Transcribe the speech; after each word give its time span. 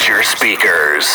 at 0.00 0.08
your 0.08 0.22
speakers. 0.22 1.06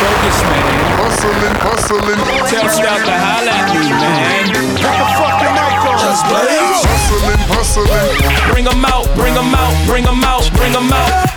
Focus, 0.00 0.38
man. 0.48 0.80
Hustling, 0.96 1.56
hustling. 1.60 2.20
Tell 2.48 2.68
Steph 2.68 3.04
to 3.04 3.12
holla 3.12 3.52
at 3.52 3.68
me, 3.76 3.84
man. 3.92 4.44
Put 4.80 4.96
the 4.96 5.08
fucking 5.20 5.52
mic 5.52 5.84
on. 5.84 5.98
Just 6.00 6.24
blaze. 6.24 6.80
Hustling, 6.88 7.42
hustling. 7.52 8.52
Bring 8.52 8.66
'em 8.66 8.84
out, 8.84 9.06
bring 9.16 9.36
'em 9.36 9.54
out, 9.54 9.74
bring 9.86 10.06
'em 10.06 10.24
out, 10.24 10.48
bring 10.56 10.74
'em 10.74 10.92
out. 10.92 11.28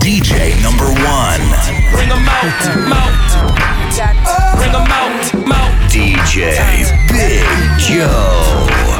DJ 0.00 0.54
number 0.62 0.86
one. 1.02 1.42
Bring 1.90 2.10
'em 2.10 2.28
out, 2.28 2.60
mount. 2.86 3.30
Bring 4.56 4.74
'em 4.74 4.90
out, 5.00 5.46
mount. 5.46 5.74
DJ 5.90 6.54
Big 7.08 7.46
Joe. 7.78 8.93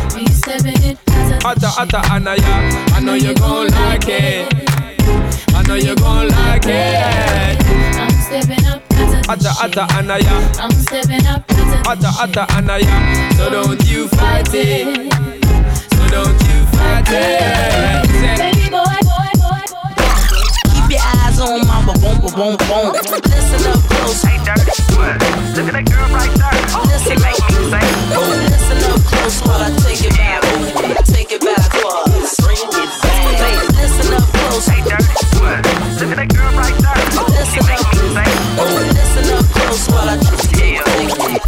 Atta, 1.44 1.68
atta, 1.78 1.98
anaya. 2.12 2.52
I 2.94 3.00
know 3.00 3.14
you 3.14 3.34
gon' 3.34 3.68
like 3.68 4.08
it. 4.08 4.52
I 5.54 5.62
know 5.66 5.74
you 5.74 5.94
gon' 5.96 6.28
like 6.28 6.66
it. 6.66 7.66
I'm 7.98 8.10
stepping 8.10 8.66
up. 8.66 8.82
Atta, 9.28 9.52
atta, 9.62 9.86
anaya. 9.94 10.36
I'm 10.60 10.70
stepping 10.70 11.26
up. 11.26 11.44
Atta, 11.86 12.10
atta, 12.20 12.46
anaya. 12.54 13.34
So 13.36 13.50
don't 13.50 13.84
you 13.88 14.08
fight 14.08 14.48
it. 14.52 15.12
So 15.92 16.08
don't 16.08 16.40
you 16.42 16.66
fight 16.76 17.08
it. 17.08 18.45
Your 21.46 21.54
eyes 21.54 21.62
on 21.62 21.66
mama, 21.66 21.92
boom, 22.00 22.18
boom, 22.20 22.34
boom, 22.34 22.56
boom. 22.66 22.92
Listen 22.92 23.70
up 23.70 23.80
close. 23.88 24.22
Hey, 24.22 24.38
dirty 24.44 24.72
sweat. 24.90 25.18
Look 25.56 25.66
at 25.68 25.74
that 25.74 25.86
girl 25.90 26.08
right 26.10 26.32
there. 26.34 26.62
Oh, 26.74 26.82
Listen 26.86 27.16
She 27.16 27.22
make 27.22 27.40
up. 27.40 27.50
you 27.50 27.62
say, 27.70 27.84
Listen 28.50 28.90
up 28.90 29.00
close 29.06 29.38
while 29.46 29.62
I 29.62 29.70
take 29.82 30.02
it 30.04 30.14
back. 30.16 30.42
Take 31.06 31.30
it 31.32 31.40
back, 31.42 31.70
close. 31.70 32.34
Bring 32.42 32.58
it 32.58 32.70
back. 32.70 33.68
Listen 33.78 34.14
up 34.14 34.26
close. 34.34 34.66
hey, 34.66 34.82
dirty 34.82 35.16
sweat. 35.36 35.62
Look 36.00 36.10
at 36.10 36.18
that 36.18 36.28
girl 36.34 36.52
right 36.56 36.76
there. 36.82 37.04
Oh, 37.14 37.26
Listen 37.30 37.62
up. 37.62 37.94
Listen 38.96 39.26
up 39.34 39.44
close 39.54 39.86
while 39.90 40.08
I 40.10 40.16
take 40.18 40.50
it. 40.52 40.60
yeah. 40.60 41.46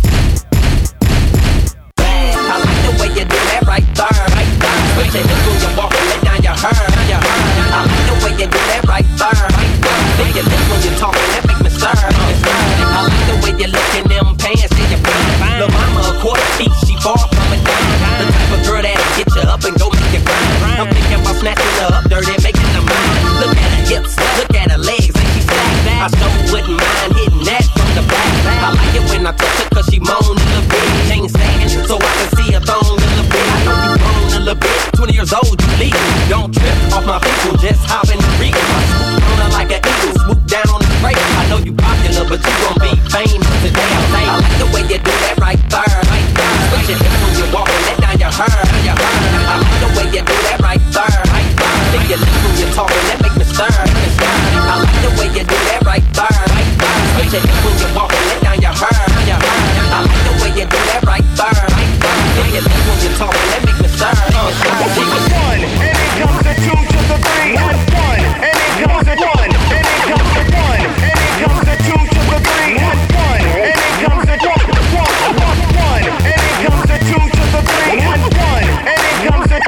I 1.99 2.57
like 2.65 2.81
the 2.87 2.93
way 3.03 3.09
you 3.19 3.25
do 3.27 3.39
that 3.53 3.63
right 3.67 3.87
there, 3.95 4.25
right 4.35 4.53
there. 4.63 4.79
Switch 4.95 5.15
your 5.15 5.25
hips 5.27 5.45
when 5.47 5.59
you 5.63 5.71
walk 5.77 5.93
and 5.95 6.07
let 6.09 6.21
down 6.25 6.41
your 6.43 6.57
hair, 6.57 6.87
your 7.11 7.21
hair. 7.21 7.43
I 7.69 7.85
like 7.85 8.05
the 8.09 8.15
way 8.25 8.33
you 8.41 8.47
do 8.49 8.61
that 8.73 8.83
right 8.89 9.08
I 26.15 26.29
wouldn't 26.51 26.79
mind 26.79 27.13
hitting 27.17 27.45
that 27.45 27.65
from 27.77 27.91
the 27.93 28.05
back. 28.09 28.33
I 28.65 28.73
like 28.73 28.95
it 28.97 29.05
when 29.11 29.27
I 29.27 29.33
touch 29.33 29.57
her 29.61 29.69
cause 29.75 29.87
she 29.93 30.01
moan 30.01 30.25
a 30.25 30.33
little 30.33 30.65
bit. 30.69 30.87
Chain 31.09 31.29
stand 31.29 31.71
so 31.85 31.97
I 32.01 32.11
can 32.17 32.29
see 32.37 32.49
her 32.57 32.63
thong 32.65 32.87
a 32.87 32.97
little 32.97 33.29
bit. 33.29 33.45
I 33.45 33.59
know 33.65 33.77
you 33.77 33.93
grown 33.99 34.33
a 34.33 34.41
little 34.41 34.61
bit. 34.61 34.79
20 34.97 35.13
years 35.13 35.33
old, 35.33 35.57
you 35.61 35.71
legal. 35.77 36.01
Don't 36.29 36.53
trip 36.55 36.77
off 36.97 37.05
my 37.05 37.19
people, 37.21 37.57
just 37.61 37.85
hop 37.85 38.09
in 38.09 38.17
the 38.17 38.31
regal. 38.41 38.63
Swoop 38.63 39.27
on 39.29 39.37
her 39.43 39.51
like 39.53 39.71
an 39.75 39.81
eagle, 39.85 40.15
swoop 40.25 40.41
down 40.49 40.69
on 40.73 40.81
the 40.81 40.91
crate. 41.05 41.19
I 41.19 41.45
know 41.53 41.59
you 41.61 41.73
popular, 41.77 42.25
but 42.25 42.41
you 42.41 42.55
gon' 42.65 42.78
there. 57.31 57.41
Switch 57.41 57.45
your 57.45 57.45
hips 57.45 57.65
when 57.65 57.77
you 57.77 57.89
walk 57.95 58.13
and 58.13 58.25
let 58.29 58.41
down 58.43 58.61
your 58.61 58.73
hair, 58.73 58.89
your 59.29 59.37
hair. 59.37 59.53
I 59.93 60.01
like 60.01 60.23
the 60.25 60.33
way 60.41 60.51
you 60.57 60.65
do 60.65 60.81
that 60.89 61.05
right 61.05 61.29
there, 61.37 61.61
right 61.77 61.93
there. 62.01 62.17
Lick 62.41 62.57
your 62.57 62.65
lips 62.65 62.85
when 62.89 62.99
you're 63.05 63.17
talking, 63.21 63.49
that 63.53 63.63
make 63.69 63.79
me 63.85 63.89
stir, 63.89 64.17
make 64.17 64.97
me 64.97 65.21
one, 65.29 65.61
and 65.61 65.93
it 65.93 66.13
comes 66.17 66.41
to 66.49 66.53
two 66.57 66.73
to 66.73 66.99
the 67.05 67.17
three 67.21 67.53
and 67.53 67.81
one, 67.93 68.23
and 68.49 68.57
it 68.57 68.81
comes 68.81 69.05
to 69.05 69.15
one, 69.21 69.45
and 69.45 69.85
it 69.85 70.09
comes 70.09 70.31
to 70.33 70.43
one, 70.57 70.81
and 70.89 71.21
it 71.21 71.37
comes 71.45 71.61
to 71.69 71.75
two 71.85 72.01
to 72.01 72.21
the 72.33 72.39
three 72.49 72.81
and 72.81 73.01
one, 73.13 73.45
and 73.45 73.77
it 73.77 73.97
comes 74.01 74.25
to 74.25 74.37
one, 74.49 74.65
one, 74.97 75.13
one, 75.37 75.61
one, 75.77 76.05
and 76.09 76.41
it 76.49 76.57
comes 76.65 76.85
to 76.89 76.97
two 77.13 77.25
to 77.29 77.45
the 77.53 77.61
three 77.69 78.01
and 78.09 78.25
one, 78.41 78.65
and 78.89 79.01
it 79.05 79.17
comes 79.29 79.47
to 79.53 79.59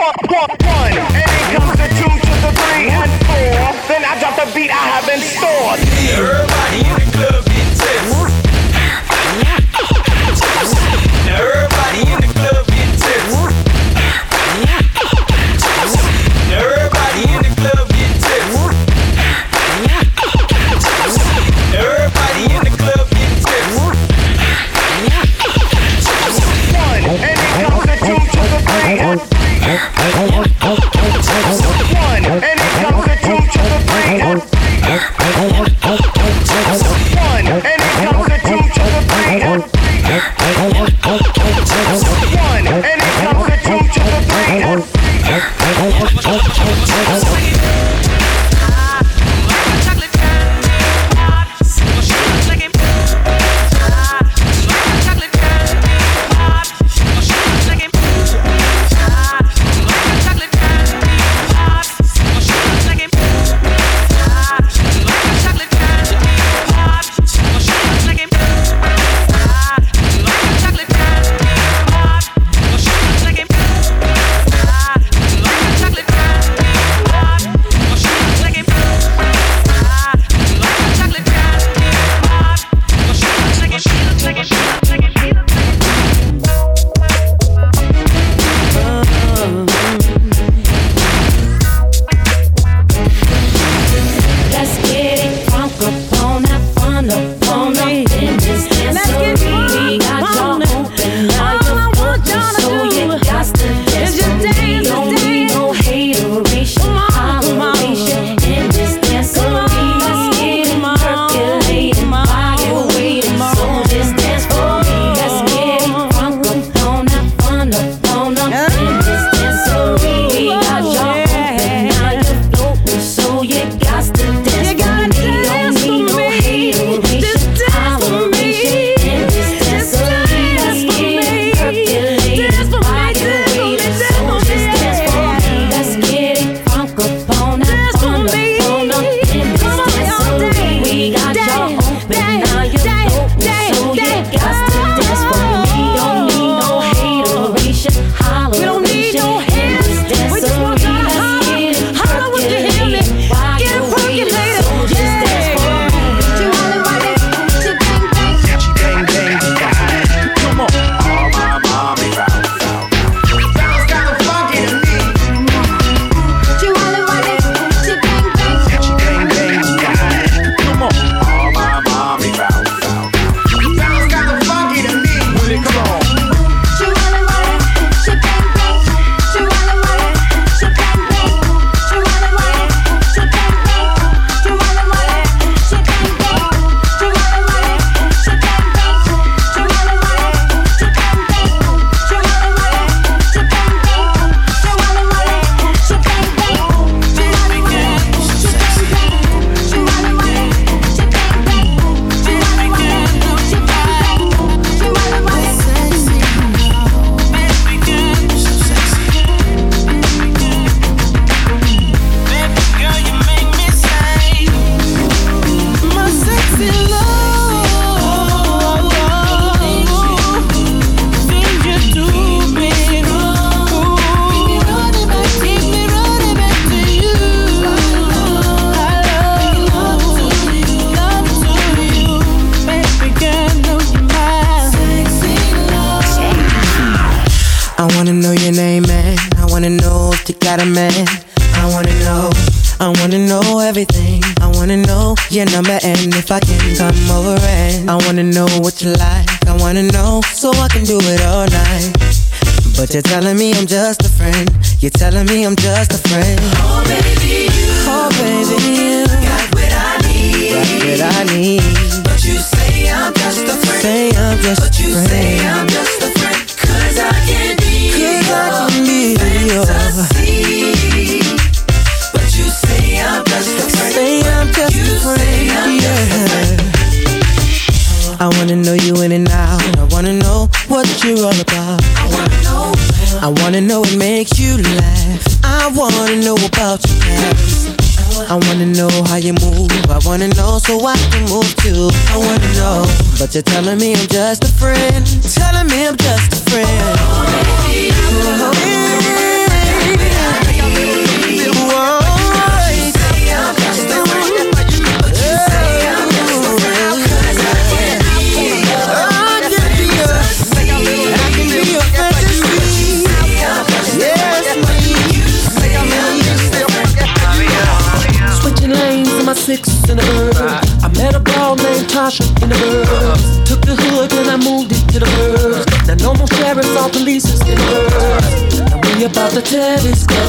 one, 0.00 0.16
one, 0.32 0.52
one, 0.64 0.92
and 1.12 1.28
it 1.28 1.46
comes 1.52 1.76
to 1.76 1.86
two 1.92 2.08
to 2.08 2.32
the 2.40 2.50
three 2.56 2.88
and 2.88 3.12
four. 3.28 3.60
Then 3.84 4.00
I 4.00 4.16
drop 4.16 4.34
the 4.40 4.48
beat 4.56 4.72
I 4.72 4.80
have 4.96 5.06
in 5.12 5.20
store. 5.20 5.76
everybody 6.16 6.45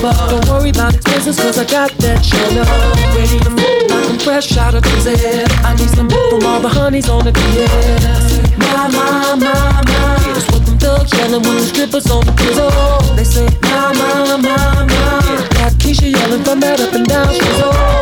Don't 0.07 0.47
worry 0.47 0.69
about 0.69 0.95
expenses, 0.95 1.37
cause 1.37 1.57
I 1.57 1.65
got 1.65 1.91
that 1.99 2.23
up. 2.23 2.67
Ready 3.11 3.39
to 3.43 3.51
f- 3.51 3.91
like 3.91 4.07
I'm 4.07 4.19
fresh 4.19 4.55
out 4.55 4.73
of 4.73 4.83
the 4.83 5.19
air. 5.19 5.43
I 5.67 5.75
need 5.75 5.89
some 5.89 6.07
from 6.07 6.45
all 6.47 6.61
the 6.61 6.69
honeys 6.69 7.09
on 7.09 7.25
the 7.25 7.33
DS. 7.33 8.39
My, 8.55 8.87
my, 8.87 9.35
my, 9.35 9.83
my. 9.83 10.31
That's 10.31 10.47
what 10.47 10.65
them 10.65 10.77
thugs 10.79 11.11
yelling 11.11 11.43
when 11.43 11.57
the 11.59 11.67
strippers 11.67 12.09
on 12.09 12.23
the 12.23 12.31
pizzle. 12.31 12.71
They 13.17 13.25
say, 13.25 13.47
my, 13.67 13.91
my, 13.99 14.37
my, 14.39 14.87
my. 14.87 15.47
Got 15.59 15.73
Keisha 15.75 16.07
yelling 16.07 16.43
from 16.43 16.61
that 16.61 16.79
up 16.79 16.93
and 16.93 17.05
down 17.05 17.27
she's 17.33 17.59
all. 17.59 17.99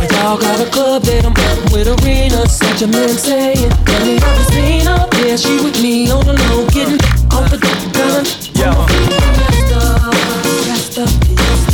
We 0.00 0.08
all 0.24 0.38
got 0.40 0.56
a 0.56 0.70
club 0.72 1.02
that 1.02 1.26
I'm 1.28 1.36
with 1.68 1.88
arena. 2.00 2.48
Such 2.48 2.80
a 2.80 2.86
man 2.86 3.12
saying, 3.12 3.68
Let 3.92 4.00
me 4.08 4.16
have 4.24 4.46
seen 4.56 4.86
her. 4.88 5.04
Yeah, 5.20 5.36
she 5.36 5.60
with 5.60 5.76
me 5.82 6.10
on 6.10 6.24
the 6.24 6.32
low, 6.48 6.64
getting 6.72 6.96
off 7.28 7.50
the 7.52 7.60
gun. 7.92 8.24
Yo 8.56 9.21
something 11.06 11.71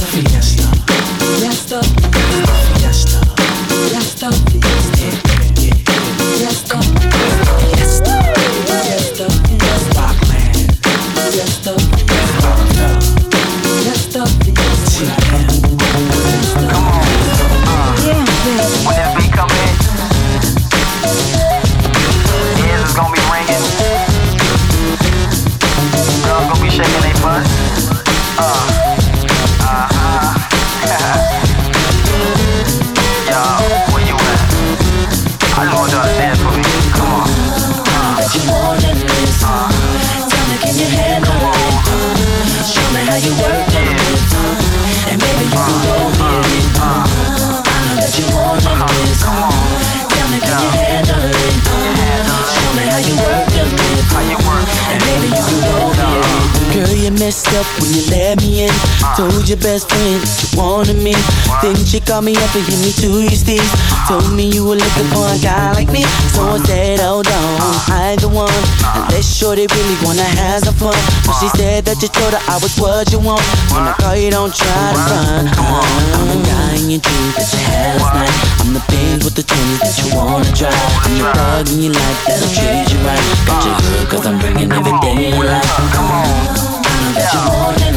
Told 59.18 59.48
your 59.50 59.58
best 59.58 59.90
friend 59.90 60.22
you 60.22 60.48
wanted 60.54 61.02
me. 61.02 61.10
Then 61.58 61.74
she 61.74 61.98
called 61.98 62.22
me 62.22 62.38
up 62.38 62.54
and 62.54 62.62
hit 62.62 62.78
me 62.78 62.94
to 63.02 63.08
your 63.18 63.34
steez. 63.34 63.66
Told 64.06 64.30
me 64.30 64.46
you 64.46 64.62
were 64.62 64.78
looking 64.78 65.10
for 65.10 65.26
a 65.26 65.34
guy 65.42 65.74
like 65.74 65.90
me. 65.90 66.06
So 66.30 66.46
I 66.46 66.58
said, 66.62 67.00
hold 67.02 67.26
on, 67.26 67.58
I'm 67.90 68.14
the 68.22 68.30
one. 68.30 68.62
Unless 68.94 69.26
shorty 69.26 69.66
really 69.66 69.98
wanna 70.06 70.22
have 70.22 70.62
some 70.62 70.78
fun. 70.78 70.94
But 71.26 71.34
she 71.42 71.50
said 71.58 71.82
that 71.90 71.98
you 71.98 72.06
told 72.06 72.30
her 72.30 72.42
I 72.46 72.62
was 72.62 72.78
what 72.78 73.10
you 73.10 73.18
want. 73.18 73.42
When 73.74 73.90
I 73.90 73.92
call 73.98 74.14
you, 74.14 74.30
don't 74.30 74.54
try 74.54 74.70
to 74.94 75.02
run. 75.10 75.50
I'm 75.50 76.26
the 76.30 76.38
guy 76.46 76.78
in 76.78 76.86
your 76.86 77.02
dreams 77.02 77.34
that 77.42 77.50
you 77.50 77.62
had 77.66 77.98
last 77.98 78.14
night. 78.14 78.34
I'm 78.62 78.70
the 78.70 78.84
pins 78.86 79.26
with 79.26 79.34
the 79.34 79.42
twenties 79.42 79.82
that 79.82 79.98
you 79.98 80.14
wanna 80.14 80.46
try. 80.54 80.70
I'm 80.70 81.18
the 81.18 81.26
thug 81.34 81.66
in 81.74 81.90
your 81.90 81.94
life 81.98 82.18
that'll 82.22 82.54
treat 82.54 82.86
you 82.86 83.02
right. 83.02 83.26
Got 83.50 83.66
you 83.66 83.74
good 83.82 84.04
cause 84.14 84.24
I'm 84.30 84.38
bringing 84.38 84.70
every 84.70 84.94
day 85.02 85.34
in 85.34 85.42
life. 85.42 85.66
Come 85.90 86.06
on. 86.06 86.78
that 87.18 87.34
you 87.34 87.42
want 87.50 87.87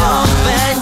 all 0.00 0.26
bad 0.44 0.73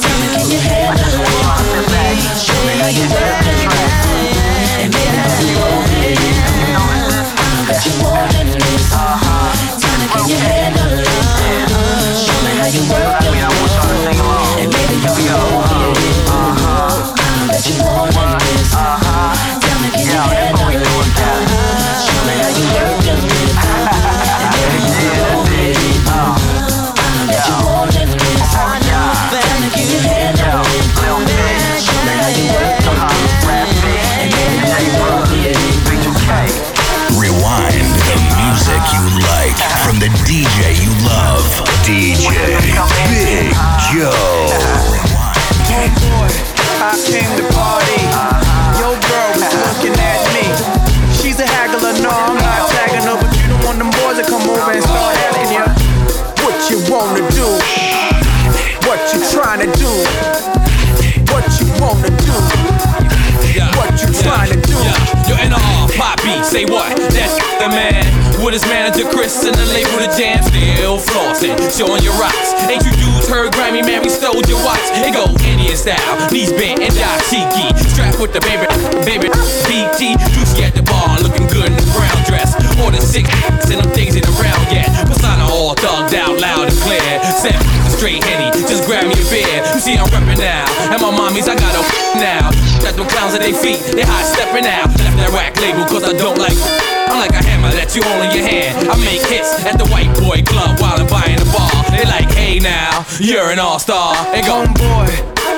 feet, 93.63 93.79
they 93.95 94.03
high 94.03 94.27
stepping 94.27 94.67
out. 94.67 94.91
That 95.17 95.31
rack 95.31 95.55
label 95.63 95.87
cause 95.87 96.03
I 96.03 96.13
don't 96.19 96.37
like. 96.37 96.59
I'm 97.07 97.23
like 97.23 97.31
a 97.31 97.43
hammer 97.47 97.71
that 97.79 97.95
you 97.95 98.03
hold 98.03 98.27
in 98.27 98.35
your 98.35 98.43
hand. 98.43 98.91
I 98.91 98.99
make 99.07 99.23
hits 99.31 99.55
at 99.63 99.79
the 99.79 99.87
white 99.95 100.11
boy 100.19 100.43
club 100.43 100.83
while 100.83 100.99
I'm 100.99 101.07
buying 101.07 101.39
the 101.39 101.47
bar. 101.55 101.71
They 101.95 102.03
like, 102.03 102.27
hey 102.35 102.59
now, 102.59 103.07
you're 103.23 103.55
an 103.55 103.63
all 103.63 103.79
star. 103.79 104.19
And 104.35 104.43
go, 104.43 104.67
boy, 104.75 105.07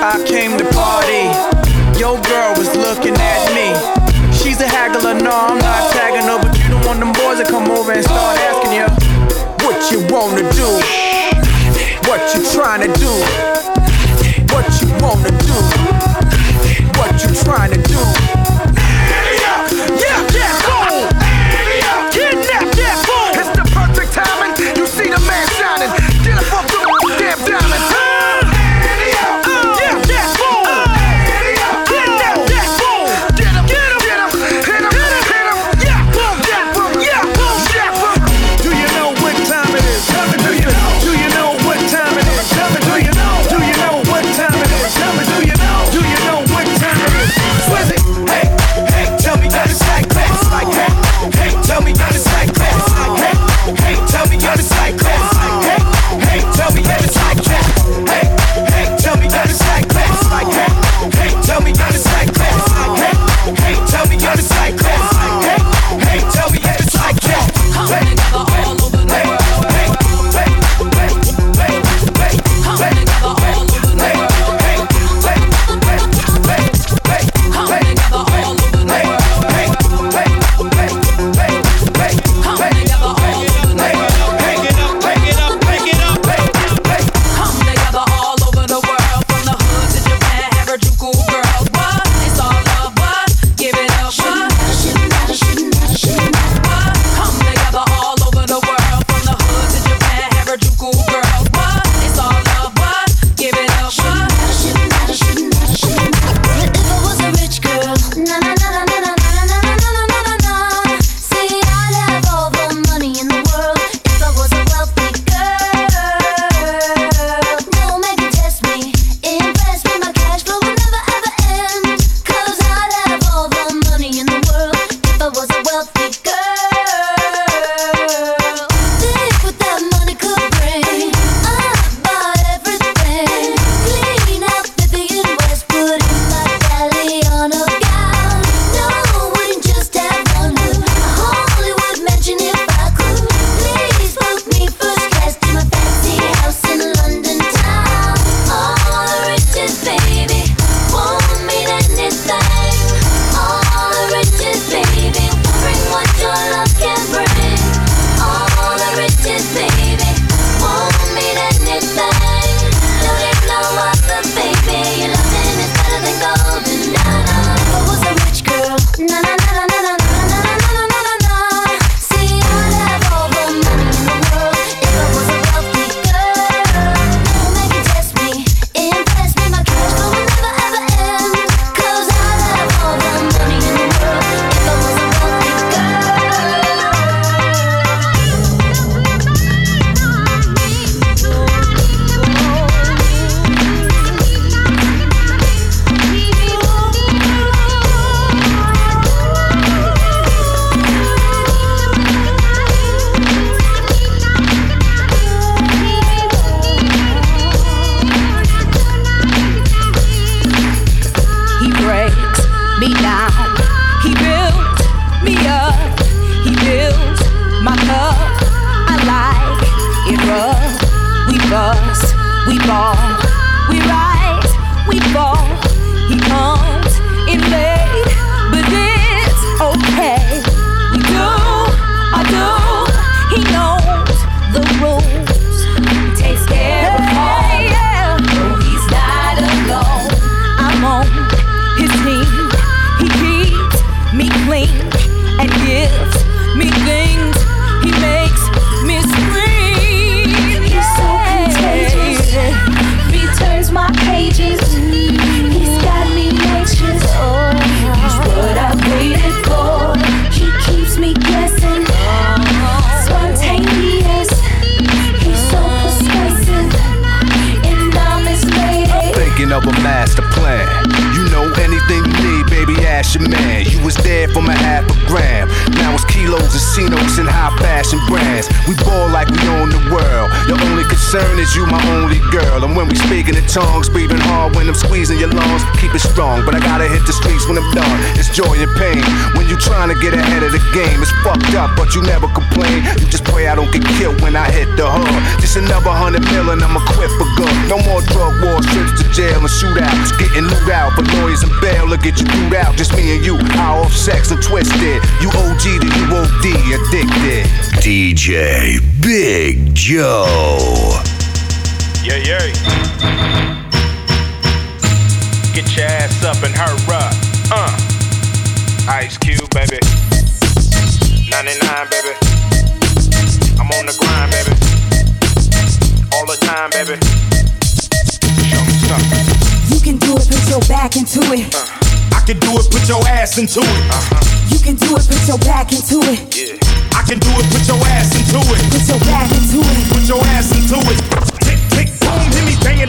I 0.05 0.21
came 0.29 0.53
to 0.61 0.67
party. 0.69 1.25
Your 1.97 2.21
girl 2.29 2.53
was 2.53 2.69
looking 2.77 3.17
at 3.17 3.41
me. 3.57 3.73
She's 4.37 4.61
a 4.61 4.69
haggler, 4.69 5.17
no, 5.17 5.33
I'm 5.33 5.57
not 5.57 5.89
tagging 5.89 6.29
her, 6.29 6.37
but 6.37 6.53
you 6.61 6.69
don't 6.69 6.85
want 6.85 6.99
them 7.01 7.13
boys 7.17 7.41
to 7.41 7.45
come 7.49 7.65
over 7.73 7.89
and 7.89 8.05
start 8.05 8.37
asking 8.37 8.77
you 8.77 8.85
what 9.65 9.81
you 9.89 10.05
wanna 10.13 10.45
do, 10.53 10.69
what 12.05 12.21
you 12.37 12.45
trying 12.53 12.85
to 12.85 12.91
do, 12.99 13.09
what 14.53 14.69
you 14.77 14.93
wanna 15.01 15.33
do, 15.41 15.57
trying 17.45 17.71
to 17.71 17.81
do. 17.83 18.24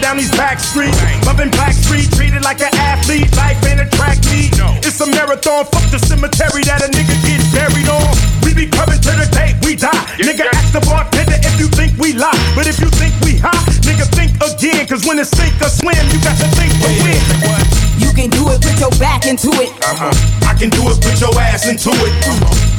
Down 0.06 0.16
these 0.16 0.30
back 0.38 0.62
streets. 0.62 0.94
Loving 1.26 1.50
Black 1.50 1.74
Street, 1.74 2.06
treated 2.14 2.46
like 2.46 2.62
an 2.62 2.70
athlete. 2.78 3.26
Life 3.34 3.58
ain't 3.66 3.82
a 3.82 3.88
track 3.98 4.22
meet. 4.30 4.54
It's 4.86 5.02
a 5.02 5.06
marathon, 5.10 5.66
fuck 5.66 5.82
the 5.90 5.98
cemetery 5.98 6.62
that 6.70 6.78
a 6.78 6.88
nigga 6.94 7.18
gets 7.26 7.42
buried 7.50 7.90
on. 7.90 8.14
We 8.46 8.54
be 8.54 8.70
coming 8.70 9.02
to 9.02 9.12
the 9.18 9.26
day 9.34 9.58
we 9.66 9.74
die. 9.74 9.90
nigga, 10.22 10.46
ask 10.54 10.70
the 10.70 10.82
bartender 10.86 11.34
if 11.42 11.58
you 11.58 11.66
think 11.74 11.98
we 11.98 12.14
lie. 12.14 12.38
But 12.54 12.70
if 12.70 12.78
you 12.78 12.86
think 12.94 13.18
we 13.26 13.34
high, 13.42 13.58
nigga, 13.82 14.06
think 14.14 14.30
again. 14.38 14.86
Cause 14.86 15.02
when 15.02 15.18
it's 15.18 15.34
sink 15.34 15.58
or 15.58 15.70
swim, 15.74 15.98
you 16.14 16.22
got 16.22 16.38
to 16.38 16.46
think 16.54 16.70
to 16.86 16.90
win. 17.02 17.18
You 17.98 18.14
can 18.14 18.30
do 18.30 18.46
it, 18.54 18.62
put 18.62 18.78
your 18.78 18.94
back 19.02 19.26
into 19.26 19.50
it. 19.58 19.74
Uh-huh. 19.82 20.14
I 20.46 20.54
can 20.54 20.70
do 20.70 20.86
it, 20.86 21.02
put 21.02 21.18
your 21.18 21.34
ass 21.34 21.66
into 21.66 21.90
it. 21.90 22.14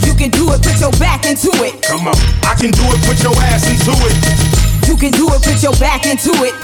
You 0.08 0.16
can 0.16 0.32
do 0.32 0.48
it, 0.56 0.64
put 0.64 0.80
your 0.80 0.96
back 0.96 1.28
into 1.28 1.52
it. 1.60 1.76
Come 1.84 2.08
on. 2.08 2.16
I 2.48 2.56
can 2.56 2.72
do 2.72 2.88
it, 2.88 3.00
put 3.04 3.20
your 3.20 3.36
ass 3.52 3.68
into 3.68 3.92
it. 4.08 4.67
You 4.88 4.96
can 4.96 5.12
do 5.12 5.28
it, 5.28 5.44
put 5.44 5.62
your 5.62 5.76
back 5.84 6.08
into 6.08 6.32
it. 6.48 6.56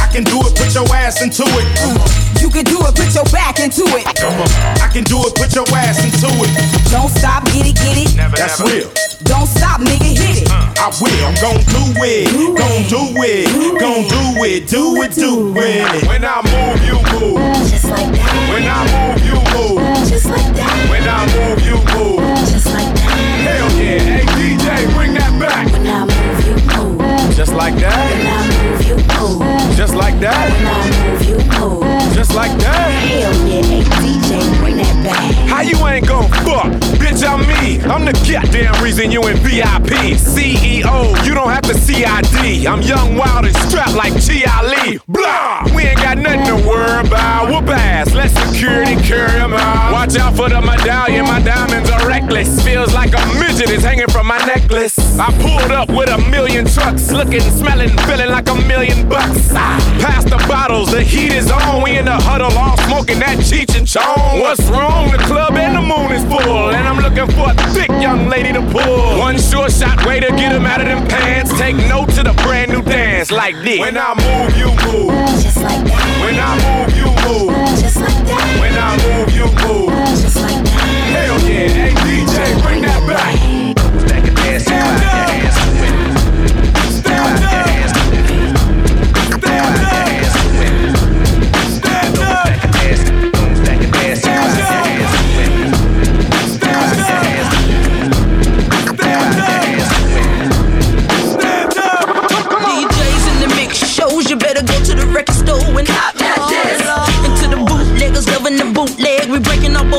I 0.00 0.08
can 0.10 0.24
do 0.24 0.40
it, 0.40 0.56
put 0.56 0.74
your 0.74 0.88
ass 0.96 1.20
into 1.20 1.44
it. 1.44 1.68
You 2.40 2.48
can 2.48 2.64
do 2.64 2.80
it, 2.80 2.96
put 2.96 3.14
your 3.14 3.28
back 3.28 3.60
into 3.60 3.84
it. 4.00 4.08
I 4.80 4.88
can 4.88 5.04
do 5.04 5.20
it, 5.28 5.36
put 5.36 5.54
your 5.54 5.68
ass 5.76 6.00
into 6.00 6.32
it. 6.40 6.50
Don't 6.90 7.10
stop, 7.12 7.44
get 7.52 7.68
it, 7.68 7.76
get 7.76 8.00
it. 8.00 8.16
That's 8.32 8.58
real. 8.64 8.88
Don't 9.28 9.46
stop, 9.46 9.80
nigga, 9.82 10.08
hit 10.08 10.42
it. 10.42 10.48
I 10.50 10.88
will, 11.04 11.12
I'm 11.28 11.36
gon' 11.36 11.60
do 11.68 11.84
it. 12.00 12.32
Gon' 12.56 12.88
do 12.88 13.12
it. 13.28 13.44
Gon' 13.78 14.08
do 14.08 14.42
it. 14.42 14.66
Do 14.66 15.02
it, 15.02 15.12
do 15.12 15.52
it. 15.60 16.08
When 16.08 16.24
I 16.24 16.40
move, 16.40 16.80
you 16.80 16.96
move. 17.12 17.36
Just 17.68 17.84
like 17.84 18.08
that. 18.08 18.48
When 18.48 18.64
I 18.64 18.88
move, 18.88 19.20
you 19.20 19.36
move. 19.52 20.08
Just 20.08 20.24
like 20.24 20.48
that. 20.56 20.88
When 20.88 21.04
I 21.04 21.28
move, 21.36 21.60
you 21.60 21.76
move. 21.92 22.24
Just 22.48 22.72
like 22.72 22.88
that. 22.88 23.20
Hell 23.44 23.68
yeah. 23.76 24.00
Hey, 24.00 24.24
DJ, 24.32 24.94
bring 24.96 25.12
that 25.14 25.19
Just 27.40 27.54
like 27.54 27.74
that. 27.76 29.59
I 29.82 29.86
move, 29.86 29.88
you 29.88 29.88
move. 29.88 29.88
Just 29.88 29.94
like 29.94 30.20
that. 30.20 30.36
I 30.36 31.08
move, 31.08 31.24
you 31.24 31.36
move. 31.58 32.14
Just 32.14 32.34
like 32.34 32.52
that. 32.58 32.90
Hell 33.00 33.48
yeah, 33.48 33.62
hey 33.64 33.80
DJ, 33.80 34.58
bring 34.60 34.76
that 34.76 35.04
back. 35.04 35.32
How 35.48 35.62
you 35.62 35.74
ain't 35.86 36.06
gon' 36.06 36.28
fuck? 36.44 36.68
Bitch, 37.00 37.24
I'm 37.26 37.40
me. 37.48 37.80
I'm 37.88 38.04
the 38.04 38.12
goddamn 38.28 38.76
reason 38.84 39.10
you 39.10 39.22
in 39.26 39.38
VIP. 39.38 40.20
CEO, 40.20 41.24
you 41.24 41.34
don't 41.34 41.48
have 41.48 41.62
to 41.62 41.74
CID. 41.74 42.66
I'm 42.66 42.82
young, 42.82 43.16
wild, 43.16 43.46
and 43.46 43.56
strapped 43.56 43.94
like 43.94 44.12
G.I. 44.20 44.84
Lee. 44.84 44.98
Blah! 45.08 45.64
We 45.74 45.84
ain't 45.84 45.96
got 45.98 46.18
nothing 46.18 46.44
to 46.44 46.68
worry 46.68 47.00
about. 47.00 47.48
Whoop 47.48 47.70
ass. 47.70 48.12
Let 48.12 48.30
security 48.30 48.96
carry 48.96 49.30
carry 49.30 49.40
'em 49.40 49.54
out. 49.54 49.92
Watch 49.92 50.16
out 50.16 50.36
for 50.36 50.48
the 50.48 50.60
medallion. 50.60 51.24
My 51.24 51.40
diamonds 51.40 51.90
are 51.90 52.06
reckless. 52.06 52.62
Feels 52.62 52.92
like 52.92 53.12
a 53.14 53.26
midget 53.40 53.70
is 53.70 53.82
hanging 53.82 54.08
from 54.08 54.26
my 54.26 54.38
necklace. 54.44 54.98
I 55.18 55.32
pulled 55.40 55.72
up 55.72 55.88
with 55.88 56.10
a 56.10 56.18
million 56.30 56.66
trucks. 56.66 57.10
Looking, 57.10 57.40
smelling, 57.40 57.90
feeling 58.08 58.30
like 58.30 58.48
a 58.48 58.54
million 58.54 59.08
bucks. 59.08 59.52
Pass 60.00 60.24
the 60.24 60.38
bottles. 60.48 60.90
The 60.90 61.02
heat 61.02 61.32
is 61.32 61.50
on. 61.50 61.82
We 61.82 61.98
in 61.98 62.04
the 62.06 62.12
huddle 62.12 62.52
all 62.58 62.76
smoking 62.88 63.18
that 63.20 63.38
Cheech 63.38 63.76
and 63.76 63.86
Chong. 63.86 64.40
What's 64.40 64.62
wrong? 64.70 65.10
The 65.10 65.18
club 65.18 65.54
and 65.54 65.76
the 65.76 65.82
moon 65.82 66.12
is 66.12 66.24
full. 66.24 66.70
And 66.70 66.86
I'm 66.88 66.98
looking 66.98 67.30
for 67.36 67.50
a 67.50 67.54
thick 67.74 67.90
young 68.00 68.28
lady 68.28 68.52
to 68.52 68.62
pull. 68.72 69.18
One 69.18 69.38
sure 69.38 69.68
shot 69.70 70.04
way 70.06 70.20
to 70.20 70.28
get 70.36 70.52
him 70.52 70.66
out 70.66 70.80
of 70.80 70.86
them 70.86 71.06
pants. 71.08 71.56
Take 71.58 71.76
note 71.76 72.10
to 72.16 72.22
the 72.22 72.32
brand 72.44 72.72
new 72.72 72.82
dance 72.82 73.30
like 73.30 73.56
this. 73.62 73.80
When 73.80 73.96
I 73.96 74.14
move, 74.14 74.56
you 74.56 74.68
move. 74.86 75.12
Just 75.42 75.62
like 75.62 75.84
that. 75.84 76.06
When 76.24 76.38
I 76.38 76.52
move, 76.64 76.90
you 76.96 77.08
move. 77.26 77.54
Just 77.80 77.96
like 77.96 78.26
that. 78.26 78.60
When 78.60 78.74
I 78.74 78.90
move, 79.04 79.30
you 79.34 79.46
move. 79.66 79.90
Just 80.16 80.36
like 80.36 80.64
that. 80.64 80.69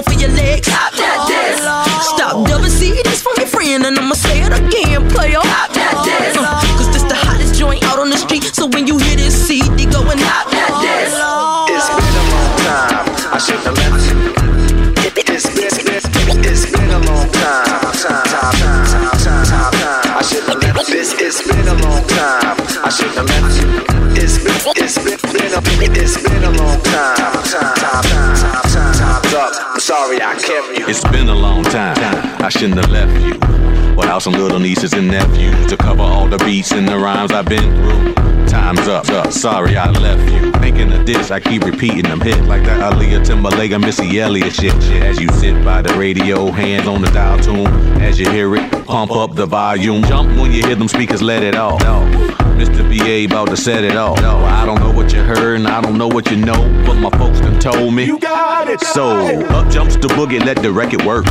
Both 0.02 0.16
of 0.16 0.22
your 0.22 0.32
legs. 0.32 0.68
Hop 0.70 0.94
that 0.94 1.20
disc. 1.30 1.62
Stop 2.16 2.48
double 2.48 2.70
CDs 2.70 3.22
from 3.22 3.34
your 3.38 3.48
friend 3.48 3.86
and 3.86 3.98
I'ma 3.98 4.16
say 4.16 4.42
it 4.42 4.54
again, 4.54 5.08
player. 5.10 5.42
Hop 5.42 5.70
that 5.74 5.96
disc. 6.02 6.40
Uh, 6.42 6.58
Cause 6.78 6.90
this 6.94 7.04
the 7.04 7.16
hottest 7.16 7.56
joint 7.56 7.84
out 7.86 8.00
on 8.00 8.10
the 8.10 8.18
street. 8.18 8.44
So 8.44 8.66
when 8.68 8.88
you 8.88 8.98
hear 8.98 9.16
this 9.16 9.36
CD, 9.36 9.86
go 9.86 10.02
and 10.10 10.20
hop 10.20 10.50
that 10.50 10.72
disc. 10.82 11.18
It's 11.70 11.90
been 11.94 12.16
a 12.18 12.26
long 12.34 12.54
time. 12.66 13.06
I 13.30 13.38
shouldn't 13.38 13.66
have 13.70 13.78
left. 13.78 14.02
It's 15.02 15.48
been, 15.54 15.70
been, 16.26 16.46
it's 16.46 16.66
been 16.72 16.90
a 16.90 17.00
long 17.06 17.30
time. 17.30 17.66
Time, 18.02 18.26
time, 18.26 18.54
time, 18.58 18.86
time, 18.90 19.46
time, 19.46 19.74
time. 19.78 20.18
I 20.18 20.22
shouldn't 20.26 20.64
have 20.66 20.76
left 20.76 20.90
you. 20.90 20.98
It's, 20.98 21.42
been 21.46 21.68
a 21.68 21.78
long 21.86 22.02
time. 22.10 22.58
I 22.82 22.90
shouldn't 22.90 23.22
have 23.22 23.30
left. 23.30 23.54
It's 24.18 24.38
been, 24.42 24.58
it's 24.82 24.98
been, 24.98 25.20
been 25.30 25.54
a, 25.54 25.62
it's 25.94 26.18
been 26.22 26.44
a 26.44 26.52
long 26.58 26.80
time. 26.82 27.18
Time, 27.46 27.76
time, 27.76 28.04
time, 28.04 28.36
time, 28.36 28.66
time, 28.66 28.94
time's 28.94 29.34
up. 29.34 29.71
You. 30.32 30.88
It's 30.88 31.04
been 31.10 31.28
a 31.28 31.36
long 31.36 31.62
time. 31.64 31.98
I 32.42 32.48
shouldn't 32.48 32.80
have 32.80 32.90
left 32.90 33.20
you. 33.22 33.34
without 33.98 34.20
some 34.20 34.32
little 34.32 34.60
nieces 34.60 34.94
and 34.94 35.10
nephews 35.10 35.68
to 35.68 35.76
cover 35.76 36.04
all 36.04 36.26
the 36.26 36.38
beats 36.38 36.72
and 36.72 36.88
the 36.88 36.98
rhymes 36.98 37.34
I've 37.34 37.46
been 37.46 37.76
through. 37.76 38.14
Time's 38.48 38.88
up. 38.88 39.06
Sorry 39.34 39.76
I 39.76 39.92
left 39.92 40.32
you. 40.32 40.54
Thinking 40.54 40.94
of 40.94 41.06
this, 41.06 41.32
I 41.32 41.42
keep 41.42 41.64
repeating 41.64 42.04
them 42.04 42.22
hit 42.22 42.42
like 42.46 42.64
that 42.64 42.80
Aaliyah 42.80 43.26
Timbaland 43.26 43.82
Missy 43.82 44.22
Elliott 44.22 44.54
shit. 44.54 44.72
shit. 44.82 45.04
As 45.04 45.20
you 45.20 45.28
sit 45.34 45.66
by 45.66 45.82
the 45.82 45.94
radio, 45.96 46.50
hands 46.50 46.88
on 46.88 47.02
the 47.02 47.12
dial 47.12 47.38
tune. 47.38 47.68
As 48.02 48.18
you 48.18 48.30
hear 48.30 48.56
it, 48.56 48.86
pump 48.86 49.12
up 49.12 49.36
the 49.36 49.46
volume. 49.46 50.02
Jump 50.04 50.30
when 50.40 50.54
you 50.54 50.66
hear 50.66 50.76
them 50.76 50.88
speakers, 50.88 51.22
let 51.22 51.44
it 51.44 51.56
off. 51.56 51.82
Mr. 52.62 52.86
BA 52.88 53.26
about 53.26 53.48
to 53.48 53.58
set 53.58 53.84
it 53.84 53.96
off. 53.96 54.22
No, 54.22 54.38
I 54.38 54.68
don't 54.68 54.80
know 54.80 54.92
what 54.92 55.12
you 55.12 55.20
heard 55.24 55.56
and 55.56 55.68
I 55.68 55.82
don't 55.82 55.98
know 55.98 56.08
what 56.08 56.30
you 56.30 56.38
know, 56.38 56.62
but 56.86 56.94
my 56.94 57.10
folks 57.18 57.40
done 57.40 57.60
told 57.60 57.92
me. 57.92 58.06
You 58.06 58.20
got 58.20 58.68
it. 58.68 58.80
So 58.82 59.18
up 59.50 59.72
jumps 59.72 59.96
the 59.96 60.08
boogie, 60.10 60.46
let 60.46 60.62
the 60.62 60.72
record 60.72 61.04
work. 61.04 61.26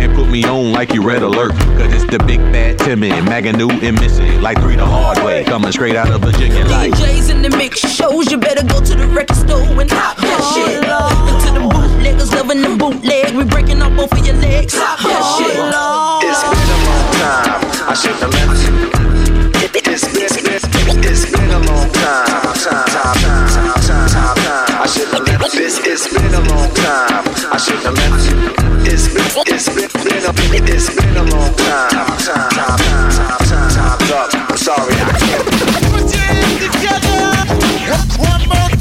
And 0.00 0.12
put 0.16 0.28
me 0.28 0.42
on 0.44 0.72
like 0.72 0.92
you 0.92 1.04
red 1.04 1.22
alert. 1.22 1.52
Cause 1.52 1.92
it's 1.94 2.10
the 2.10 2.18
big 2.24 2.40
bad 2.52 2.76
Timmy, 2.80 3.10
Magoo 3.10 3.70
and 3.70 4.00
Missy. 4.00 4.36
Like 4.38 4.58
three 4.58 4.74
the 4.74 4.84
hard 4.84 5.18
way, 5.18 5.44
coming 5.44 5.70
straight 5.70 5.94
out 5.94 6.10
of 6.10 6.22
Virginia. 6.22 6.64
Like 6.64 6.92
DJs 6.94 7.30
in 7.30 7.42
the 7.42 7.50
mix 7.56 7.78
shows, 7.78 8.28
you 8.28 8.38
better 8.38 8.66
go 8.66 8.80
to 8.80 8.94
the 8.96 9.06
record 9.06 9.36
store 9.36 9.80
and 9.80 9.88
hop 9.88 10.16
that 10.16 10.42
shit. 10.54 10.82
And 10.82 11.46
to 11.46 11.52
the 11.54 11.68
bootleggers 11.68 12.32
loving 12.32 12.62
the 12.62 12.76
bootleg, 12.76 13.32
we 13.36 13.44
breaking 13.44 13.80
up 13.80 13.94
both 13.94 14.10
of 14.10 14.26
your 14.26 14.34
legs. 14.36 14.74
Hop 14.76 14.98
that 15.06 15.22
shit. 15.38 15.54
It's 16.28 16.42
been 16.42 16.70
a 16.74 16.82
long 16.90 17.06
time. 17.14 17.90
I 17.90 17.94
shouldn't 17.94 18.20
have 18.22 18.32
left 18.34 19.32
you. 19.32 19.37
It's 19.60 21.26
been, 21.32 21.50
a 21.50 21.58
long 21.58 21.90
time. 21.90 22.26
Time, 22.26 22.54
time, 22.54 22.86
time, 22.86 23.18
time, 23.18 24.08
time, 24.08 24.36
time. 24.36 24.80
I 24.80 24.86
this. 25.52 25.78
It's 25.84 26.06
been 26.06 26.32
a 26.32 26.40
long 26.46 26.70
time. 26.74 27.26
I 27.50 27.58
shouldn't 27.58 27.82
have 27.82 27.94
left 27.98 28.30
you. 28.30 28.38
It's 28.86 29.08
been, 29.08 29.26
it's 29.52 29.68
been, 29.68 29.90
it's 30.62 30.94
been 30.94 31.16
a 31.16 31.22
long 31.34 31.52
time. 31.56 31.90
Time, 31.90 32.58
up. 34.14 34.30
I'm 34.48 34.56
sorry. 34.56 34.94
I 34.94 35.18
can't. 35.18 35.42
Put 35.90 36.06
your 36.14 36.22
hands 36.22 36.62
together. 36.70 37.18
One 38.22 38.46
more 38.46 38.77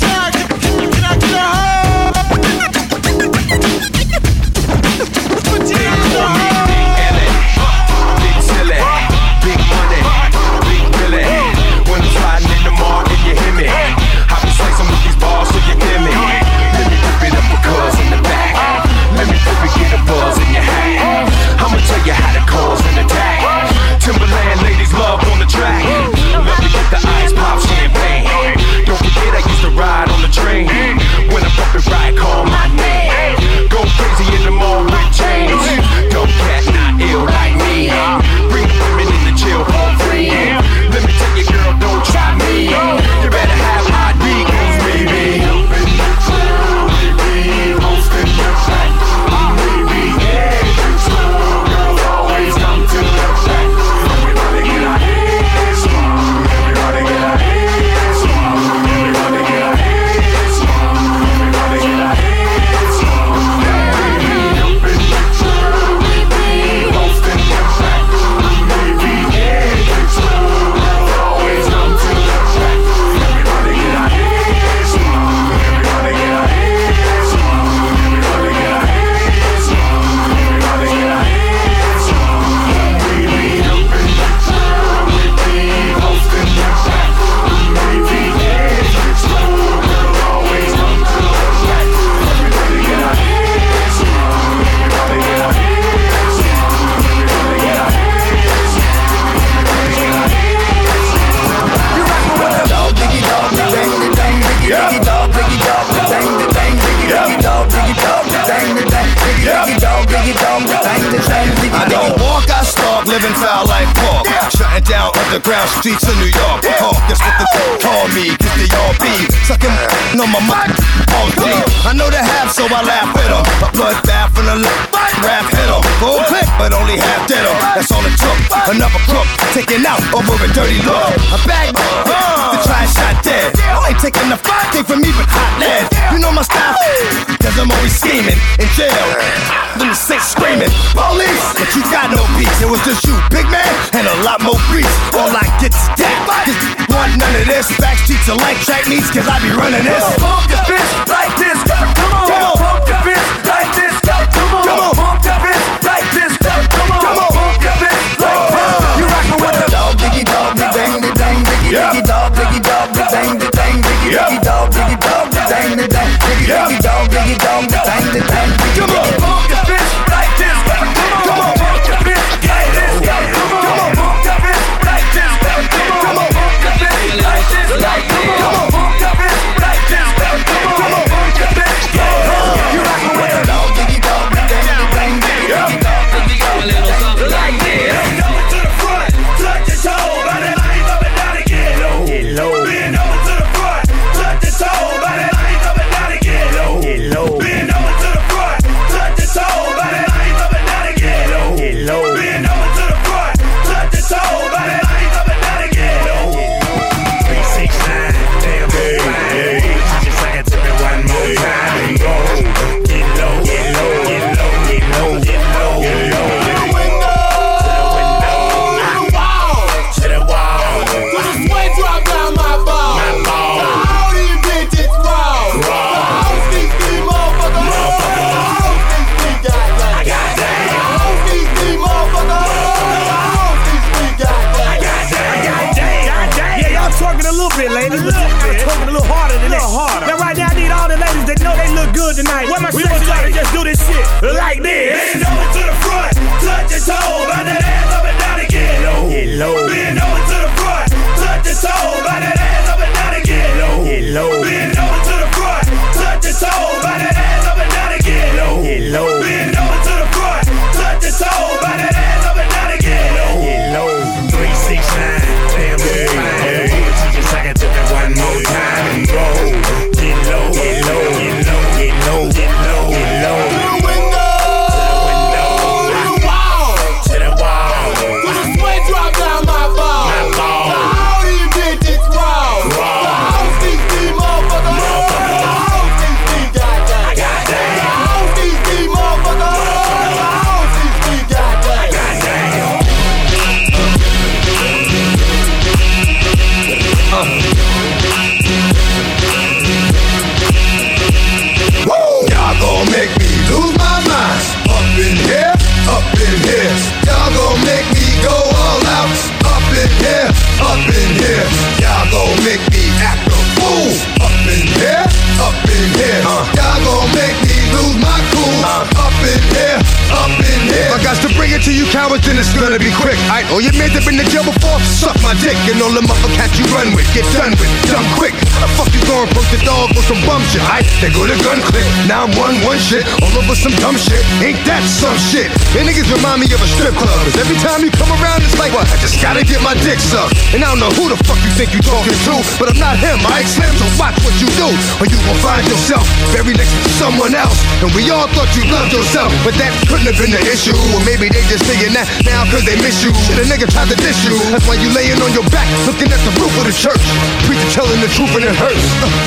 That's 354.54 354.68
why 354.70 354.78
you 354.78 354.90
laying 354.94 355.20
on 355.22 355.34
your 355.34 355.48
back, 355.50 355.68
looking 355.90 356.08
at 356.14 356.22
the 356.22 356.34
roof 356.38 356.54
of 356.62 356.66
the 356.70 356.76
church. 356.76 357.02
Preacher 357.50 357.70
telling 357.74 358.00
the 358.00 358.08
truth 358.14 358.32
and 358.38 358.46
it 358.46 358.56
hurts. 358.56 358.86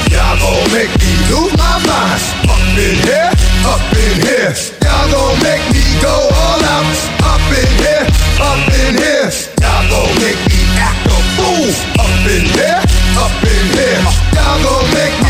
Y'all 0.09 0.39
gon' 0.39 0.71
make 0.71 0.93
me 1.03 1.11
lose 1.29 1.55
my 1.59 1.77
mind. 1.83 2.23
Up 2.47 2.63
in 2.79 2.97
here, 3.05 3.31
up 3.67 3.83
in 3.91 4.17
here. 4.23 4.55
Y'all 4.87 5.11
gon' 5.11 5.37
make 5.43 5.65
me 5.75 5.85
go 5.99 6.15
all 6.15 6.63
out. 6.63 6.87
Up 7.27 7.43
in 7.51 7.71
here, 7.83 8.05
up 8.39 8.63
in 8.71 8.93
here. 9.03 9.29
Y'all 9.61 9.85
gon' 9.91 10.15
make 10.23 10.41
me 10.47 10.61
act 10.79 11.03
a 11.11 11.19
fool. 11.37 11.69
Up 11.99 12.15
in 12.31 12.47
here, 12.55 12.81
up 13.19 13.35
in 13.43 13.67
here. 13.75 14.01
Y'all 14.39 14.63
gon' 14.63 14.87
make 14.95 15.17
me 15.27 15.30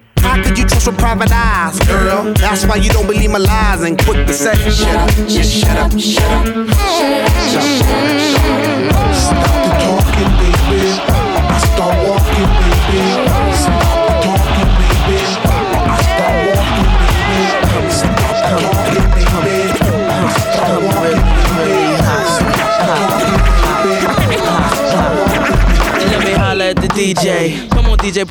How 0.31 0.39
could 0.41 0.57
you 0.57 0.63
trust 0.63 0.87
with 0.87 0.97
private 0.97 1.29
eyes, 1.29 1.77
girl? 1.79 2.33
That's 2.35 2.65
why 2.65 2.77
you 2.77 2.89
don't 2.89 3.05
believe 3.05 3.31
my 3.31 3.39
lies 3.39 3.81
and 3.81 4.01
quit 4.01 4.25
the 4.25 4.33
set. 4.33 4.55
Shut 4.55 4.95
up, 4.95 5.09
just 5.27 5.51
shut 5.51 5.75
up, 5.75 5.91
shut 5.99 6.23
up. 6.23 6.45
Shut 6.47 6.55
up, 6.55 6.71
shut 7.51 7.59
up, 7.59 8.15
shut 8.31 8.47
up. 8.95 9.11
Stop 9.11 9.43
the 9.59 9.75
talking, 9.83 10.31
baby. 10.39 10.95
I 11.35 11.59
start 11.67 11.95
walking, 12.07 12.47
baby. 12.63 13.11
Stop 13.59 14.07
the 14.07 14.23
talking, 14.23 14.71
baby. 14.79 15.19
I 15.83 15.99
start 16.07 16.39
walking, 16.47 16.87
baby. 17.27 17.91
Stop 17.91 18.15
the 18.23 18.39
talking, 18.47 19.03
baby. 19.11 19.35
I 20.07 20.31
start 20.55 20.79
walking, 20.87 21.27
baby. 21.51 21.91
Let 26.09 26.23
me 26.23 26.31
holler 26.31 26.71
at 26.71 26.77
the 26.77 26.87
DJ 26.87 27.70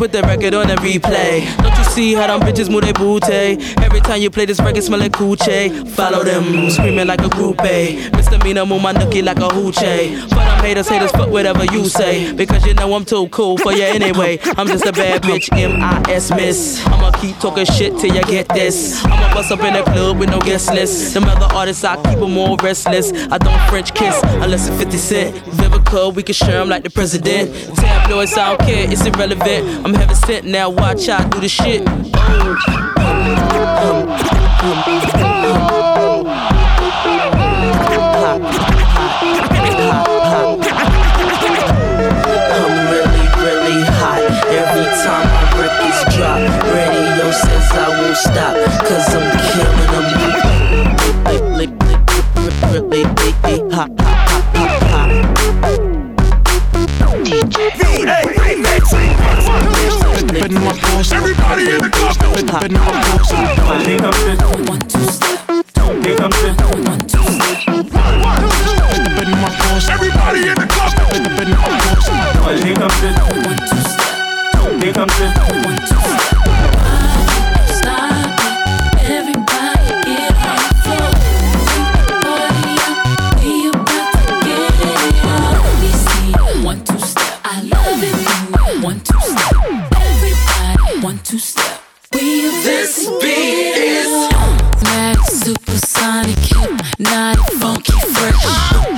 put 0.01 0.13
the 0.13 0.23
record 0.23 0.55
on 0.55 0.67
the 0.67 0.75
replay. 0.77 1.47
Don't 1.63 1.77
you 1.79 1.85
see 1.85 2.15
how 2.15 2.27
them 2.27 2.41
bitches 2.41 2.71
move 2.71 2.83
their 2.83 2.93
booty? 2.93 3.57
Every 3.85 4.01
time 4.01 4.21
you 4.21 4.31
play 4.31 4.45
this 4.45 4.59
record, 4.61 4.83
smell 4.83 4.99
like 4.99 5.13
coochie. 5.13 5.89
Follow 5.91 6.25
them, 6.25 6.71
screaming 6.71 7.07
like 7.07 7.21
a 7.21 7.29
groupie. 7.29 8.13
Misdemeanor, 8.13 8.67
move 8.67 8.83
my 8.83 8.93
nookie 8.93 9.23
like 9.23 9.39
a 9.39 9.49
hoochie. 9.49 10.19
For 10.29 10.35
them 10.35 10.65
haters, 10.65 10.89
haters, 10.89 11.13
fuck 11.13 11.31
whatever 11.31 11.65
you 11.67 11.85
say. 11.87 12.33
Because 12.33 12.67
you 12.67 12.75
know 12.75 12.95
I'm 12.95 13.05
too 13.05 13.29
cool 13.29 13.59
for 13.59 13.73
you 13.73 13.85
anyway. 13.85 14.39
I'm 14.57 14.67
just 14.67 14.87
a 14.87 14.93
bad 14.93 15.23
bitch, 15.23 15.49
M.I.S. 15.53 16.31
Miss. 16.31 16.85
I'ma 16.87 17.13
keep 17.13 17.39
talking 17.39 17.65
shit 17.65 17.97
till 17.99 18.15
you 18.15 18.23
get 18.23 18.49
this. 18.49 19.05
I'ma 19.05 19.35
bust 19.35 19.53
up 19.53 19.61
in 19.61 19.75
the 19.75 19.83
club 19.83 20.19
with 20.19 20.31
no 20.31 20.41
guest 20.41 20.73
list. 20.73 21.15
Them 21.15 21.25
other 21.25 21.55
artists, 21.55 21.85
I 21.85 21.97
keep 21.97 22.19
them 22.19 22.37
all 22.39 22.57
restless. 22.57 23.13
I 23.13 23.39
don't 23.39 23.61
French 23.69 23.95
kiss 23.95 24.21
unless 24.25 24.69
it's 24.69 24.79
50 24.79 24.97
Cent. 24.97 25.37
Vivica, 25.37 26.15
we 26.15 26.23
can 26.23 26.35
share 26.35 26.59
them 26.59 26.69
like 26.69 26.83
the 26.83 26.91
president. 26.91 27.55
Tabloids, 27.77 28.37
I 28.37 28.57
don't 28.57 28.67
care, 28.67 28.91
it's 28.91 29.07
irrelevant. 29.07 29.60
I'm 29.61 29.93
heaven 29.93 30.15
sent 30.17 30.47
now, 30.47 30.71
watch 30.71 31.09
I 31.09 31.27
do 31.29 31.41
the 31.41 31.49
shit. 31.49 31.87
I'm 31.87 32.05
really, 42.89 43.25
really 43.37 43.85
hot 44.01 44.23
every 44.49 44.89
time 45.05 45.29
my 45.29 45.45
records 45.61 46.01
drop. 46.17 46.41
Radio 46.73 47.29
says 47.31 47.69
I 47.73 47.89
won't 48.01 48.17
stop, 48.17 48.55
cause 48.89 49.09
I'm 49.15 49.27
killing 49.45 49.91
them. 49.93 50.07
Really, 51.27 51.69
really, 52.73 53.05
really 53.05 53.33
hot, 53.43 53.63
hot, 53.73 53.91
hot, 54.01 54.29
hot, 54.29 54.40
Everybody 60.53 61.71
in 61.71 61.79
the 61.79 61.91
club. 61.91 62.17
Here 63.87 63.99
comes 63.99 64.19
the 64.25 64.35
one, 64.69 64.81
two 64.81 65.07
step. 65.07 65.39
Here 66.05 66.17
comes 66.17 66.43
the 66.43 66.51
one, 66.91 67.07
two 67.07 67.23
step. 67.23 67.71
Everybody 69.91 70.41
in 70.49 70.57
the 70.59 70.67
club. 70.67 70.91
Here 72.59 72.75
comes 72.75 72.99
the 73.01 73.11
one, 73.47 73.59
two 73.69 73.79
step. 73.79 74.83
Here 74.83 74.93
comes 74.93 75.17
the 75.19 75.27
one, 75.63 75.79
two 75.79 75.95
step. 76.19 76.40
Are 92.21 92.63
this 92.63 93.09
beat 93.23 93.77
is 93.77 94.11
mad, 94.85 95.17
supersonic, 95.25 96.37
hypnotic, 96.37 97.41
funky, 97.59 97.93
fresh. 98.13 98.45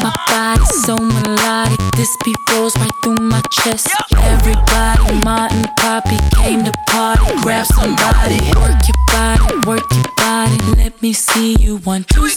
My 0.03 0.13
body 0.29 0.65
so 0.65 0.97
melodic. 0.97 1.79
This 1.97 2.11
beat 2.25 2.37
rolls 2.51 2.77
right 2.77 2.91
through 3.05 3.21
my 3.21 3.41
chest. 3.53 3.89
Everybody, 4.17 5.25
Martin, 5.25 5.65
Poppy 5.79 6.19
came 6.35 6.65
to 6.65 6.73
party. 6.89 7.23
Grab 7.43 7.67
somebody, 7.67 8.41
work 8.59 8.81
your 8.89 9.01
body, 9.07 9.67
work 9.67 9.87
your 9.93 10.13
body. 10.17 10.57
Let 10.77 11.01
me 11.01 11.13
see 11.13 11.57
you 11.61 11.79
one 11.79 12.05
two. 12.05 12.29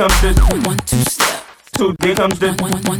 Comes 0.00 0.20
the 0.22 0.60
one 0.66 0.78
two 0.86 0.96
step. 1.02 1.44
Two. 1.76 1.94
Here 2.02 2.14
comes 2.14 2.38
the 2.38 2.52
one 2.62 2.72
one 2.84 2.99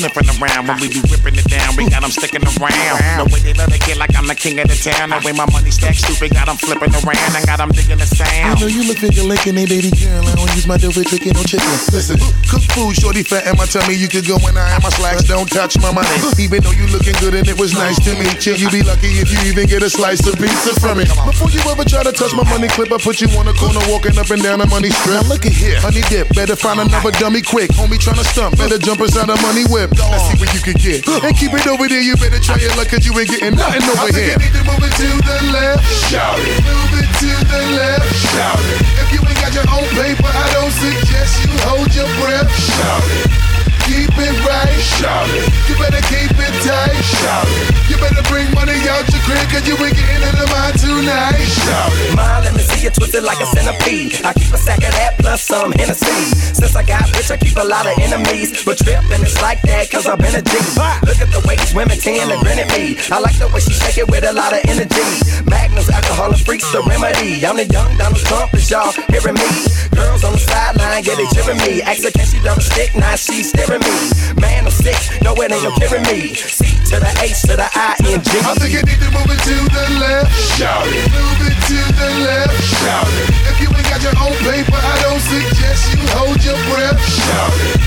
sniffing 0.00 0.28
around 0.40 0.64
when 0.64 0.80
we 0.80 0.88
be 0.88 1.00
whipping 1.12 1.36
it 1.36 1.44
down. 1.44 1.76
We 1.76 1.84
got 1.92 2.00
them 2.00 2.10
sticking 2.10 2.40
around. 2.40 2.96
The 3.20 3.28
way 3.28 3.40
they 3.44 3.52
let 3.52 3.68
it 3.68 3.84
get 3.84 4.00
like 4.00 4.16
I'm 4.16 4.24
the 4.24 4.34
king 4.34 4.56
of 4.56 4.68
the 4.72 4.78
town. 4.80 5.12
The 5.12 5.20
way 5.20 5.36
my 5.36 5.44
money 5.52 5.68
stacks 5.68 6.00
stupid, 6.00 6.32
got 6.32 6.48
them 6.48 6.56
flipping 6.56 6.88
around. 6.96 7.32
I 7.36 7.44
got 7.44 7.60
them 7.60 7.68
digging 7.76 8.00
the 8.00 8.08
I 8.08 8.56
sound. 8.56 8.64
know 8.64 8.70
you 8.72 8.88
look 8.88 8.96
figure 8.96 9.28
licking 9.28 9.60
a 9.60 9.64
baby 9.68 9.92
girl. 9.92 10.24
I 10.24 10.32
don't 10.40 10.48
use 10.56 10.64
my 10.64 10.80
dough 10.80 10.94
for 10.94 11.04
chicken 11.04 11.36
or 11.36 11.44
chicken. 11.44 11.68
Listen, 11.92 12.16
cook 12.48 12.64
food, 12.72 12.96
shorty 12.96 13.20
fat, 13.20 13.44
and 13.44 13.60
my 13.60 13.68
tummy. 13.68 13.92
You 13.92 14.08
could 14.08 14.24
go 14.24 14.40
when 14.40 14.56
I 14.56 14.72
am 14.72 14.80
my 14.80 14.88
slacks. 14.88 15.28
Don't 15.28 15.48
touch 15.52 15.76
my 15.84 15.92
money. 15.92 16.16
Even 16.40 16.64
though 16.64 16.72
you 16.72 16.88
looking 16.88 17.16
good 17.20 17.36
and 17.36 17.44
it 17.44 17.60
was 17.60 17.76
nice 17.76 18.00
to 18.08 18.16
meet 18.16 18.40
you, 18.48 18.56
you 18.56 18.72
be 18.72 18.80
lucky 18.80 19.20
if 19.20 19.28
you 19.28 19.40
even 19.52 19.68
get 19.68 19.84
a 19.84 19.90
slice 19.92 20.24
of 20.24 20.40
pizza 20.40 20.72
from 20.80 20.96
me. 20.96 21.04
Before 21.04 21.52
you 21.52 21.60
ever 21.68 21.84
try 21.84 22.00
to 22.00 22.12
touch 22.12 22.32
my 22.32 22.46
money 22.48 22.72
clip, 22.72 22.88
I 22.88 22.96
put 22.96 23.20
you 23.20 23.28
on 23.36 23.44
the 23.44 23.54
corner 23.60 23.84
walking 23.92 24.16
up 24.16 24.32
and 24.32 24.40
down 24.40 24.64
the 24.64 24.68
money 24.72 24.88
strip. 24.88 25.20
Now 25.20 25.28
look 25.28 25.44
at 25.44 25.52
here, 25.52 25.76
honey 25.84 26.00
dip. 26.08 26.32
Better 26.32 26.56
find 26.56 26.80
another 26.80 27.12
dummy 27.20 27.44
quick. 27.44 27.68
Homie 27.76 28.00
tryna 28.00 28.24
stump. 28.24 28.56
Better 28.56 28.78
jump 28.80 29.04
inside 29.04 29.28
the 29.28 29.36
money 29.44 29.68
whip. 29.68 29.89
Let's 29.98 30.26
see 30.30 30.38
what 30.38 30.50
you 30.54 30.60
can 30.60 30.76
get. 30.78 31.06
And 31.06 31.36
keep 31.36 31.52
it 31.54 31.66
over 31.66 31.88
there. 31.88 32.00
You 32.00 32.16
better 32.16 32.40
try 32.40 32.56
your 32.56 32.74
luck, 32.76 32.88
cause 32.88 33.04
you 33.06 33.12
ain't 33.18 33.28
getting 33.28 33.56
nothing 33.56 33.82
over 33.90 34.12
here. 34.12 34.36
You 34.36 34.42
need 34.42 34.54
to 34.54 34.64
move 34.64 34.82
it 34.82 34.94
to 35.00 35.08
the 35.22 35.38
left. 35.50 35.84
Shout 36.10 36.38
it. 36.38 36.62
Move 36.62 36.94
it 37.00 37.10
to 37.20 37.30
the 37.50 37.60
left. 37.76 38.08
Shout 38.30 38.60
it. 38.60 38.80
If 39.02 39.08
you 39.12 39.20
ain't 39.26 39.40
got 39.40 39.52
your 39.54 39.68
own 39.70 39.86
paper, 39.96 40.30
I 40.30 40.46
don't 40.54 40.74
suggest 40.74 41.42
you 41.44 41.52
hold 41.66 41.90
your 41.94 42.08
breath. 42.22 42.48
Shout 42.54 43.04
it. 43.26 43.49
Keep 43.90 44.14
it 44.22 44.36
right. 44.46 44.70
Shout 44.78 45.26
it. 45.34 45.50
You 45.66 45.74
better 45.74 45.98
keep 46.06 46.30
it 46.30 46.54
tight. 46.62 46.94
Shout 47.02 47.50
it. 47.50 47.90
You 47.90 47.98
better 47.98 48.22
bring 48.30 48.46
money 48.54 48.78
out 48.86 49.02
your 49.10 49.18
crib, 49.26 49.42
cause 49.50 49.66
you 49.66 49.74
ain't 49.82 49.98
getting 49.98 50.22
into 50.22 50.46
mine 50.46 50.78
tonight. 50.78 51.42
Shout 51.42 51.90
it. 51.98 52.14
Let 52.14 52.54
me 52.54 52.62
see 52.62 52.86
you 52.86 52.94
twisted 52.94 53.26
like 53.26 53.42
a 53.42 53.46
centipede. 53.50 54.22
I 54.22 54.30
keep 54.32 54.54
a 54.54 54.60
sack 54.62 54.78
of 54.86 54.94
that 54.94 55.18
plus 55.18 55.42
some 55.42 55.72
Hennessy. 55.74 56.22
Since 56.54 56.76
I 56.78 56.86
got 56.86 57.10
rich, 57.18 57.34
I 57.34 57.36
keep 57.36 57.58
a 57.58 57.66
lot 57.66 57.90
of 57.90 57.98
enemies. 57.98 58.62
But 58.62 58.78
trippin' 58.78 59.26
it's 59.26 59.42
like 59.42 59.60
that, 59.66 59.90
cause 59.90 60.06
I've 60.06 60.22
been 60.22 60.38
a 60.38 60.42
G. 60.42 60.54
Look 61.02 61.18
at 61.18 61.34
the 61.34 61.42
way 61.50 61.58
these 61.58 61.74
women 61.74 61.98
tend 61.98 62.30
to 62.30 62.38
grin 62.46 62.62
at 62.62 62.70
me. 62.70 62.94
I 63.10 63.18
like 63.18 63.42
the 63.42 63.50
way 63.50 63.58
she 63.58 63.74
shake 63.74 63.98
it 63.98 64.06
with 64.06 64.22
a 64.22 64.32
lot 64.32 64.54
of 64.54 64.62
energy. 64.70 65.02
Magnums, 65.50 65.90
alcohol, 65.90 66.30
and 66.30 66.38
freaks, 66.38 66.70
the 66.70 66.78
remedy. 66.86 67.42
I'm 67.42 67.58
the 67.58 67.66
young 67.66 67.90
Donald 67.98 68.22
Trump, 68.22 68.54
is 68.54 68.70
y'all 68.70 68.94
hearing 69.10 69.34
me? 69.34 69.50
Girls 69.98 70.22
on 70.22 70.38
the 70.38 70.42
sideline, 70.42 71.02
yeah, 71.02 71.18
they 71.18 71.26
cheering 71.34 71.58
me. 71.66 71.82
Ask 71.82 72.06
her, 72.06 72.14
can 72.14 72.26
she 72.26 72.38
dump 72.46 72.58
a 72.58 72.62
stick? 72.62 72.94
Now 72.94 73.18
she's 73.18 73.50
staring 73.50 73.79
me. 73.84 74.40
Man, 74.40 74.66
I'm 74.66 74.72
sick, 74.72 74.96
no, 75.22 75.34
it 75.40 75.52
ain't 75.52 75.74
killing 75.80 76.04
me. 76.08 76.34
C 76.34 76.64
to 76.90 76.96
the 76.98 77.10
H 77.22 77.42
to 77.46 77.54
the 77.56 77.68
I 77.70 77.94
N 78.06 78.20
G. 78.22 78.30
I 78.42 78.54
think 78.58 78.72
you 78.74 78.82
need 78.82 79.00
to 79.00 79.10
move 79.10 79.30
it 79.30 79.40
to 79.46 79.56
the 79.70 79.84
left. 80.00 80.30
Shout 80.56 80.86
it. 80.86 81.06
Move 81.12 81.40
it 81.46 81.58
to 81.70 81.78
the 81.98 82.08
left. 82.26 82.56
Shout 82.80 83.06
it. 83.06 83.28
If 83.50 83.56
you 83.62 83.68
ain't 83.70 83.88
got 83.90 84.00
your 84.02 84.16
own 84.18 84.34
paper, 84.42 84.78
I 84.78 84.96
don't 85.04 85.22
suggest 85.22 85.92
you 85.94 86.02
hold 86.16 86.38
your 86.42 86.58
breath. 86.72 86.98
Shout 86.98 87.54
it. 87.68 87.78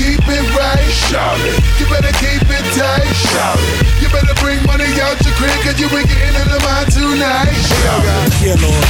Keep 0.00 0.24
it 0.32 0.46
right. 0.56 0.88
Shout 0.88 1.38
it. 1.44 1.60
You 1.76 1.84
better 1.92 2.14
keep 2.16 2.42
it 2.42 2.64
tight. 2.72 3.04
Shout 3.30 3.60
it. 3.60 4.00
You 4.00 4.08
better 4.08 4.34
bring 4.40 4.64
money 4.64 4.88
out 5.04 5.20
your 5.20 5.34
crib, 5.36 5.52
cause 5.60 5.76
you 5.76 5.86
ain't 5.92 6.08
getting 6.08 6.34
into 6.34 6.58
mine 6.64 6.88
tonight. 6.88 7.52
Shout 7.52 8.02
it. 8.02 8.32
Yeah, 8.40 8.56
Lord. 8.64 8.86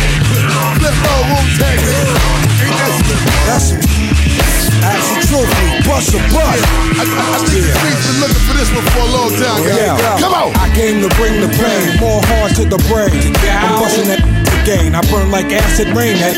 Flip 0.79 0.97
roll, 1.05 1.23
Wu 1.27 1.39
Tang. 1.59 1.83
Ain't 2.63 2.77
that 2.79 4.10
some? 4.81 4.91
That's 4.91 5.09
a 5.13 5.29
trophy. 5.29 5.67
Bust 5.85 6.15
a 6.17 6.21
bust. 6.33 6.65
I, 6.97 7.05
I, 7.05 7.37
I 7.37 7.39
think 7.45 7.63
the 7.65 7.73
streets 7.77 8.03
been 8.09 8.19
looking 8.21 8.45
for 8.49 8.55
this 8.57 8.71
one 8.73 8.87
for 8.91 9.03
a 9.05 9.11
long 9.13 9.31
time, 9.37 9.61
guys. 9.69 10.21
Come 10.21 10.35
on. 10.35 10.51
I 10.57 10.69
came 10.73 11.05
to 11.05 11.11
bring 11.17 11.41
the 11.41 11.51
pain, 11.53 12.01
more 12.01 12.21
hard 12.33 12.57
to 12.57 12.65
the 12.65 12.81
brain. 12.89 13.37
I'm 13.45 13.81
busting 13.81 14.09
that 14.09 14.21
again. 14.63 14.95
I 14.95 15.03
burn 15.13 15.31
like 15.31 15.53
acid 15.53 15.93
rain. 15.93 16.17
That. 16.21 16.37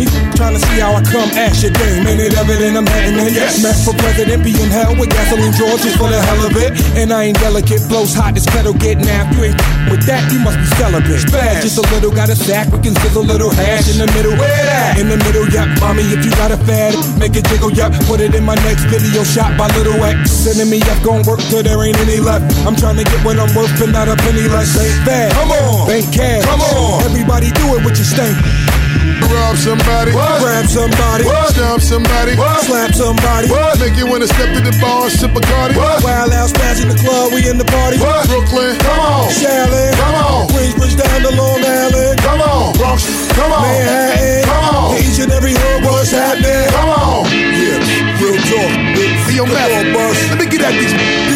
He 0.00 0.08
trying 0.40 0.56
to 0.56 0.62
see 0.72 0.80
how 0.80 0.96
I 0.96 1.04
come 1.04 1.28
at 1.36 1.52
your 1.60 1.68
game. 1.76 2.08
Ain't 2.08 2.16
it 2.16 2.32
evident 2.32 2.72
I'm 2.72 2.88
heading 2.88 3.20
in? 3.20 3.28
Yes. 3.28 3.60
Mac 3.60 3.76
for 3.84 3.92
president, 4.00 4.40
be 4.40 4.56
in 4.56 4.72
hell 4.72 4.96
with 4.96 5.12
gasoline 5.12 5.52
drawers 5.52 5.84
just 5.84 6.00
for 6.00 6.08
the 6.08 6.16
hell 6.16 6.40
of 6.40 6.56
it. 6.56 6.72
And 6.96 7.12
I 7.12 7.28
ain't 7.28 7.36
delicate, 7.36 7.84
blows 7.92 8.16
hot, 8.16 8.32
this 8.32 8.48
kettle 8.48 8.72
get 8.72 8.96
napped. 9.04 9.36
You 9.36 9.52
ain't 9.52 9.60
with 9.92 10.00
that, 10.08 10.32
you 10.32 10.40
must 10.40 10.56
be 10.56 10.64
celibate. 10.80 11.28
Bad, 11.28 11.60
just 11.60 11.76
a 11.76 11.84
little, 11.92 12.08
got 12.08 12.32
a 12.32 12.36
sack, 12.36 12.72
we 12.72 12.80
can 12.80 12.96
sizzle 13.04 13.20
a 13.20 13.28
little 13.28 13.50
hash 13.52 13.92
in 13.92 14.00
the 14.00 14.08
middle. 14.16 14.32
Where 14.32 14.48
that? 14.48 14.96
In 14.96 15.12
the 15.12 15.20
middle, 15.28 15.44
yup. 15.52 15.68
Mommy, 15.76 16.08
if 16.08 16.24
you 16.24 16.32
got 16.40 16.56
a 16.56 16.58
fad, 16.64 16.96
make 17.20 17.36
it 17.36 17.44
jiggle, 17.50 17.72
yup. 17.72 17.92
Put 18.06 18.20
it 18.20 18.34
in 18.34 18.44
my 18.44 18.54
next 18.66 18.84
video 18.86 19.24
shot 19.24 19.58
by 19.58 19.66
Little 19.76 19.98
X. 20.04 20.30
Sending 20.30 20.70
me 20.70 20.80
up, 20.88 21.02
gon' 21.02 21.22
work 21.26 21.40
till 21.50 21.62
there 21.62 21.82
ain't 21.82 21.98
any 21.98 22.18
left. 22.18 22.46
I'm 22.66 22.76
trying 22.76 22.96
to 22.96 23.04
get 23.04 23.24
what 23.24 23.38
I'm 23.38 23.50
worth 23.54 23.74
and 23.82 23.92
not 23.92 24.08
a 24.08 24.16
penny 24.16 24.46
less. 24.48 24.78
Ain't 24.78 25.04
bad. 25.04 25.32
Come 25.32 25.50
on. 25.50 25.88
Bank 25.88 26.06
cash. 26.14 26.44
Come 26.44 26.60
on. 26.60 27.02
Everybody 27.02 27.50
do 27.50 27.74
it 27.76 27.84
with 27.84 27.98
your 27.98 28.06
stank. 28.06 28.38
Rob 29.28 29.56
somebody. 29.56 30.12
What? 30.14 30.40
Grab 30.40 30.66
somebody. 30.66 31.24
What? 31.24 31.52
Stomp 31.52 31.82
somebody. 31.82 32.36
What? 32.36 32.64
Slap 32.64 32.94
somebody. 32.94 33.48
What? 33.50 33.78
Make 33.80 33.96
you 33.96 34.06
wanna 34.06 34.26
step 34.26 34.54
to 34.54 34.60
the 34.60 34.72
bar 34.80 35.08
and 35.08 35.12
sip 35.12 35.34
a 35.36 35.40
Cardi. 35.40 35.76
What? 35.76 36.02
Wild 36.04 36.32
out, 36.32 36.48
smash 36.48 36.80
in 36.80 36.88
the 36.88 36.96
club, 36.96 37.32
we 37.32 37.48
in 37.48 37.58
the 37.58 37.68
party. 37.68 37.98
What? 37.98 38.26
Brooklyn. 38.28 38.78
Come 38.80 39.00
on. 39.00 39.28
Shaolin. 39.28 39.92
Come 39.98 40.14
on. 40.14 40.48
Queensbridge 40.48 40.96
down 40.96 41.20
to 41.26 41.32
Long 41.36 41.60
Island. 41.64 42.16
Come 42.22 42.40
on. 42.40 42.72
Bronx. 42.78 43.04
Come 43.34 43.52
on. 43.52 43.62
Manhattan. 43.62 44.44
Come 44.44 44.74
on. 44.74 44.96
Each 44.96 45.18
and 45.20 45.32
every 45.32 45.54
hood, 45.54 45.84
what's 45.84 46.10
happening? 46.10 46.70
Come 46.70 46.88
on. 46.88 47.26
Yeah, 47.30 48.20
real 48.20 48.38
talk. 48.48 48.70
See 49.26 49.36
your 49.36 49.46
Come 49.46 49.72
on, 49.78 49.92
boss. 49.92 50.16
Let 50.30 50.38
me 50.38 50.46
get 50.46 50.62
at 50.62 50.72
these. 50.72 51.29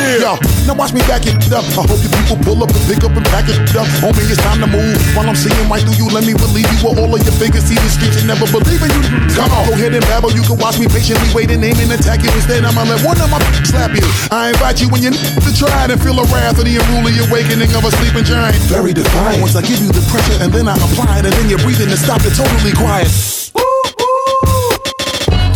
Yeah. 0.64 0.70
Yo, 0.70 0.72
now 0.72 0.78
watch 0.80 0.92
me 0.96 1.00
back 1.04 1.26
it 1.28 1.36
up. 1.52 1.64
I 1.76 1.84
hope 1.84 2.00
you 2.00 2.08
people 2.08 2.40
pull 2.40 2.62
up 2.64 2.72
and 2.72 2.84
pick 2.88 3.04
up 3.04 3.12
and 3.12 3.24
pack 3.28 3.44
it 3.48 3.60
up. 3.76 3.84
Homie, 4.00 4.24
it's 4.24 4.40
time 4.40 4.60
to 4.64 4.68
move. 4.68 4.96
While 5.12 5.28
I'm 5.28 5.36
seeing 5.36 5.68
right 5.68 5.84
through 5.84 6.00
you, 6.00 6.08
let 6.08 6.24
me 6.24 6.32
relieve 6.32 6.68
you 6.72 6.78
with 6.80 6.96
all 6.96 7.12
of 7.12 7.20
your 7.20 7.36
figures. 7.36 7.64
See 7.68 7.76
the 7.76 7.90
streets 7.92 8.24
and 8.24 8.28
never 8.28 8.48
believe 8.48 8.80
in 8.80 8.90
you. 8.96 9.02
Come 9.36 9.52
on, 9.52 9.68
go 9.68 9.76
ahead 9.76 9.92
and 9.92 10.04
babble. 10.08 10.32
You 10.32 10.40
can 10.40 10.56
watch 10.56 10.80
me 10.80 10.88
patiently 10.88 11.28
wait 11.36 11.52
and 11.52 11.60
aim 11.60 11.76
and 11.76 11.92
attack 11.92 12.24
you. 12.24 12.32
Instead, 12.32 12.64
I'ma 12.64 12.88
let 12.88 13.04
one 13.04 13.20
of 13.20 13.28
my 13.28 13.40
slap 13.68 13.92
you. 13.92 14.04
I 14.32 14.56
invite 14.56 14.80
you 14.80 14.88
when 14.88 15.04
you 15.04 15.12
need 15.12 15.36
to 15.36 15.52
try 15.52 15.84
it 15.84 15.92
and 15.92 16.00
feel 16.00 16.16
the 16.16 16.26
wrath 16.32 16.56
of 16.56 16.64
the 16.64 16.74
unruly 16.80 17.12
awakening 17.28 17.68
of 17.76 17.84
a 17.84 17.92
sleeping 18.00 18.24
giant. 18.24 18.56
Very 18.72 18.96
defiant. 18.96 19.44
Once 19.44 19.56
I 19.56 19.62
give 19.62 19.80
you 19.84 19.92
the 19.92 20.04
pressure 20.08 20.40
and 20.40 20.48
then 20.48 20.64
I 20.68 20.76
apply 20.80 21.20
it 21.20 21.28
and 21.28 21.34
then 21.36 21.46
you're 21.52 21.60
breathing 21.60 21.92
and 21.92 22.00
stop 22.00 22.24
it 22.24 22.32
totally 22.32 22.72
quiet. 22.72 23.12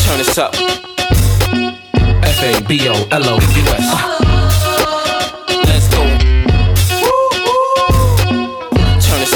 Turn 0.04 0.18
this 0.20 0.36
up. 0.36 0.52
F 2.28 2.38
A 2.44 2.61
B 2.68 2.88
O 2.92 2.94
L 3.09 3.24
O 3.24 3.34
U 3.40 3.64
S. 3.72 4.38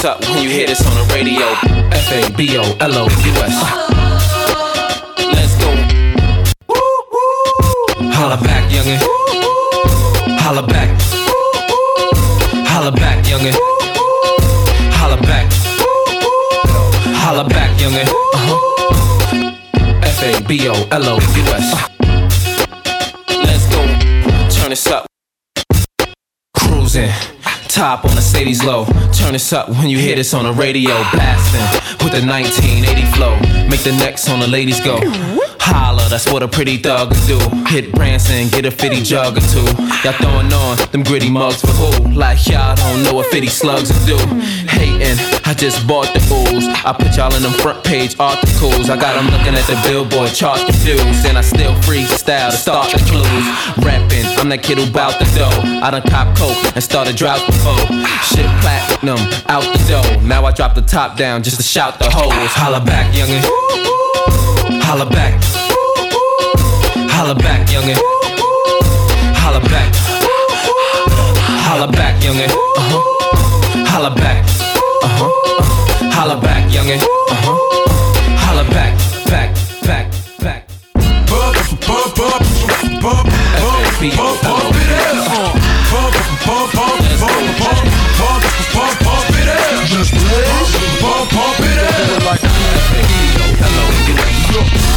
Up 0.05 0.21
when 0.31 0.43
you 0.43 0.51
hear 0.51 0.67
this 0.67 0.85
on 0.85 0.93
the 0.95 1.15
radio. 1.15 1.47
F 1.93 2.11
A 2.11 2.37
B 2.37 2.59
O 2.59 2.63
L 2.81 2.93
O 2.99 3.05
U 3.05 3.33
S. 3.47 3.55
Let's 5.31 5.55
go. 5.63 5.71
Holla 8.11 8.37
back, 8.43 8.69
youngin. 8.69 8.99
Holla 10.41 10.67
back. 10.67 10.91
Holla 12.67 12.91
back, 12.91 13.25
youngin. 13.27 13.55
Holla 14.99 15.19
back. 15.23 15.47
Holla 17.23 17.45
back, 17.49 17.71
youngin. 17.79 18.09
Uh-huh. 18.35 18.59
F 20.03 20.23
A 20.25 20.43
B 20.49 20.69
O 20.69 20.75
L 20.91 21.09
O 21.11 21.15
U 21.15 21.45
S. 21.55 21.75
Let's 23.29 23.67
go. 23.69 23.87
Turn 24.51 24.71
this 24.71 24.87
up. 24.89 25.07
Cruising. 26.57 27.32
Top 27.83 28.05
on 28.05 28.15
the 28.15 28.23
Sadie's 28.23 28.63
low. 28.63 28.85
Turn 29.13 29.33
this 29.33 29.53
up 29.53 29.69
when 29.69 29.89
you 29.89 29.99
hear 29.99 30.15
this 30.15 30.35
on 30.35 30.45
the 30.45 30.53
radio. 30.53 30.95
Blasting 31.11 31.67
with 31.99 32.15
the 32.15 32.25
1980 32.25 33.03
flow. 33.11 33.35
Make 33.67 33.83
the 33.83 33.91
necks 33.99 34.31
on 34.31 34.39
the 34.39 34.47
ladies 34.47 34.79
go. 34.79 35.01
Holla, 35.59 36.07
that's 36.09 36.31
what 36.31 36.45
a 36.45 36.49
pretty 36.49 36.77
thug 36.77 37.09
would 37.09 37.27
do. 37.27 37.39
Hit 37.67 37.91
Branson, 37.91 38.47
get 38.51 38.67
a 38.67 38.71
fitty 38.71 39.03
jug 39.03 39.37
or 39.37 39.41
two. 39.41 39.67
Y'all 40.05 40.13
throwing 40.13 40.53
on 40.53 40.77
them 40.93 41.03
gritty 41.03 41.29
mugs 41.29 41.61
for 41.61 41.75
who? 41.75 42.13
Like 42.13 42.47
y'all 42.47 42.77
don't 42.77 43.03
know 43.03 43.15
what 43.15 43.27
fitty 43.33 43.49
slugs 43.49 43.93
would 43.93 44.07
do. 44.07 44.19
Hating, 44.83 45.15
I 45.47 45.55
just 45.55 45.87
bought 45.87 46.11
the 46.11 46.19
ooze. 46.35 46.67
I 46.83 46.93
put 46.93 47.15
y'all 47.17 47.33
in 47.37 47.43
them 47.43 47.53
front 47.53 47.85
page 47.85 48.17
articles. 48.19 48.91
I 48.91 48.99
got 48.99 49.15
them 49.15 49.31
looking 49.31 49.55
at 49.55 49.63
the 49.71 49.79
billboard 49.87 50.35
chart 50.35 50.59
confused. 50.59 51.25
And 51.25 51.39
I 51.39 51.41
still 51.41 51.73
freestyle 51.87 52.51
to 52.51 52.57
start 52.57 52.91
the 52.91 52.99
clues. 53.07 53.47
Rapping, 53.79 54.27
I'm 54.43 54.49
that 54.49 54.65
kid 54.65 54.79
who 54.79 54.91
bout 54.91 55.21
the 55.21 55.27
dough. 55.39 55.55
I 55.87 55.93
done 55.93 56.03
cop 56.11 56.37
coke 56.37 56.59
and 56.75 56.83
started 56.83 57.15
drought 57.15 57.47
before. 57.47 57.79
Shit 58.27 58.51
platinum, 58.59 59.23
out 59.47 59.63
the 59.63 59.79
dough. 59.87 60.27
Now 60.27 60.45
I 60.47 60.51
drop 60.51 60.75
the 60.75 60.83
top 60.83 61.17
down 61.17 61.45
just 61.45 61.59
to 61.59 61.63
shout 61.63 62.01
the 62.01 62.11
hoes. 62.11 62.35
Holla 62.59 62.83
back, 62.83 63.07
youngin'. 63.15 63.39
Holla 64.83 65.07
back. 65.07 65.39
Holla 67.15 67.37
back, 67.37 67.69
youngin'. 67.71 68.03
Holla 69.39 69.61
back. 69.61 69.95
Holla 71.71 71.87
back, 71.87 72.21
youngin'. 72.21 72.51
Uh-huh. 72.51 73.87
Holla 73.87 74.11
back. 74.17 74.62
Uh-huh. 75.03 75.31
Holla 76.15 76.37
back, 76.41 76.71
youngin'. 76.71 77.01
Uh-huh. 77.03 77.57
Holla 78.45 78.65
back, 78.71 78.95
back, 79.27 79.51
back, 79.83 80.07
back. 80.39 80.69
Bump, 81.27 81.57
bump, 81.87 82.15
bump, 82.17 82.43
bump, 83.03 83.27
bump, 83.59 83.99
bump, 84.17 84.43
bump 84.43 84.77
it 84.77 84.91
up. 85.27 85.55
Bump, 85.91 86.15
bump, 86.47 86.73
bump, 86.73 87.03
bump, 87.21 87.51
bump, 87.59 87.85
bump, 88.19 88.43
bump, 88.75 89.02
it 89.43 89.49
up. 89.49 89.85
Just 89.91 90.15
bump, 91.03 91.29
bump 91.35 91.59
it 91.61 91.79
up. 91.79 92.39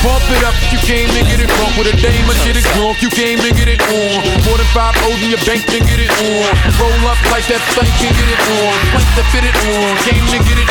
Bump 0.06 0.30
it 0.30 0.44
up 0.46 0.54
you 0.72 0.78
came 0.86 1.10
and 1.18 1.26
get 1.26 1.40
it 1.40 1.50
drunk 1.50 1.78
with 1.78 1.88
a 1.88 1.96
dame 1.98 2.30
or 2.30 2.38
get 2.46 2.58
it 2.58 2.66
drunk. 2.76 3.02
You 3.02 3.10
came 3.10 3.40
and 3.40 3.56
get 3.58 3.68
it 3.68 3.82
on. 3.82 4.22
More 4.46 4.58
than 4.58 4.70
five 4.76 4.94
O's 5.08 5.22
in 5.24 5.30
your 5.30 5.42
bank 5.46 5.66
to 5.66 5.80
get 5.80 6.00
it 6.00 6.12
on. 6.12 6.52
Roll 6.78 7.10
up 7.10 7.18
like 7.32 7.48
that 7.48 7.64
thing 7.74 7.90
can 7.98 8.14
get 8.14 8.30
it 8.30 8.42
on. 8.60 8.74
Plank 8.94 9.10
to 9.18 9.24
fit 9.34 9.46
it 9.50 9.56
on. 9.66 9.98
Came 10.06 10.26
to 10.30 10.40
get 10.46 10.58
it 10.62 10.70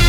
on. 0.00 0.05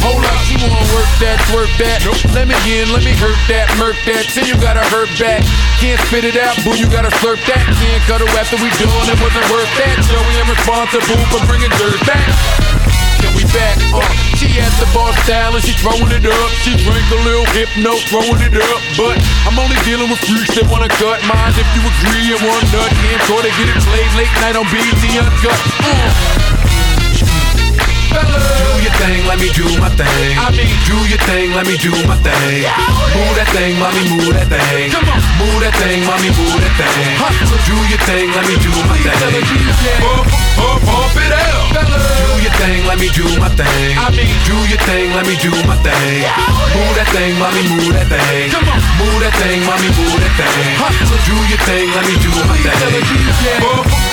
Hold 0.00 0.24
up, 0.24 0.40
you 0.48 0.56
wanna 0.64 0.80
work 0.96 1.10
that, 1.20 1.38
work 1.52 1.72
that. 1.76 2.00
Let 2.32 2.48
me 2.48 2.56
in, 2.68 2.88
let 2.92 3.04
me 3.04 3.12
hurt 3.20 3.36
that, 3.52 3.68
murk 3.76 3.96
that. 4.08 4.24
Say 4.32 4.48
you 4.48 4.56
gotta 4.56 4.84
hurt 4.88 5.12
back. 5.20 5.44
Can't 5.76 6.00
spit 6.08 6.24
it 6.24 6.40
out, 6.40 6.56
boo, 6.64 6.72
you 6.76 6.88
gotta 6.88 7.12
slurp 7.20 7.40
that. 7.44 7.60
Can't 7.60 8.02
cut 8.08 8.24
her 8.24 8.30
after 8.40 8.56
we 8.60 8.72
done, 8.80 9.06
it 9.08 9.18
wasn't 9.20 9.46
worth 9.52 9.68
that. 9.76 9.96
Joey, 10.08 10.36
I'm 10.40 10.48
responsible 10.48 11.20
for 11.28 11.40
bringing 11.44 11.72
dirt 11.76 12.00
back. 12.08 12.28
Can 13.20 13.36
we 13.36 13.44
back 13.52 13.76
up? 13.92 14.08
She 14.40 14.48
has 14.56 14.72
the 14.80 14.88
bar 14.96 15.12
style 15.28 15.52
and 15.52 15.60
she 15.60 15.76
throwing 15.76 16.08
it 16.08 16.24
up. 16.24 16.48
She 16.64 16.72
drink 16.80 17.04
a 17.12 17.20
little 17.20 17.44
hypno, 17.52 18.00
throwing 18.08 18.40
it 18.40 18.56
up. 18.56 18.80
But 18.96 19.20
I'm 19.44 19.60
only 19.60 19.76
dealing 19.84 20.08
with 20.08 20.20
freaks 20.24 20.56
that 20.56 20.64
wanna 20.72 20.88
cut 20.88 21.20
mine. 21.28 21.52
If 21.60 21.68
you 21.76 21.84
agree 21.84 22.32
and 22.32 22.40
one 22.40 22.64
nut, 22.72 22.88
can't 22.88 23.22
try 23.28 23.44
to 23.44 23.52
get 23.52 23.68
it 23.68 23.78
played 23.84 24.12
late 24.16 24.34
night 24.40 24.56
on 24.56 24.64
BET 24.72 24.88
Uncut. 25.20 25.60
Uh. 25.84 26.59
Uh. 28.12 28.50
Do 28.80 28.86
your 28.86 28.94
thing, 28.96 29.20
let 29.28 29.38
me 29.38 29.48
do 29.52 29.66
my 29.76 29.90
thing. 29.92 30.32
I 30.38 30.48
mean, 30.56 30.72
do 30.88 30.96
your 31.08 31.20
thing, 31.28 31.52
let 31.52 31.66
me 31.66 31.76
do 31.76 31.92
my 32.08 32.16
thing. 32.24 32.64
Move 33.12 33.34
that 33.36 33.48
thing, 33.52 33.76
mommy, 33.76 34.02
move 34.08 34.32
that 34.32 34.48
thing. 34.48 34.90
Come 34.90 35.08
on. 35.08 35.20
Move 35.40 35.60
that 35.64 35.74
thing, 35.76 36.00
mommy, 36.08 36.30
move 36.32 36.58
that 36.60 36.74
thing. 36.80 37.16
Do 37.68 37.76
your 37.92 38.00
thing, 38.08 38.26
let 38.32 38.44
me 38.48 38.56
do 38.58 38.72
my 38.88 38.96
thing. 39.04 40.00
Bump, 40.00 40.26
bump, 40.56 40.80
bump 40.86 41.16
it 41.20 41.32
out. 41.32 41.76
Do 41.76 42.40
your 42.40 42.54
thing, 42.56 42.80
let 42.88 42.98
me 42.98 43.08
do 43.12 43.24
my 43.36 43.48
thing. 43.52 43.92
I 44.00 44.08
mean, 44.16 44.32
do 44.48 44.56
your 44.68 44.80
thing, 44.88 45.12
let 45.12 45.24
me 45.28 45.36
do 45.36 45.52
my 45.68 45.76
thing. 45.84 46.24
Move 46.72 46.94
that 46.96 47.08
thing, 47.12 47.36
mommy, 47.36 47.62
move 47.68 47.92
that 47.94 48.08
thing. 48.08 48.48
Come 48.48 48.68
on. 48.68 48.80
Move 49.00 49.20
that 49.22 49.34
thing, 49.40 49.60
mommy, 49.68 49.90
move 49.92 50.18
that 50.18 50.34
thing. 50.40 50.76
Do 51.28 51.36
your 51.52 51.60
thing, 51.68 51.86
let 51.92 52.04
me 52.08 52.16
do 52.18 52.32
my 52.48 52.56
thing. 52.64 53.60
Bump 53.60 54.09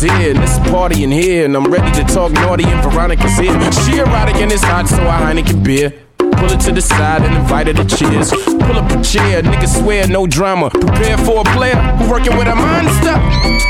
present. 0.00 0.38
This 0.40 0.58
party 0.70 1.04
in 1.04 1.10
here, 1.10 1.44
and 1.44 1.56
I'm 1.56 1.70
ready 1.70 1.90
to 2.00 2.04
talk 2.04 2.32
naughty, 2.32 2.64
and 2.64 2.82
Veronica's 2.82 3.36
here. 3.38 3.52
She 3.72 3.98
erotic 3.98 4.36
and 4.36 4.50
it's 4.50 4.62
hot, 4.62 4.88
so 4.88 5.02
I 5.02 5.34
Heineken 5.34 5.62
beer. 5.62 6.09
Pull 6.40 6.52
it 6.52 6.60
to 6.60 6.72
the 6.72 6.80
side 6.80 7.22
and 7.22 7.34
invite 7.36 7.66
her 7.66 7.74
to 7.74 7.84
cheers. 7.84 8.30
Pull 8.30 8.76
up 8.76 8.90
a 8.90 9.02
chair, 9.02 9.42
niggas 9.42 9.80
swear, 9.80 10.08
no 10.08 10.26
drama. 10.26 10.70
Prepare 10.70 11.18
for 11.18 11.40
a 11.42 11.44
player 11.56 11.76
who 11.76 12.10
working 12.10 12.36
with 12.36 12.48
a 12.48 12.54
monster. 12.56 13.14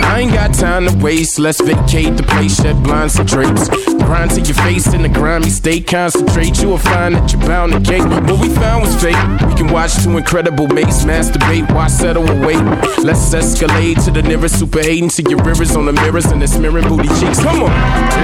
I 0.07 0.21
ain't 0.21 0.33
got 0.33 0.55
time 0.55 0.87
to 0.87 0.97
waste, 1.05 1.39
let's 1.39 1.61
vacate 1.61 2.17
the 2.17 2.23
place, 2.23 2.61
shed 2.61 2.83
blinds 2.83 3.17
and 3.17 3.29
drapes. 3.29 3.69
Grind 3.69 4.31
to 4.33 4.41
your 4.41 4.55
face 4.55 4.93
in 4.95 5.03
the 5.03 5.09
grimy 5.09 5.51
state, 5.51 5.87
concentrate, 5.87 6.61
you 6.63 6.69
will 6.69 6.79
find 6.79 7.15
that 7.15 7.33
you're 7.33 7.43
bound 7.43 7.73
to 7.73 7.81
cake. 7.81 8.03
What 8.03 8.41
we 8.41 8.49
found 8.49 8.83
was 8.83 8.95
fake. 9.01 9.19
We 9.49 9.55
can 9.55 9.73
watch 9.73 10.03
two 10.03 10.17
incredible 10.17 10.69
mates 10.69 11.05
masturbate, 11.05 11.73
why 11.75 11.89
settle 11.89 12.29
and 12.31 12.45
wait? 12.45 12.63
Let's 13.05 13.35
escalate 13.35 14.05
to 14.05 14.11
the 14.11 14.23
nearest 14.23 14.59
super 14.59 14.81
hating, 14.81 15.11
see 15.11 15.25
your 15.29 15.43
rivers 15.43 15.77
on 15.77 15.87
the 15.87 15.93
mirrors 15.93 16.27
and 16.27 16.41
the 16.41 16.49
smearing 16.49 16.89
booty 16.89 17.09
cheeks. 17.21 17.41
Come 17.41 17.63
on. 17.63 17.73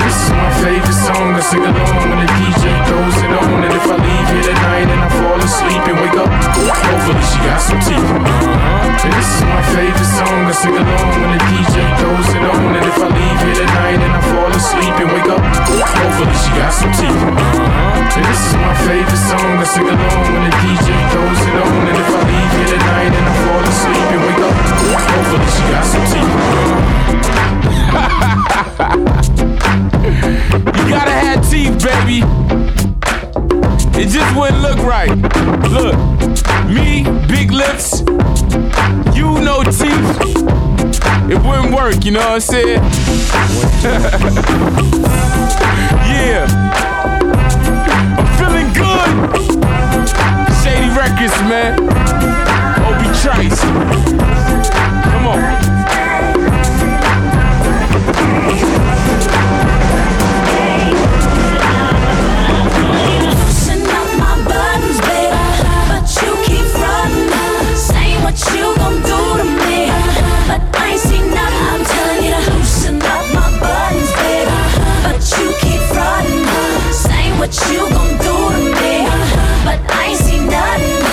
This 0.03 0.17
is 0.23 0.31
my 0.31 0.51
favorite 0.63 1.01
song 1.07 1.35
I 1.35 1.41
sing 1.41 1.61
along 1.61 2.11
when 2.11 2.19
the 2.25 2.33
DJ 2.39 2.63
throws 2.87 3.17
it 3.23 3.31
on. 3.31 3.65
And 3.65 3.75
if 3.75 3.87
I 3.87 3.97
leave 3.97 4.36
here 4.37 4.53
tonight 4.53 4.84
and 4.84 5.01
I 5.01 5.09
fall 5.16 5.41
asleep 5.41 5.80
and 5.89 5.97
wake 5.97 6.18
up, 6.20 6.28
hopefully 6.28 7.24
she 7.24 7.39
got 7.41 7.61
some 7.61 7.80
teeth. 7.80 8.05
And 8.05 9.12
this 9.16 9.28
is 9.32 9.43
my 9.49 9.62
favorite 9.72 10.12
song 10.12 10.45
to 10.45 10.53
sing 10.53 10.76
along 10.76 11.12
when 11.24 11.30
the 11.32 11.41
DJ 11.49 11.80
throws 11.97 12.28
it 12.37 12.45
on. 12.45 12.76
And 12.76 12.84
if 12.84 12.99
I 13.01 13.09
leave 13.16 13.41
here 13.41 13.64
tonight 13.64 14.01
and 14.03 14.12
I 14.12 14.20
fall 14.28 14.53
asleep 14.53 14.93
and 15.01 15.09
wake 15.16 15.30
up, 15.32 15.41
hopefully 15.41 16.37
she 16.37 16.51
got 16.53 16.72
some 16.74 16.93
teeth. 16.93 17.16
And 17.16 18.24
this 18.28 18.41
is 18.45 18.55
my 18.61 18.74
favorite 18.84 19.24
song 19.24 19.57
to 19.57 19.66
sing 19.66 19.89
along 19.89 20.24
when 20.32 20.43
the 20.45 20.53
DJ 20.61 20.89
throws 21.12 21.41
it 21.41 21.57
on. 21.57 21.89
And 21.89 21.97
if 21.97 22.09
I 22.12 22.20
leave 22.28 22.53
here 22.61 22.70
tonight 22.76 23.12
and 23.16 23.24
I 23.24 23.34
fall 23.41 23.64
asleep 23.64 24.09
and 24.16 24.20
wake 24.26 24.43
up, 24.45 24.57
hopefully 25.16 25.49
she 25.57 25.64
got 25.72 25.84
some 25.89 26.05
teeth. 26.12 26.34
You 30.87 30.93
gotta 30.93 31.11
have 31.11 31.51
teeth, 31.51 31.82
baby. 31.82 32.96
It 33.99 34.09
just 34.09 34.37
wouldn't 34.37 34.61
look 34.61 34.79
right. 34.79 35.09
Look, 35.71 35.97
me, 36.69 37.03
big 37.29 37.51
lips, 37.51 38.01
you 39.17 39.41
no 39.41 39.63
teeth. 39.65 40.21
It 41.29 41.39
wouldn't 41.43 41.75
work, 41.75 42.05
you 42.05 42.13
know 42.13 42.21
what 42.21 42.33
I'm 42.33 42.41
saying? 42.41 42.83
yeah. 46.13 46.47
I'm 48.19 48.27
feeling 48.37 48.71
good. 48.75 49.11
Shady 50.63 50.91
Records, 50.95 51.41
man. 51.49 51.81
Obi 52.85 53.09
Trice. 53.19 53.61
Come 55.11 55.27
on. 55.27 55.41
What 77.47 77.71
you 77.71 77.79
gon' 77.79 78.19
do 78.19 78.35
to 78.51 78.65
me, 78.75 79.07
uh-huh. 79.07 79.65
but 79.65 79.79
I 79.95 80.07
ain't 80.07 80.19
seen 80.19 80.47
nothing. 80.47 81.07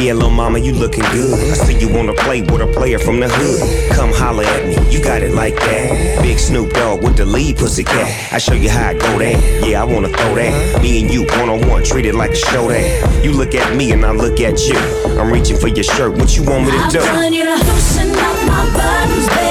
Yeah, 0.00 0.14
little 0.14 0.30
mama, 0.30 0.58
you 0.58 0.72
looking 0.72 1.04
good. 1.12 1.34
I 1.52 1.54
see 1.56 1.78
you 1.78 1.92
wanna 1.92 2.14
play 2.14 2.40
with 2.40 2.62
a 2.62 2.66
player 2.66 2.98
from 2.98 3.20
the 3.20 3.28
hood. 3.28 3.92
Come 3.92 4.12
holler 4.14 4.44
at 4.44 4.66
me, 4.66 4.76
you 4.90 5.02
got 5.02 5.22
it 5.22 5.34
like 5.34 5.56
that. 5.56 6.22
Big 6.22 6.38
Snoop 6.38 6.72
Dogg 6.72 7.02
with 7.02 7.18
the 7.18 7.26
lead 7.26 7.58
pussy 7.58 7.84
cat. 7.84 8.32
I 8.32 8.38
show 8.38 8.54
you 8.54 8.70
how 8.70 8.88
I 8.88 8.94
go 8.94 9.18
that. 9.18 9.68
Yeah, 9.68 9.82
I 9.82 9.84
wanna 9.84 10.08
throw 10.08 10.34
that. 10.36 10.80
Me 10.80 11.02
and 11.02 11.12
you 11.12 11.24
one 11.36 11.50
on 11.50 11.68
one, 11.68 11.84
treat 11.84 12.06
it 12.06 12.14
like 12.14 12.30
a 12.30 12.36
show 12.36 12.68
that. 12.68 13.22
You 13.22 13.32
look 13.32 13.54
at 13.54 13.76
me 13.76 13.92
and 13.92 14.06
I 14.06 14.12
look 14.12 14.40
at 14.40 14.58
you. 14.66 14.78
I'm 15.20 15.30
reaching 15.30 15.58
for 15.58 15.68
your 15.68 15.84
shirt. 15.84 16.16
What 16.16 16.34
you 16.34 16.44
want 16.44 16.64
me 16.64 16.70
to 16.70 16.78
do? 16.88 17.00
I'm 17.00 17.04
telling 17.04 17.34
you 17.34 17.44
to 17.44 17.56
loosen 17.68 18.08
up 18.08 18.36
my 18.48 18.64
buttons, 18.72 19.28
baby, 19.28 19.49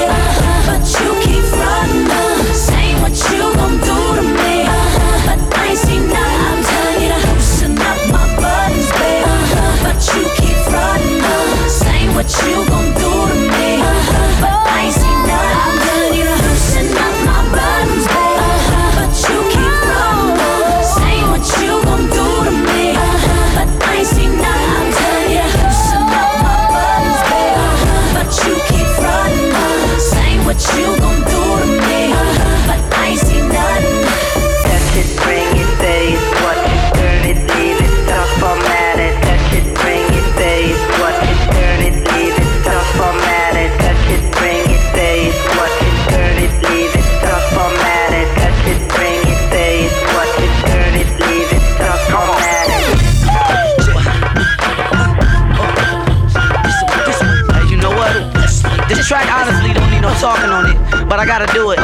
I 61.40 61.46
gotta 61.46 61.56
do 61.56 61.70
it. 61.72 61.80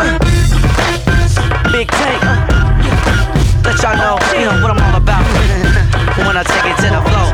Big 1.73 1.89
tank. 1.89 2.21
Let 3.65 3.81
y'all 3.81 3.97
know, 3.97 4.21
you 4.37 4.53
what 4.61 4.69
I'm 4.69 4.85
all 4.85 5.01
about 5.01 5.25
when 6.29 6.37
I 6.37 6.45
take 6.45 6.69
it 6.69 6.77
to 6.85 6.93
the 6.93 7.01
floor. 7.01 7.33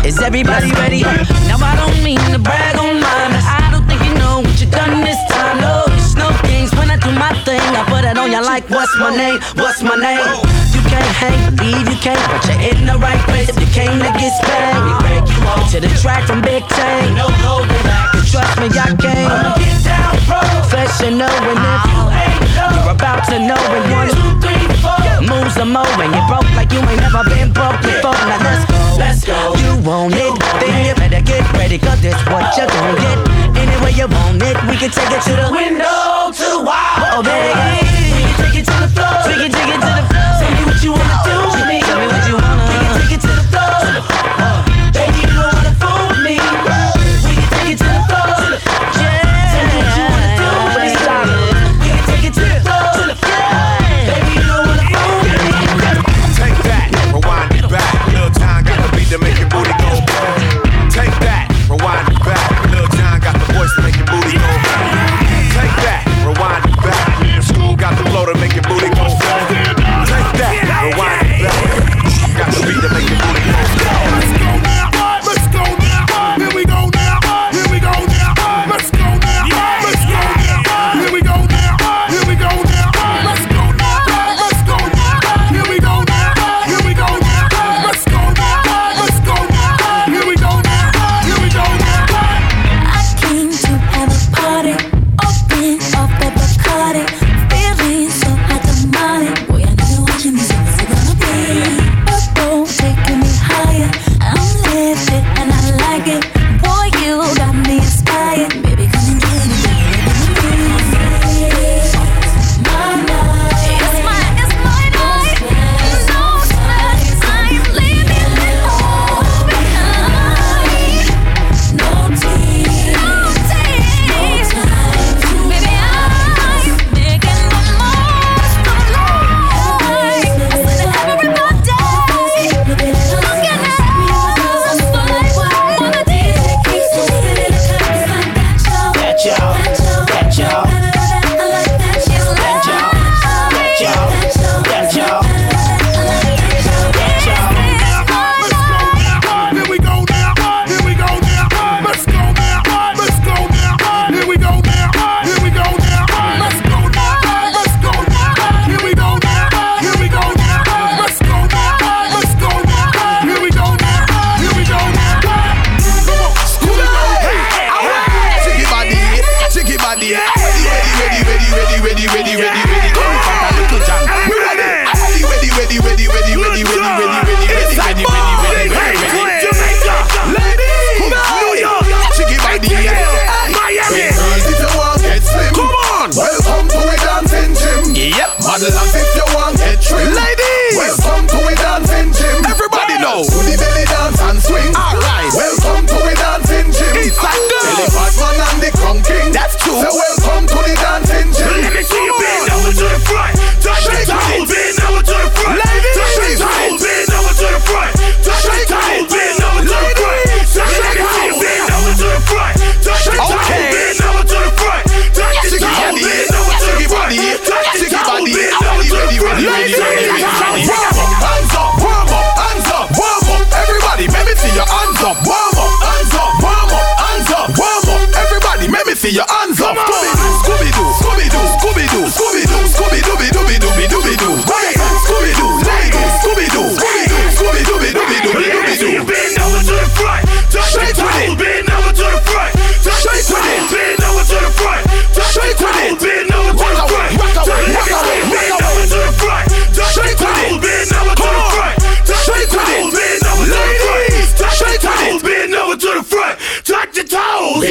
Is 0.00 0.16
everybody 0.22 0.72
ready? 0.80 1.02
Now 1.44 1.60
I 1.60 1.76
don't 1.76 2.02
mean 2.02 2.16
to 2.32 2.38
brag 2.38 2.76
on 2.80 2.96
mine, 3.04 3.36
but 3.36 3.44
I 3.44 3.68
don't 3.70 3.84
think 3.84 4.00
you 4.00 4.14
know 4.14 4.40
what 4.40 4.58
you 4.62 4.66
done 4.70 5.04
this 5.04 5.20
time. 5.28 5.60
No, 5.60 5.84
it's 5.92 6.16
no 6.16 6.32
games 6.48 6.72
when 6.72 6.90
I 6.90 6.96
do 6.96 7.12
my 7.12 7.36
thing. 7.44 7.60
I 7.60 7.84
put 7.84 8.08
it 8.08 8.16
on 8.16 8.32
you 8.32 8.40
like, 8.40 8.70
what's 8.70 8.96
my 8.96 9.14
name? 9.14 9.38
What's 9.56 9.82
my 9.82 9.96
name? 9.96 10.71
can't 10.92 11.16
hang, 11.16 11.40
leave 11.56 11.88
you 11.88 11.98
can't, 12.04 12.20
but 12.28 12.44
you're 12.44 12.60
in 12.68 12.84
the 12.84 12.96
right 13.00 13.20
place 13.24 13.48
if 13.48 13.56
you 13.56 13.68
came 13.72 13.96
to 13.96 14.10
get 14.20 14.32
spanked. 14.36 14.84
We 14.84 14.92
break 15.00 15.24
you 15.24 15.40
off 15.48 15.64
to 15.72 15.80
the 15.80 15.88
track 16.04 16.28
from 16.28 16.44
Big 16.44 16.60
Tank. 16.68 17.16
No 17.16 17.32
holding 17.40 17.72
back, 17.88 18.12
cause 18.12 18.28
trust 18.28 18.60
me, 18.60 18.68
I 18.68 18.92
came. 19.00 19.32
I'ma 19.32 19.56
get 19.56 19.80
down 19.88 20.12
professional, 20.28 21.32
and 21.32 21.60
if 21.64 21.82
you 21.88 22.02
ain't 22.12 22.44
know, 22.52 22.68
you're 22.76 22.92
about 22.92 23.24
to 23.32 23.36
know 23.40 23.56
And 23.56 23.84
one, 23.88 24.08
two, 24.12 24.30
three, 24.44 24.64
four. 24.84 25.00
Moves 25.24 25.56
are 25.56 25.64
and 25.64 26.12
you're 26.12 26.28
broke 26.28 26.50
like 26.52 26.68
you 26.76 26.82
ain't 26.84 27.00
never 27.00 27.24
been 27.24 27.48
broke 27.56 27.80
before. 27.80 28.12
Now 28.28 28.44
let's 28.44 28.64
go, 28.68 28.80
let's 29.00 29.20
go. 29.24 29.38
You 29.64 29.72
want 29.80 30.12
it, 30.12 30.34
then 30.60 30.76
you 30.84 30.94
better 31.00 31.24
get 31.24 31.40
ready, 31.56 31.78
cause 31.80 32.00
this 32.04 32.20
what 32.28 32.52
you're 32.52 32.68
gonna 32.68 33.00
get. 33.00 33.18
Any 33.56 33.76
way 33.80 33.96
you 33.96 34.08
want 34.12 34.44
it, 34.44 34.60
we 34.68 34.76
can 34.76 34.92
take 34.92 35.08
it 35.08 35.22
to 35.24 35.32
the 35.40 35.48
window 35.48 36.28
to 36.36 36.48
wild. 36.60 37.16
Oh, 37.16 37.22
baby. 37.24 38.01
Take 38.64 39.46
it, 39.46 39.52
take 39.52 39.74
it 39.74 39.80
to 39.80 39.90
the 39.90 40.06
floor. 40.10 40.32
Tell 40.38 40.50
me 40.54 40.64
what 40.64 40.82
you 40.84 40.92
wanna 40.92 41.18
do. 41.24 41.34
Tell 41.50 41.66
me, 41.66 41.80
tell 41.80 41.98
me 41.98 42.06
what 42.06 42.28
you 42.28 42.34
wanna. 42.34 42.66
Take 42.68 42.82
it, 42.82 42.92
take 43.02 43.12
it 43.12 43.20
to 43.20 43.28
the 43.28 43.42
floor. 43.50 44.71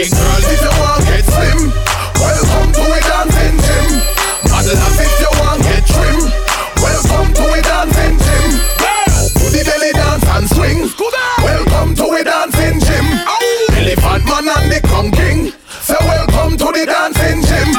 Big 0.02 0.10
girl, 0.10 0.42
if 0.50 0.62
you 0.66 0.74
want 0.82 1.06
get 1.06 1.22
slim, 1.30 1.70
welcome 2.18 2.74
to 2.74 2.84
it 2.90 3.06
dancing 3.06 3.54
gym. 3.54 4.02
Model 4.50 4.74
as 4.74 4.98
if 4.98 5.14
you 5.22 5.30
want 5.38 5.62
get 5.62 5.86
trim, 5.86 6.26
welcome 6.82 7.30
to 7.38 7.46
it 7.54 7.62
dancing 7.70 8.18
gym. 8.18 8.50
Do 9.38 9.46
the 9.54 9.62
belly 9.62 9.94
dance 9.94 10.26
and 10.26 10.50
swing, 10.50 10.90
welcome 11.46 11.94
to 11.94 12.18
it 12.18 12.26
dancing 12.26 12.82
gym. 12.82 13.06
Elephant 13.78 14.26
man 14.26 14.50
and 14.50 14.72
the 14.74 14.82
Kung 14.90 15.12
King, 15.12 15.54
so 15.70 15.94
welcome 16.02 16.58
to 16.58 16.66
the 16.74 16.90
dancing 16.90 17.46
gym. 17.46 17.70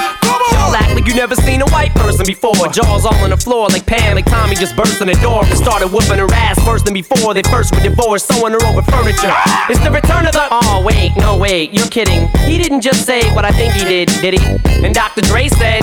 Y'all 0.55 0.77
act 0.79 0.95
like 0.95 1.09
you 1.09 1.15
never 1.15 1.35
seen 1.35 1.61
a 1.61 1.67
white 1.75 1.93
person 1.97 2.25
before. 2.25 2.55
Jaws 2.71 3.05
all 3.05 3.19
on 3.19 3.31
the 3.31 3.37
floor 3.37 3.67
like 3.67 3.85
Pam 3.85 4.22
just 4.63 4.77
burst 4.77 5.01
in 5.01 5.09
the 5.09 5.15
door 5.15 5.45
and 5.45 5.59
started 5.59 5.89
whooping 5.89 6.19
her 6.19 6.33
ass 6.33 6.65
worse 6.65 6.85
than 6.85 6.95
before. 6.95 7.35
They 7.35 7.43
first 7.43 7.75
were 7.75 7.81
divorced, 7.81 8.33
sewing 8.33 8.53
her 8.53 8.65
over 8.65 8.81
furniture. 8.83 9.35
It's 9.69 9.83
the 9.83 9.91
return 9.91 10.25
of 10.25 10.33
the. 10.33 10.47
Oh, 10.53 10.85
wait, 10.87 11.11
no, 11.17 11.37
wait, 11.37 11.75
you're 11.75 11.89
kidding. 11.89 12.29
He 12.47 12.59
didn't 12.59 12.81
just 12.81 13.05
say 13.05 13.29
what 13.35 13.45
I 13.45 13.51
think 13.51 13.73
he 13.75 13.85
did, 13.85 14.09
did 14.21 14.39
he? 14.39 14.87
And 14.87 14.95
Dr. 14.95 15.23
Dre 15.23 15.49
said. 15.49 15.83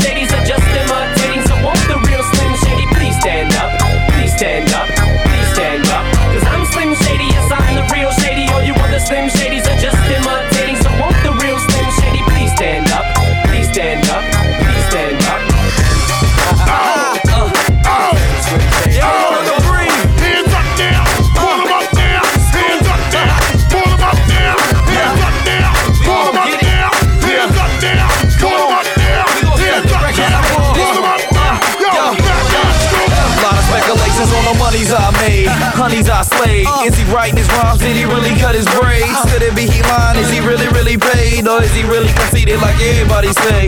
like 43.39 43.60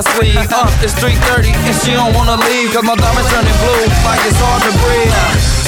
my 0.00 0.12
sleeve. 0.16 0.48
Uh, 0.48 0.64
it's 0.80 0.96
3.30 0.96 1.52
and 1.52 1.76
she 1.84 1.92
don't 1.92 2.14
wanna 2.16 2.40
leave. 2.48 2.72
Cause 2.72 2.84
my 2.84 2.96
diamonds 2.96 3.28
turning 3.28 3.58
blue 3.60 3.84
like 4.08 4.20
it's 4.24 4.40
hard 4.40 4.64
to 4.64 4.72
breathe. 4.80 5.12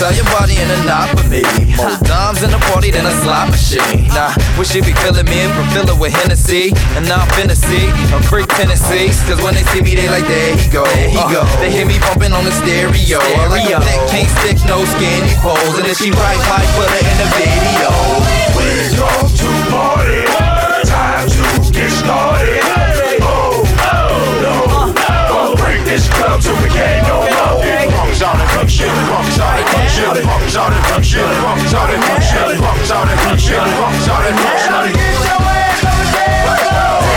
Tell 0.01 0.13
your 0.17 0.25
body 0.33 0.57
in 0.57 0.69
a 0.73 0.79
knot 0.89 1.13
for 1.13 1.25
me. 1.29 1.45
More 1.77 1.93
dimes 2.01 2.41
in 2.41 2.51
the 2.51 2.61
party 2.73 2.91
than 2.91 3.05
a 3.05 3.15
slot 3.21 3.53
machine. 3.53 4.09
Nah, 4.17 4.33
wish 4.57 4.73
she 4.73 4.81
be 4.81 4.97
feeling 5.05 5.29
me 5.29 5.45
and 5.45 5.53
fill 5.77 5.89
it 5.89 5.99
with 6.01 6.17
Hennessy. 6.17 6.73
And 6.97 7.05
now 7.05 7.21
I'm 7.21 7.31
finna 7.37 7.57
see 7.57 7.93
a 8.13 8.19
freak 8.25 8.49
Tennessee. 8.57 9.13
Cause 9.29 9.41
when 9.45 9.55
they 9.55 9.65
see 9.69 9.85
me, 9.85 9.95
they 9.95 10.09
like, 10.09 10.25
there 10.25 10.57
he 10.57 10.67
go. 10.73 10.85
There 10.85 11.13
he 11.13 11.21
go. 11.29 11.45
They 11.61 11.71
hear 11.71 11.85
me 11.85 12.01
bumping 12.01 12.33
on 12.33 12.45
the 12.49 12.55
stereo. 12.57 13.21
I 13.21 13.53
like 13.53 13.69
a 13.69 13.85
black 13.85 14.01
can't 14.09 14.31
stick, 14.41 14.59
no 14.65 14.81
skinny 14.97 15.37
pose. 15.45 15.77
And 15.77 15.87
if 15.87 16.01
she 16.01 16.09
right, 16.11 16.41
might 16.49 16.69
put 16.73 16.89
her 16.89 17.03
in 17.05 17.17
the 17.21 17.29
video. 17.37 17.91
We 18.57 18.65
come 18.97 19.29
to 19.29 19.49
party. 19.69 20.25
Time 20.89 21.29
to 21.29 21.73
get 21.73 21.91
started. 21.93 23.02
Break 25.83 25.95
this 25.95 26.09
club 26.15 26.41
till 26.41 26.55
we 26.63 26.69
can't 26.69 27.07
no 27.09 27.19
more. 27.19 27.59
Punks 27.91 28.23
on 28.23 28.41
it, 28.41 28.47
punk 28.55 28.71
shit, 28.71 28.87
punks 28.87 29.39
on 29.41 29.59
it, 29.59 29.67
punk 29.67 29.91
shit, 29.91 30.23
punks 30.23 30.55
on 30.55 30.73
it, 30.73 30.83
punk 30.85 31.03
shit, 31.03 31.27
punks 31.43 31.75
on 31.75 31.91
it, 31.91 31.99
punk 32.07 32.23
shit, 32.23 32.59
punks 32.63 32.91
on 32.93 33.09
it, 33.09 33.19
punk 33.19 33.41
shit, 33.41 33.59
punks 33.59 34.09
on 34.09 34.23
it, 34.23 34.35
punks 34.39 34.69
on 34.71 34.87
it. 34.87 34.95
Lights 36.47 37.12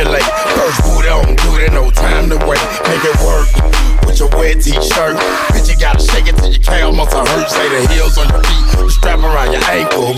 you 0.00 0.06
percolate. 0.06 0.24
First 0.56 0.82
boot 0.82 1.06
on, 1.08 1.36
do 1.36 1.50
it, 1.60 1.72
no 1.72 1.90
time 1.90 2.28
to 2.30 2.36
wait. 2.46 2.60
Make 2.88 3.04
it 3.04 3.16
work 3.20 3.48
with 4.06 4.18
your 4.18 4.28
wet 4.30 4.62
t-shirt. 4.62 5.16
Bitch, 5.52 5.68
you 5.68 5.78
gotta 5.78 6.00
shake 6.00 6.28
it 6.28 6.36
till 6.36 6.50
your 6.50 6.62
calf 6.62 6.94
muscle 6.94 7.24
hurt. 7.26 7.48
Say 7.48 7.68
the 7.68 7.92
heels 7.92 8.18
on 8.18 8.28
your 8.28 8.42
feet, 8.42 8.78
the 8.78 8.90
strap 8.90 9.18
around 9.20 9.52
your 9.52 9.64
ankle. 9.68 10.14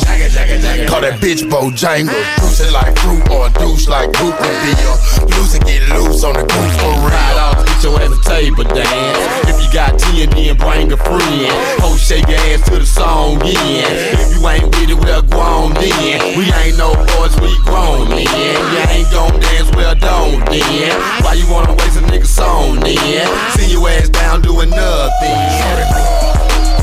Call 0.86 1.00
that 1.02 1.20
bitch 1.20 1.42
Bojangles. 1.48 2.12
Juice 2.38 2.60
it 2.60 2.72
like 2.72 2.96
fruit 2.98 3.28
or 3.30 3.48
douche 3.58 3.88
like 3.88 4.12
Goop 4.18 4.38
would 4.38 4.58
be 4.62 4.72
a 4.72 5.26
loose 5.36 5.54
and 5.54 5.64
get 5.64 5.88
loose 5.90 6.24
on 6.24 6.34
the 6.34 6.42
goose 6.42 6.76
for. 6.78 6.94
Ride 7.02 7.51
your 7.82 8.00
ass 8.00 8.14
a 8.14 8.22
table 8.22 8.64
dance. 8.64 9.48
If 9.50 9.58
you 9.58 9.72
got 9.72 9.98
ten, 9.98 10.30
then 10.30 10.56
bring 10.56 10.92
a 10.92 10.96
friend. 10.96 11.50
Ho, 11.82 11.96
shake 11.96 12.28
your 12.28 12.38
ass 12.54 12.62
to 12.70 12.78
the 12.78 12.86
song 12.86 13.42
in. 13.42 13.56
If 13.56 14.38
you 14.38 14.46
ain't 14.46 14.70
with 14.76 14.90
it, 14.90 14.98
well, 15.02 15.22
go 15.22 15.40
on 15.40 15.74
then. 15.74 16.38
We 16.38 16.46
ain't 16.62 16.78
no 16.78 16.94
boys, 16.94 17.34
we 17.42 17.50
grown 17.66 18.08
then. 18.10 18.22
You 18.22 18.82
ain't 18.86 19.10
gon' 19.10 19.34
dance, 19.40 19.70
well, 19.74 19.94
don't 19.94 20.46
then. 20.46 20.94
Why 21.24 21.34
you 21.34 21.50
wanna 21.50 21.74
waste 21.74 21.98
a 21.98 22.02
nigga 22.06 22.26
song 22.26 22.78
then? 22.80 23.26
See 23.58 23.72
your 23.72 23.88
ass 23.88 24.08
down 24.08 24.42
doing 24.42 24.70
nothing. 24.70 25.38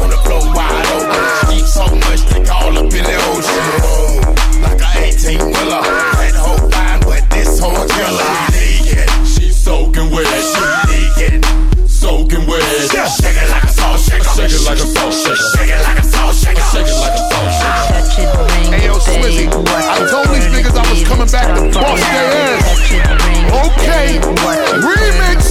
On 0.03 0.09
the 0.09 0.19
floor 0.27 0.43
wide 0.51 0.85
open. 0.99 1.23
Keep 1.47 1.65
so 1.65 1.85
much 1.87 2.27
they 2.27 2.43
call 2.43 2.75
up 2.75 2.91
in 2.91 3.03
the 3.07 3.15
ocean. 3.31 4.61
Like 4.61 4.81
a 4.83 5.07
18 5.07 5.47
wheeler. 5.47 5.79
That 5.79 6.35
whole 6.35 6.59
fine, 6.69 6.99
but 7.07 7.23
this 7.31 7.59
whole 7.59 7.87
killer. 7.87 8.31
Naked. 8.51 9.07
She 9.27 9.51
soaking 9.51 10.11
wet. 10.11 10.27
She. 10.27 10.88
Shake 13.09 13.41
it 13.41 13.49
like 13.49 13.63
a 13.63 13.67
salt 13.73 13.99
shaker. 13.99 14.23
Shake 14.37 14.53
it 14.53 14.61
like 14.69 14.77
a 14.77 14.85
salt 14.85 15.13
shaker. 15.13 15.35
Shake 15.57 15.73
it 15.73 15.81
like 15.81 15.97
a 15.97 16.03
salt 16.03 16.35
shaker. 16.35 16.61
Shake 16.69 16.85
it 16.85 16.93
like 17.01 17.17
a 17.17 17.23
salt 17.25 17.49
shaker. 17.57 17.89
Hey 18.69 18.85
yo, 18.85 18.93
Swizzy, 18.99 19.49
I 19.49 20.05
told 20.05 20.27
these 20.29 20.45
niggas 20.53 20.77
I 20.77 20.85
was 20.91 21.01
coming 21.07 21.27
back 21.27 21.47
to 21.57 21.61
bust 21.73 22.05
their 22.05 22.29
ass. 22.53 22.85
Okay, 23.65 24.21
remix, 24.85 25.41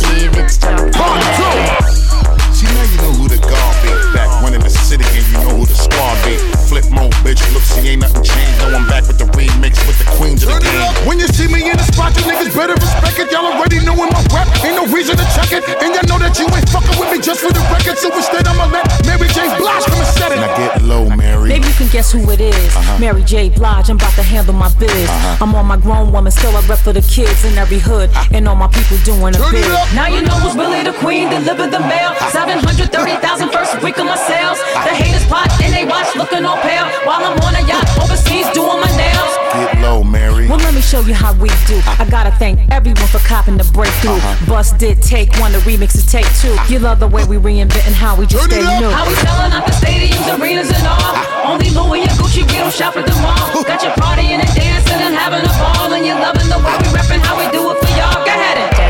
bitch. 7.23 7.41
Look, 7.53 7.62
see, 7.62 7.89
ain't 7.89 8.03
nothing 8.03 8.23
changed. 8.23 8.59
Now 8.59 8.79
I'm 8.79 8.87
back 8.89 9.07
with 9.07 9.19
the 9.19 9.29
remix 9.37 9.79
with 9.87 9.99
the 9.99 10.09
queens 10.16 10.43
of 10.43 10.51
the 10.53 10.61
game. 10.61 11.07
When 11.07 11.19
you 11.19 11.29
see 11.29 11.49
me 11.49 11.71
in 11.71 11.77
the 11.77 11.87
spot, 11.89 12.14
you 12.16 12.23
niggas 12.27 12.55
better 12.55 12.75
respect 12.75 13.19
it. 13.19 13.33
Y'all 13.33 13.47
already 13.47 13.81
knowin' 13.85 14.11
my 14.11 14.23
rap. 14.35 14.47
Ain't 14.64 14.77
no 14.77 14.87
reason 14.93 15.16
to 15.16 15.27
check 15.35 15.51
it. 15.53 15.64
And 15.83 15.95
y'all 15.95 16.09
know 16.09 16.19
that 16.23 16.35
you 16.39 16.47
ain't 16.51 16.69
fucking 16.69 16.97
with 16.99 17.11
me 17.11 17.19
just 17.21 17.41
for 17.41 17.53
the 17.53 17.62
record. 17.73 17.99
So 17.99 18.12
instead, 18.14 18.47
I'ma 18.47 18.66
let 18.71 18.87
Mary 19.07 19.29
J. 19.31 19.47
Blige 19.59 19.85
come 19.87 20.01
and 20.01 20.12
set 20.14 20.33
it. 20.33 20.41
Now 20.41 20.53
get 20.57 20.83
low, 20.83 21.09
Mary. 21.11 21.49
Maybe 21.49 21.66
you 21.66 21.77
can 21.77 21.89
guess 21.89 22.12
who 22.12 22.23
it 22.31 22.41
is. 22.41 22.55
Uh-huh. 22.77 22.99
Mary 22.99 23.23
J. 23.23 23.51
Blige. 23.51 23.91
I'm 23.91 23.97
about 23.97 24.14
to 24.14 24.23
handle 24.23 24.55
my 24.55 24.71
biz. 24.77 24.91
Uh-huh. 24.91 25.45
I'm 25.45 25.55
on 25.55 25.66
my 25.66 25.77
grown 25.77 26.12
woman, 26.12 26.31
still 26.33 26.55
a 26.57 26.62
rep 26.69 26.79
for 26.79 26.93
the 26.93 27.03
kids 27.03 27.45
in 27.45 27.57
every 27.59 27.79
hood. 27.79 28.11
Uh-huh. 28.11 28.37
And 28.37 28.49
all 28.49 28.57
my 28.57 28.69
people 28.69 28.99
doing 29.05 29.35
a 29.35 29.43
bit. 29.51 29.66
Now 29.95 30.09
you 30.09 30.23
know 30.23 30.37
who's 30.43 30.57
really 30.57 30.83
the 30.85 30.95
queen. 30.99 31.31
Deliver 31.31 31.66
the 31.66 31.81
mail. 31.81 32.12
Uh-huh. 32.14 32.47
730,000 32.47 33.51
first 33.51 33.83
week 33.83 33.99
of 33.99 34.07
my 34.07 34.16
sales. 34.16 34.59
The 34.59 34.93
uh-huh. 34.93 35.03
haters 35.03 35.27
pot 35.27 35.49
and 35.62 35.73
they 35.73 35.85
watch 35.85 36.09
looking 36.16 36.45
all 36.45 36.59
pale 36.61 36.89
while 37.09 37.25
I'm 37.25 37.41
on 37.41 37.57
a 37.57 37.65
yacht 37.65 37.89
overseas 38.05 38.45
doing 38.53 38.81
my 38.85 38.93
nails. 38.93 39.33
Get 39.57 39.81
low, 39.81 40.05
Mary. 40.05 40.47
Well, 40.47 40.61
let 40.61 40.75
me 40.75 40.83
show 40.83 41.01
you 41.01 41.15
how 41.15 41.33
we 41.41 41.49
do. 41.65 41.81
I 41.97 42.05
gotta 42.05 42.31
thank 42.37 42.61
everyone 42.71 43.09
for 43.09 43.19
copping 43.25 43.57
the 43.57 43.65
breakthrough. 43.73 44.21
Uh-huh. 44.21 44.53
Bust 44.53 44.77
did 44.77 45.01
take 45.01 45.33
one, 45.41 45.53
the 45.53 45.59
remix 45.65 45.97
is 45.97 46.05
take 46.05 46.29
two. 46.37 46.53
Uh-huh. 46.53 46.73
You 46.73 46.79
love 46.81 47.01
the 47.01 47.09
way 47.09 47.25
we 47.25 47.37
reinventing 47.41 47.97
how 47.97 48.15
we 48.15 48.27
just 48.27 48.45
stay 48.45 48.61
new. 48.61 48.93
How 48.93 49.09
we 49.09 49.15
selling 49.25 49.53
out 49.57 49.65
the 49.65 49.73
stadiums, 49.73 50.29
arenas, 50.37 50.69
and 50.69 50.85
all. 50.85 51.01
Uh-huh. 51.01 51.53
Only 51.57 51.71
Louis 51.73 52.05
and 52.05 52.13
Gucci, 52.21 52.45
we 52.45 52.61
don't 52.61 52.75
shop 52.75 52.95
at 53.01 53.07
the 53.09 53.17
mall. 53.25 53.65
Got 53.65 53.81
you 53.83 53.93
partying 53.97 54.45
and 54.45 54.53
dancing 54.53 55.01
and 55.01 55.17
having 55.17 55.41
a 55.41 55.53
ball, 55.57 55.89
and 55.89 56.05
you 56.05 56.13
loving 56.13 56.49
the 56.53 56.61
way 56.61 56.77
we 56.85 56.89
reppin' 56.93 57.25
how 57.25 57.41
we 57.41 57.49
do 57.57 57.73
it 57.73 57.77
for 57.81 57.93
y'all. 57.97 58.21
Go 58.21 58.29
ahead 58.29 58.59
and 58.59 58.69
Touch 58.69 58.77
it, 58.77 58.85
bring 58.85 58.88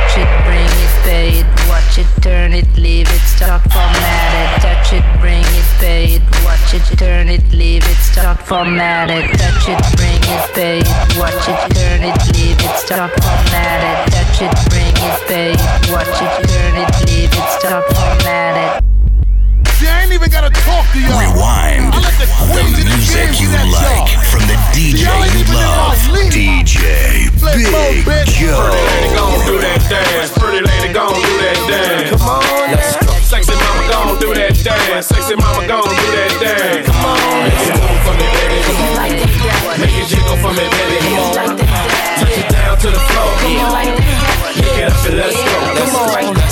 watch 1.69 1.99
it, 1.99 2.07
turn 2.23 2.53
it, 2.53 2.69
leave 2.77 3.09
it, 3.09 3.21
stop 3.21 3.63
formatted. 3.73 4.63
Touch 4.63 4.93
it, 4.93 5.05
bring 5.21 5.43
it, 5.43 5.69
pay 5.79 6.05
it, 6.17 6.23
watch 6.45 6.75
it, 6.75 6.85
turn 6.99 7.29
it, 7.29 7.43
leave 7.53 7.83
it, 7.85 7.97
stop 7.97 8.39
formatted. 8.41 9.25
Touch 9.39 9.69
it, 9.69 9.81
bring 9.97 10.23
it, 10.23 10.55
pay 10.55 10.79
it, 10.79 11.19
watch 11.19 11.49
it, 11.49 11.61
turn 11.75 12.03
it, 12.03 12.19
leave 12.35 12.61
it, 12.61 12.77
stop 12.77 13.11
formatted. 13.23 14.13
Touch 14.13 14.43
it, 14.47 14.55
bring 14.71 14.97
it, 15.09 15.19
pay 15.29 15.51
it, 15.53 15.91
watch 15.91 16.19
it, 16.25 16.33
turn 16.49 16.75
it, 16.83 16.91
leave 17.09 17.33
it, 17.33 17.49
stop 17.59 17.85
formatted. 17.95 18.98
See, 19.79 19.87
I 19.87 20.03
ain't 20.03 20.13
even 20.13 20.27
gotta 20.27 20.51
talk 20.51 20.91
to 20.91 20.99
y'all. 20.99 21.23
Rewind 21.23 21.95
the 21.95 22.83
music 22.83 23.31
you 23.39 23.47
like 23.71 24.11
from 24.27 24.43
the 24.51 24.59
DJ 24.75 25.07
you 25.07 25.47
love. 25.55 25.95
DJ 26.35 26.83
Big 28.03 28.27
Joe. 28.27 28.75
Gon' 29.15 29.39
do 29.47 29.55
that 29.63 29.79
dance, 29.87 30.35
pretty 30.35 30.67
lady 30.67 30.91
gon' 30.91 31.15
do 31.15 31.23
that 31.23 31.63
dance. 31.71 32.11
Come 32.11 32.27
on, 32.27 32.43
let's 32.75 32.99
go. 33.07 33.15
Sexy 33.23 33.55
mama 33.55 33.87
gon' 33.87 34.19
do 34.19 34.35
that 34.35 34.59
dance, 34.67 35.07
sexy 35.07 35.39
mama 35.39 35.63
gon' 35.71 35.87
do 35.87 36.07
that 36.11 36.35
dance. 36.43 36.83
Come 36.83 36.99
on, 36.99 37.47
make 37.47 37.63
it 37.63 37.79
move 37.79 38.03
for 38.03 38.15
me, 38.19 38.27
baby. 38.35 38.59
Come 38.67 38.83
on, 38.83 39.79
make 39.79 39.95
it 39.95 40.11
jiggle 40.11 40.43
for 40.43 40.51
me, 40.59 40.67
baby. 40.75 41.07
Come 41.07 41.23
on, 41.23 41.55
touch 42.19 42.35
it 42.35 42.51
down 42.51 42.75
to 42.83 42.91
the 42.91 42.99
floor. 42.99 43.31
Come 43.47 43.63
on, 43.63 43.95
get 44.75 44.91
up 44.91 45.07
and 45.07 45.23
let's 45.23 45.39
go. 45.39 45.48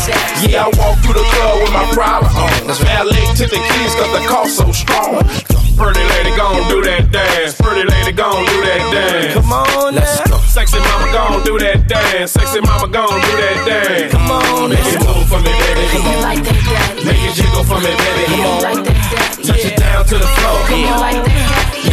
Come 0.07 0.15
on. 0.15 0.51
Yeah, 0.51 0.65
I 0.65 0.71
walk 0.79 0.99
through 1.03 1.19
the 1.19 1.27
club 1.35 1.55
with 1.63 1.73
my 1.75 1.85
private 1.93 2.31
on. 2.31 2.71
Valet 2.87 3.27
took 3.35 3.51
the 3.51 3.59
keys 3.59 3.93
cause 3.99 4.13
the 4.15 4.23
car 4.27 4.47
so 4.49 4.71
strong. 4.71 5.19
Pretty 5.77 6.01
lady 6.01 6.33
gon' 6.33 6.69
do 6.73 6.81
that 6.89 7.11
dance. 7.13 7.61
Pretty 7.61 7.85
lady 7.85 8.13
gon' 8.13 8.47
do 8.47 8.57
that 8.65 8.81
dance. 8.95 9.35
Come 9.35 9.53
on, 9.53 9.95
let's 9.95 10.23
go. 10.31 10.39
Sexy 10.49 10.79
mama 10.79 10.96
gon' 11.13 11.45
do 11.45 11.59
that 11.59 11.89
dance. 11.89 12.33
Sexy 12.33 12.61
mama 12.61 12.89
gon' 12.89 13.09
do 13.09 13.33
that 13.39 13.59
dance. 13.67 14.13
Come 14.13 14.31
on, 14.31 14.71
make 14.71 14.87
it 14.87 15.01
move 15.05 15.27
for 15.29 15.41
me, 15.41 15.53
baby. 15.53 15.87
Come 15.93 16.07
on, 16.07 16.39
make 17.05 17.23
it 17.23 17.35
jiggle 17.35 17.65
for 17.65 17.79
me, 17.81 17.93
baby. 17.93 18.25
Come 18.31 18.75
on, 18.75 18.85
touch 19.45 19.65
it 19.65 19.77
down 19.77 20.05
to 20.07 20.17
the 20.19 20.29
floor. 20.39 20.59
Come 20.67 20.85
on, 20.97 21.25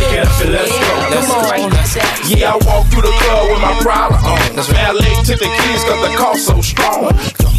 get 0.10 0.28
up 0.28 0.42
and 0.42 0.52
let's 0.54 0.74
go. 0.74 0.92
Come 1.12 1.32
on. 1.32 1.74
Yeah, 2.30 2.54
I 2.54 2.58
walk 2.66 2.88
through 2.90 3.06
the 3.06 3.14
club 3.22 3.44
with 3.52 3.62
my 3.62 3.74
private 3.82 4.22
on. 4.24 4.40
Valet 4.74 5.14
took 5.26 5.40
the 5.40 5.50
keys 5.50 5.84
cause 5.86 6.02
the 6.02 6.12
car 6.18 6.38
so 6.38 6.62
strong. 6.62 7.14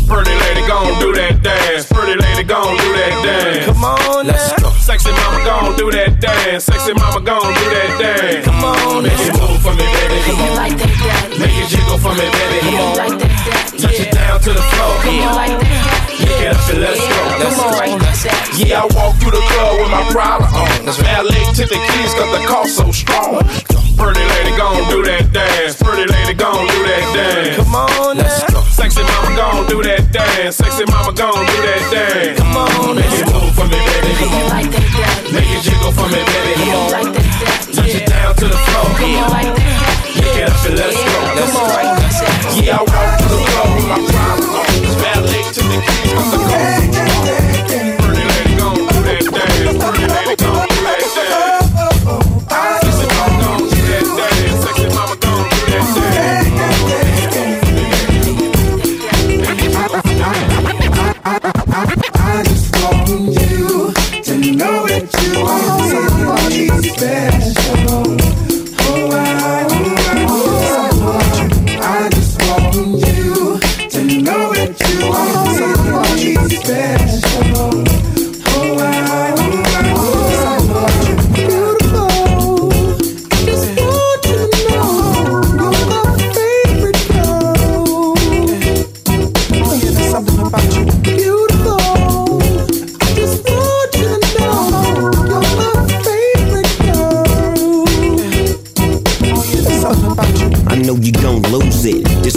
Pretty 0.09 0.35
lady 0.37 0.67
gon' 0.69 0.99
do 1.01 1.15
that 1.15 1.43
dance. 1.43 1.87
Pretty 1.91 2.15
lady 2.21 2.45
gon' 2.45 2.77
do 2.77 2.89
that 2.93 3.15
dance. 3.25 3.67
Come 3.67 3.85
on, 3.85 4.27
let's 4.27 4.53
go. 4.61 4.71
Sexy 4.85 5.11
mama 5.11 5.41
gon' 5.45 5.77
do 5.77 5.91
that 5.91 6.21
dance. 6.21 6.65
Sexy 6.65 6.93
mama 6.93 7.21
gon' 7.21 7.41
do 7.41 7.65
that 7.73 7.91
dance. 7.99 8.45
Come 8.45 8.65
on, 8.65 9.03
make 9.03 9.17
it 9.17 9.33
move 9.33 9.61
for 9.65 9.73
me, 9.73 9.87
baby. 9.97 10.21
Come 10.29 10.41
on, 10.45 11.44
make 11.45 11.61
it 11.61 11.69
jiggle 11.69 11.99
for 11.99 12.15
me, 12.17 12.25
baby. 12.25 12.59
Come 12.65 12.81
on, 12.81 13.21
touch 13.77 14.01
it 14.01 14.11
down 14.13 14.41
to 14.41 14.51
the 14.53 14.65
floor. 14.73 14.93
Come 15.05 15.21
on, 15.29 15.61
get 16.17 16.57
up 16.57 16.69
and 16.73 16.81
let's 16.81 17.01
go. 17.05 17.21
Come 17.45 17.61
on. 17.61 18.01
Yeah, 18.57 18.83
I 18.83 18.87
walk 18.97 19.13
through 19.21 19.37
the 19.37 19.45
club 19.53 19.73
with 19.81 19.91
my 19.93 20.05
private 20.09 20.49
on. 20.57 20.69
Valet 21.05 21.45
took 21.53 21.69
the 21.69 21.81
keys 21.93 22.13
cause 22.17 22.33
the 22.33 22.43
car 22.49 22.67
so 22.67 22.91
strong. 22.91 23.45
Pretty 23.95 24.25
lady 24.25 24.57
gon' 24.57 24.89
do 24.91 25.05
that 25.05 25.33
dance. 25.33 25.77
Pretty 25.81 26.07
lady 26.11 26.35
gon' 26.35 26.67
do 26.67 26.79
that 26.89 27.05
dance. 27.13 27.57
Come 27.57 27.75
on, 27.75 28.17
let's 28.17 28.41
go. 28.53 28.61
Sexy 28.73 29.03
mama 29.03 29.37
gon' 29.37 29.69
do 29.69 29.83
that 29.83 30.11
dance. 30.13 30.57
Sexy 30.57 30.85
mama 30.89 31.13
gon' 31.13 31.45
do 31.45 31.57
that 31.69 31.83
dance. 31.93 32.39
Come 32.41 32.57
on, 32.57 32.97
make 32.97 33.13
it 33.13 33.29
move 33.29 33.53
for 33.55 33.67
me, 33.69 33.79
baby. 33.79 34.13
Come 34.19 34.35
on, 34.35 34.65
make 35.31 35.51
it 35.53 35.63
jiggle 35.63 35.93
for 35.93 36.09
me, 36.09 36.21
baby. 36.25 36.55
Come 36.57 37.05
on, 37.05 37.13
touch 37.71 37.95
it 37.95 38.07
down 38.09 38.35
to 38.35 38.47
the 38.49 38.59
floor. 38.67 38.89
Come 38.99 39.15
on, 39.29 39.64
get 40.35 40.51
up 40.51 40.67
and 40.67 40.77
let's 40.77 40.97
go. 40.97 42.63
Yeah, 42.63 42.79
I 42.81 43.04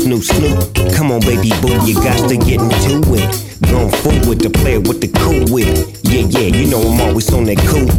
new 0.07 0.21
Snoop, 0.21 0.73
come 0.95 1.11
on, 1.11 1.19
baby 1.21 1.49
boo, 1.61 1.75
you 1.85 1.95
got 1.95 2.29
to 2.29 2.37
get 2.37 2.61
into 2.61 3.03
it. 3.13 3.27
Going 3.69 3.91
forward 4.03 4.39
to 4.39 4.49
play 4.49 4.77
with 4.77 5.01
the 5.01 5.09
cool 5.19 5.43
wit. 5.53 5.99
Yeah, 6.03 6.21
yeah, 6.29 6.47
you 6.55 6.69
know 6.69 6.81
I'm 6.81 7.01
always 7.01 7.31
on 7.33 7.45
that 7.45 7.57
cool. 7.67 7.89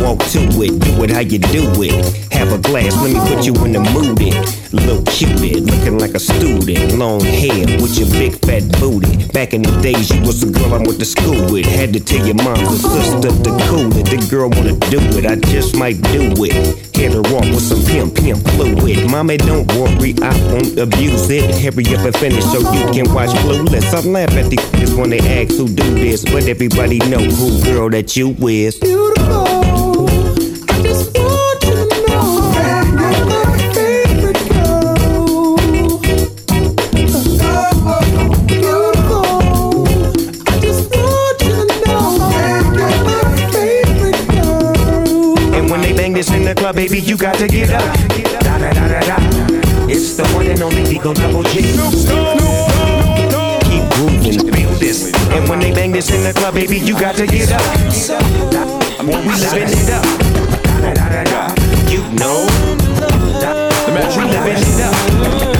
Walk 0.00 0.18
to 0.30 0.40
it, 0.62 0.78
do 0.78 1.02
it 1.02 1.10
how 1.10 1.20
you 1.20 1.38
do 1.38 1.70
it. 1.82 2.32
Have 2.32 2.52
a 2.52 2.58
glass, 2.58 2.94
let 3.02 3.12
me 3.12 3.20
put 3.28 3.44
you 3.44 3.52
in 3.64 3.72
the 3.72 3.80
mood. 3.80 4.18
It. 4.20 4.58
Little 4.72 5.02
cupid, 5.04 5.64
looking 5.64 5.98
like 5.98 6.14
a 6.14 6.20
student. 6.20 6.96
Long 6.98 7.20
hair 7.20 7.66
with 7.80 7.98
your 7.98 8.08
big 8.10 8.38
fat 8.44 8.62
booty. 8.78 9.26
Back 9.32 9.54
in 9.54 9.62
the 9.62 9.72
days, 9.80 10.10
you 10.10 10.20
was 10.22 10.42
a 10.42 10.50
girl 10.50 10.74
I 10.74 10.78
went 10.78 10.98
to 11.00 11.04
school 11.04 11.50
with. 11.50 11.66
Had 11.66 11.92
to 11.94 12.00
tell 12.00 12.24
your 12.24 12.36
mom 12.36 12.58
and 12.58 12.78
sister 12.78 13.32
to 13.32 13.50
cool 13.66 13.90
it. 13.96 14.06
The 14.06 14.24
girl 14.30 14.50
wanna 14.50 14.78
do 14.86 15.00
it, 15.18 15.26
I 15.26 15.36
just 15.50 15.74
might 15.74 16.00
do 16.12 16.30
it. 16.44 16.54
Hit 16.94 17.12
her 17.12 17.26
off 17.34 17.48
with 17.50 17.62
some 17.62 17.82
pimp, 17.82 18.14
pimp 18.14 18.46
fluid. 18.50 19.10
Mommy, 19.10 19.36
don't 19.36 19.66
worry, 19.74 20.14
I 20.22 20.30
won't 20.52 20.78
abuse 20.78 21.30
it. 21.30 21.48
Hurry 21.58 21.84
up 21.96 22.04
and 22.04 22.16
finish 22.16 22.44
so 22.44 22.58
you 22.60 22.86
can 22.94 23.12
watch 23.14 23.30
Clueless. 23.42 23.94
I 23.94 24.00
laugh 24.06 24.32
at 24.32 24.50
these 24.50 24.94
when 24.94 25.10
they 25.10 25.20
ask 25.20 25.56
who 25.56 25.66
do 25.66 25.94
this, 25.94 26.24
but 26.24 26.46
everybody 26.46 26.98
know 27.10 27.22
who 27.22 27.62
girl 27.64 27.90
that 27.90 28.16
you 28.16 28.36
is. 28.46 28.78
And 28.82 29.57
to 47.38 47.46
get 47.46 47.70
up. 47.70 47.82
Da 48.42 48.58
da 48.58 48.72
da 48.72 48.88
da 48.88 49.00
da. 49.00 49.16
It's 49.88 50.16
the 50.16 50.26
one 50.34 50.48
and 50.48 50.60
only 50.60 50.82
Eagle 50.90 51.14
Double 51.14 51.44
G. 51.44 51.62
Keep 53.62 53.84
grooving, 53.94 54.52
feel 54.52 54.70
this. 54.80 55.12
And 55.30 55.48
when 55.48 55.60
they 55.60 55.72
bang 55.72 55.92
this 55.92 56.10
in 56.10 56.24
the 56.24 56.32
club, 56.32 56.54
baby, 56.54 56.78
you 56.78 56.98
got 56.98 57.14
to 57.14 57.26
get 57.26 57.52
up. 57.52 57.62
When 58.98 59.24
we 59.24 59.34
living 59.38 59.68
it 59.70 59.90
up. 59.90 60.02
Da 60.82 60.94
da 60.94 61.08
da 61.08 61.24
da. 61.24 61.54
You 61.88 62.02
know. 62.18 62.46
When 63.94 64.08
we 64.16 64.24
living 64.32 64.58
it 64.58 65.52
up. 65.54 65.57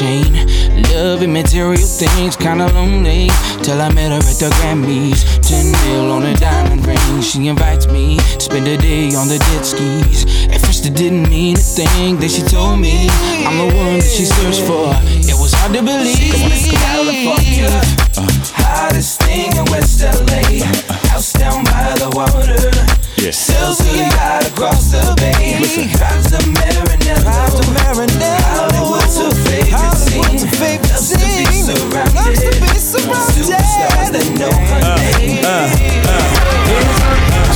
Of 0.00 0.06
the 0.06 0.28
food 0.28 0.34
chain. 0.34 0.92
Loving 0.94 1.32
material 1.32 1.76
things, 1.76 2.36
kinda 2.36 2.66
lonely. 2.72 3.30
Till 3.62 3.80
I 3.80 3.88
met 3.92 4.10
her 4.10 4.18
at 4.18 4.38
the 4.38 4.50
Grammys. 4.58 5.24
10 5.42 5.72
mil 5.72 6.12
on 6.12 6.24
a 6.24 6.34
diamond 6.34 6.86
ring. 6.86 7.22
She 7.22 7.48
invites 7.48 7.86
me 7.86 8.16
to 8.16 8.40
spend 8.40 8.66
a 8.68 8.76
day 8.76 9.14
on 9.14 9.28
the 9.28 9.38
jet 9.38 9.64
skis. 9.64 10.24
At 10.52 10.60
first, 10.60 10.86
it 10.86 10.94
didn't 10.94 11.28
mean 11.28 11.56
a 11.56 11.60
thing. 11.60 12.18
Then 12.18 12.28
she 12.28 12.42
told 12.42 12.80
me 12.80 13.08
I'm 13.46 13.58
the 13.58 13.74
one 13.76 13.98
that 13.98 14.10
she 14.10 14.24
searched 14.24 14.62
for. 14.62 14.94
It 15.30 15.36
was 15.38 15.52
hard 15.52 15.74
to 15.74 15.82
believe. 15.82 16.34
California. 16.34 17.70
Uh, 18.16 18.26
hottest 18.54 19.22
thing 19.22 19.50
in 19.56 19.64
West 19.66 20.02
LA. 20.02 20.64
House 21.10 21.32
down 21.32 21.64
by 21.64 21.94
the 21.98 22.10
water. 22.14 22.70
Yeah. 23.16 23.32
Sells 23.32 23.80
a 23.80 23.96
yacht 23.96 24.46
across 24.46 24.92
the 24.92 25.14
bay. 25.18 25.58
Drives 25.96 26.30
the 26.30 26.38
Maranello. 26.54 27.08
Hollywood's 27.28 28.18
her 28.58 28.67
that. 29.48 29.68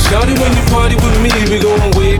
Shawty, 0.09 0.37
when 0.37 0.53
you 0.53 0.63
party 0.69 0.95
with 0.95 1.17
me, 1.21 1.31
we 1.49 1.57
way 1.97 2.17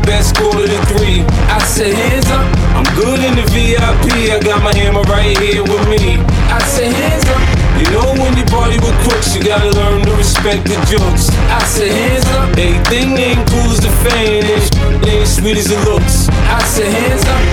three. 0.90 1.22
I 1.50 1.60
said, 1.62 1.94
hands 1.94 2.30
up, 2.32 2.46
I'm 2.74 2.88
good 2.98 3.20
in 3.22 3.36
the 3.36 3.46
VIP. 3.54 4.34
I 4.34 4.40
got 4.42 4.64
my 4.64 4.74
hammer 4.74 5.06
right 5.12 5.38
here 5.38 5.64
with 5.64 5.86
me. 5.90 6.18
I 6.50 6.60
said, 6.66 6.94
hands 6.94 7.26
up. 7.30 7.42
You 7.78 7.90
know 7.92 8.14
when 8.18 8.38
you 8.38 8.46
party 8.46 8.78
with 8.80 8.98
you 9.36 9.44
gotta 9.44 9.70
learn 9.72 10.02
to 10.06 10.14
respect 10.16 10.66
the 10.66 10.78
jokes. 10.90 11.30
I 11.50 11.64
said, 11.66 11.92
hands 11.92 12.26
up. 12.34 12.50
Everything 12.58 13.18
ain't 13.18 13.46
cool 13.50 13.70
as 13.70 13.82
the 13.82 13.94
fan, 14.02 14.42
and 14.42 15.06
ain't 15.08 15.28
sweet 15.28 15.58
as 15.58 15.70
it 15.70 15.82
looks. 15.86 16.30
I 16.30 16.64
said, 16.64 16.92
hands 16.92 17.26
up. 17.26 17.53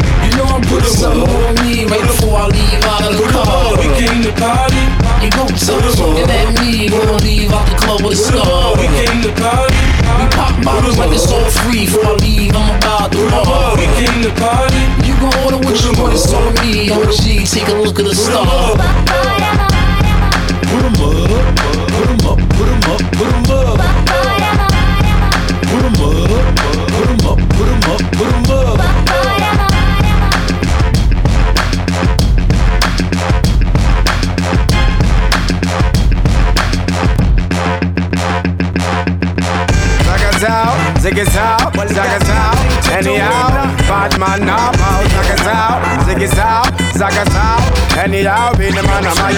Before 11.91 12.07
I 12.07 12.15
leave, 12.23 12.55
I'm 12.55 12.77
about 12.77 13.11
to 13.11 13.19
bar. 13.31 13.43
Oh, 13.47 13.75
we 13.75 13.87
came 13.99 14.23
to 14.23 14.31
party. 14.41 14.79
You 15.05 15.19
gon' 15.19 15.35
order 15.43 15.59
what 15.59 15.75
you 15.83 16.01
want, 16.01 16.15
it's 16.15 16.33
on 16.33 16.55
me. 16.63 16.89
OG, 16.89 17.49
take 17.51 17.67
a 17.67 17.83
look 17.83 17.99
at 17.99 18.05
the 18.05 18.15
star. 18.15 18.47
Oh. 18.47 19.20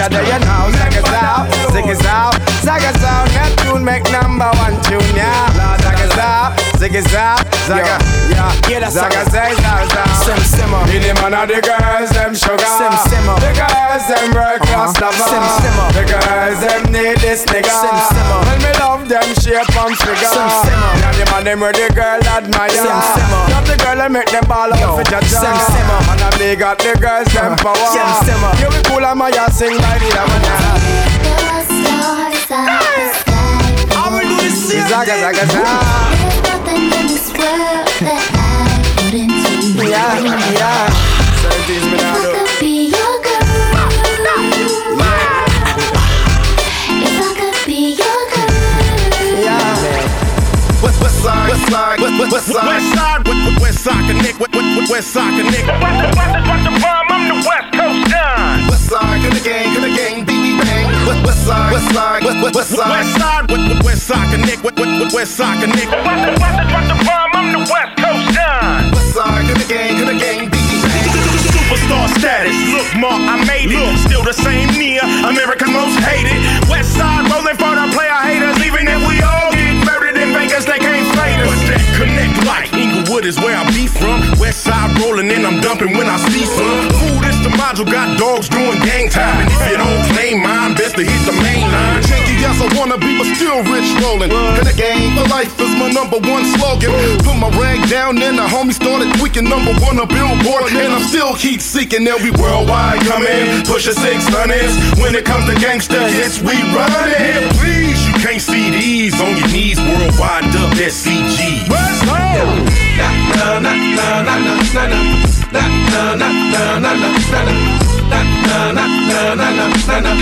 ya 0.03 0.09
there 0.09 0.25
you 0.25 0.39
know. 0.39 0.63
Zag. 0.71 0.93
Neptune 3.33 3.83
make 3.83 4.03
number 4.11 4.49
one 4.57 4.81
tune, 4.83 5.15
yeah. 5.15 5.77
Zag 6.77 6.95
us 6.95 7.52
zaga, 7.67 7.97
yeah. 8.29 8.89
Zagas 8.91 9.31
say, 9.31 9.55
zagas 9.55 9.95
out. 9.95 10.23
Sim 10.23 10.41
simmer. 10.43 10.83
Be 10.87 10.99
the 10.99 11.13
man 11.19 11.33
of 11.33 11.47
the 11.47 11.59
girls, 11.63 12.11
them 12.11 12.35
sugar. 12.35 12.59
Sim 12.59 12.93
simmer. 13.07 13.37
The 13.39 13.51
girls, 13.55 14.03
them 14.07 14.27
world 14.35 14.59
class 14.67 14.91
uh-huh. 14.93 15.07
lover. 15.07 15.27
Sim 15.31 15.45
simmer. 15.63 15.87
The 15.95 16.03
girls, 16.03 16.59
them 16.59 16.83
need 16.91 17.17
this 17.23 17.41
nigga. 17.47 17.71
Sim 17.71 17.97
simmer. 18.11 18.39
When 18.47 18.59
me 18.59 18.71
love 18.79 19.07
them 19.07 19.27
shape 19.39 19.71
and 19.71 19.95
figure. 19.95 20.27
Sim 20.27 20.49
simmer. 20.61 20.91
Yeah, 20.99 21.13
the 21.15 21.25
man 21.31 21.43
them 21.47 21.59
where 21.63 21.73
the 21.73 21.87
girl 21.95 22.21
admire. 22.21 22.69
Sim 22.69 22.99
simmer. 23.15 23.43
Love 23.55 23.67
the 23.67 23.77
girl 23.79 23.99
and 24.01 24.13
make 24.13 24.29
them 24.29 24.45
ball 24.45 24.71
out 24.71 24.79
Yo, 24.79 24.99
for 24.99 25.05
jaja. 25.07 25.31
sim 25.31 25.57
simmer. 25.71 25.99
And 26.11 26.21
I 26.21 26.29
me 26.39 26.55
got 26.59 26.77
the 26.79 26.93
girls 26.99 27.27
them 27.31 27.55
uh-huh. 27.55 27.73
power. 27.73 27.89
Sim 27.95 28.09
simmer. 28.27 28.51
You 28.59 28.67
be 28.75 28.81
cool 28.89 29.03
and 29.03 29.17
my 29.17 29.31
ass 29.31 29.57
sing 29.57 29.77
by 29.79 29.97
the 29.97 30.13
world 37.43 37.87
that 38.07 38.23
I 38.35 38.79
wouldn't 39.03 39.27
do. 39.27 39.83
Yeah, 39.83 40.23
yeah. 40.55 40.87
Certain 41.43 41.83
me 41.91 41.97
now. 41.99 42.15
I 42.15 42.31
could 42.31 42.55
be 42.59 42.87
your 42.87 43.13
girl. 43.23 43.43
Yeah. 44.95 45.43
If 47.03 47.19
I 47.19 47.31
could 47.35 47.59
be 47.67 47.99
your 47.99 48.19
girl. 48.31 48.51
Yeah. 49.43 49.83
West, 50.83 50.99
west 51.03 51.19
side, 51.23 51.49
west 51.51 51.67
side, 51.67 51.99
west, 51.99 52.15
west, 52.19 52.31
west 52.31 52.47
side, 52.47 52.67
west 52.67 52.87
side, 52.95 53.21
west, 53.27 53.61
west 53.61 53.79
side, 53.83 54.05
connect, 54.07 54.37
west, 54.39 54.53
west, 54.55 54.91
west 54.91 55.09
side, 55.11 55.33
connect. 55.35 55.67
West, 55.67 55.83
west, 55.83 56.47
west, 56.47 56.67
west, 56.71 57.11
I'm 57.11 57.23
the 57.27 57.35
West 57.47 57.67
Coast 57.75 58.01
done. 58.11 58.67
West 58.71 58.85
side, 58.89 59.19
connect, 59.23 59.43
gang, 59.43 59.67
connect, 59.75 59.95
gang, 59.99 60.25
BB 60.25 60.45
bang. 60.63 60.87
West, 61.07 61.21
west 61.27 61.41
side, 61.45 61.71
west 61.73 61.87
side, 61.93 62.23
west, 62.23 62.39
west, 62.43 62.55
west 62.55 62.71
side, 62.71 62.89
west 62.89 63.11
side, 63.19 63.45
west, 63.51 63.83
west 63.83 64.03
side, 64.07 64.27
connect, 64.31 64.63
west, 64.63 64.77
west, 64.79 65.13
west 65.15 65.31
side, 65.35 65.59
connect. 65.61 65.91
West, 65.91 66.03
west, 66.07 66.39
west, 66.39 66.57
west, 66.73 67.03
west, 67.03 67.32
I'm 67.63 67.69
West 67.71 67.95
Coast 67.95 68.35
Don. 68.35 68.91
West 68.91 69.15
side, 69.15 69.47
can 69.47 69.55
the 69.55 69.63
gang, 69.63 69.95
can 69.95 70.07
the 70.11 70.19
bang. 70.19 70.51
Superstar 71.47 72.11
status, 72.19 72.59
look, 72.75 72.83
Mark, 72.99 73.23
I 73.23 73.39
made 73.47 73.71
it. 73.71 73.97
Still 74.03 74.23
the 74.23 74.33
same 74.33 74.67
near 74.75 74.99
America's 75.23 75.71
most 75.71 75.95
hated. 76.03 76.43
West 76.67 76.91
side 76.91 77.23
rolling 77.31 77.55
for 77.55 77.71
the 77.71 77.87
player 77.95 78.19
haters, 78.19 78.59
even 78.67 78.83
if 78.91 78.99
we 79.07 79.23
all 79.23 79.55
get 79.55 79.79
murdered 79.87 80.19
in 80.19 80.35
Vegas, 80.35 80.65
they 80.65 80.75
can't 80.75 80.92
like 82.45 82.73
Inglewood 82.73 83.25
is 83.25 83.39
where 83.39 83.55
I 83.55 83.63
be 83.71 83.87
from. 83.87 84.21
West 84.39 84.63
side 84.63 84.97
rolling 84.99 85.31
in, 85.31 85.45
I'm 85.45 85.61
dumping 85.61 85.95
when 85.97 86.07
I 86.07 86.17
see 86.17 86.45
some. 86.45 86.89
Fool, 86.99 87.19
this 87.21 87.37
the 87.43 87.51
module 87.55 87.89
got 87.89 88.17
dogs 88.17 88.49
doing 88.49 88.79
gang 88.81 89.09
time. 89.09 89.43
And 89.43 89.49
if 89.51 89.61
you 89.69 89.77
don't 89.77 90.01
claim 90.13 90.41
mine, 90.43 90.75
best 90.75 90.95
to 90.97 91.03
hit 91.03 91.21
the 91.25 91.35
main 91.43 91.65
line. 91.71 92.01
Janky, 92.03 92.35
yes, 92.39 92.59
I 92.59 92.67
wanna 92.77 92.97
be, 92.97 93.17
but 93.17 93.27
still 93.35 93.63
rich 93.71 93.89
rolling. 94.01 94.29
Connect 94.29 94.77
gang 94.77 95.15
for 95.15 95.27
life 95.29 95.51
is 95.59 95.73
my 95.75 95.89
number 95.91 96.19
one 96.19 96.45
slogan. 96.57 96.91
Put 97.23 97.37
my 97.37 97.49
rag 97.59 97.87
down, 97.89 98.15
then 98.15 98.35
the 98.35 98.47
homie 98.47 98.73
started 98.73 99.13
tweaking 99.19 99.47
number 99.47 99.73
one 99.79 99.99
on 99.99 100.07
Billboard. 100.07 100.71
And 100.73 100.93
I'm 100.93 101.03
still 101.03 101.33
heat 101.33 101.61
seeking, 101.61 102.03
they'll 102.03 102.21
be 102.21 102.31
worldwide 102.31 103.01
coming. 103.05 103.63
Push 103.65 103.87
a 103.87 103.93
six 103.93 104.27
hundreds. 104.27 104.73
When 104.99 105.15
it 105.15 105.25
comes 105.25 105.45
to 105.49 105.55
gangster 105.59 105.99
hits, 106.09 106.39
we 106.39 106.55
run 106.73 106.91
it. 107.11 107.51
Please, 107.59 107.99
you 108.07 108.13
can't 108.23 108.41
see 108.41 108.71
these 108.71 109.19
on 109.19 109.37
your 109.37 109.47
knees. 109.47 109.79
Worldwide 109.79 110.45
up 110.55 110.73
SCG. 110.79 111.82
Go! 112.05 112.17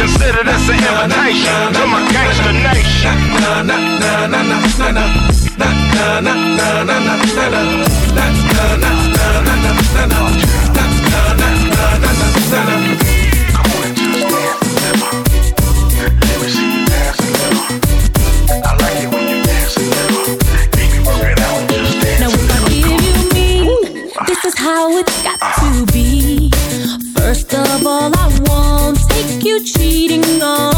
Consider 0.02 0.44
this 0.44 0.70
an 0.70 0.76
invitation 0.76 1.74
to 1.74 1.84
my 1.88 2.02
gangster 2.12 2.54
nation. 2.54 3.32
na 12.58 13.21
how 24.82 24.98
it's 24.98 25.22
got 25.22 25.40
to 25.60 25.86
be. 25.94 26.50
First 27.16 27.54
of 27.54 27.86
all, 27.86 28.12
I 28.16 28.28
won't 28.48 28.98
take 29.10 29.44
you 29.44 29.64
cheating 29.64 30.42
on 30.42 30.71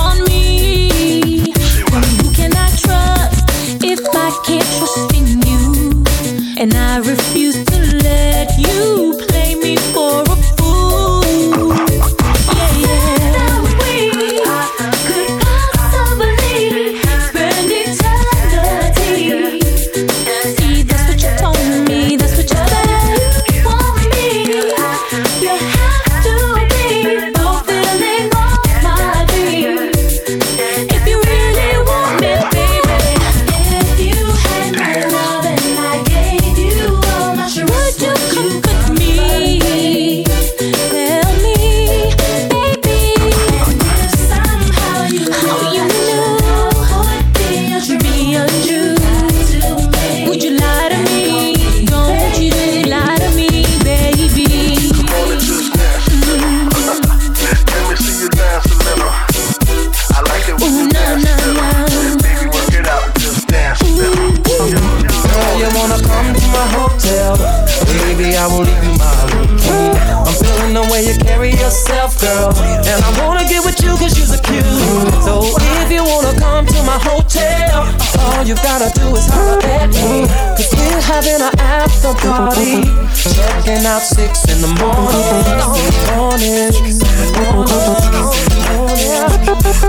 six 84.04 84.44
in 84.52 84.60
the 84.60 84.68
morning. 84.84 85.24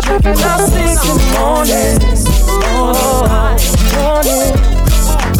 Checking 0.02 0.38
out 0.44 0.60
six 0.70 1.02
in 1.02 1.16
the 1.18 1.26
morning. 1.34 1.98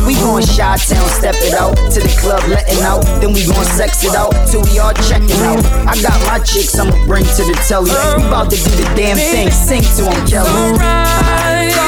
We 0.04 0.14
gon' 0.14 0.42
shot 0.42 0.80
town, 0.80 1.08
step 1.08 1.36
it 1.38 1.54
out 1.54 1.76
to 1.92 2.00
the 2.00 2.08
club, 2.20 2.42
letting 2.48 2.82
out. 2.82 3.04
Then 3.20 3.32
we 3.32 3.46
gon' 3.46 3.64
sex 3.64 4.02
it 4.04 4.14
out 4.14 4.34
till 4.50 4.62
we 4.62 4.78
all 4.80 4.92
checking 4.92 5.30
out. 5.46 5.64
I 5.86 5.94
got 6.02 6.20
my 6.26 6.40
chicks, 6.44 6.76
I'ma 6.76 6.92
bring 7.06 7.24
to 7.24 7.44
the 7.44 7.54
telly. 7.68 7.90
We 7.90 8.24
bout 8.28 8.50
to 8.50 8.56
do 8.56 8.70
the 8.70 8.92
damn 8.96 9.16
thing, 9.16 9.50
sing 9.52 9.82
to 9.96 10.10
'em, 10.10 10.26
Kelly. 10.26 10.50
Alright. 10.50 11.78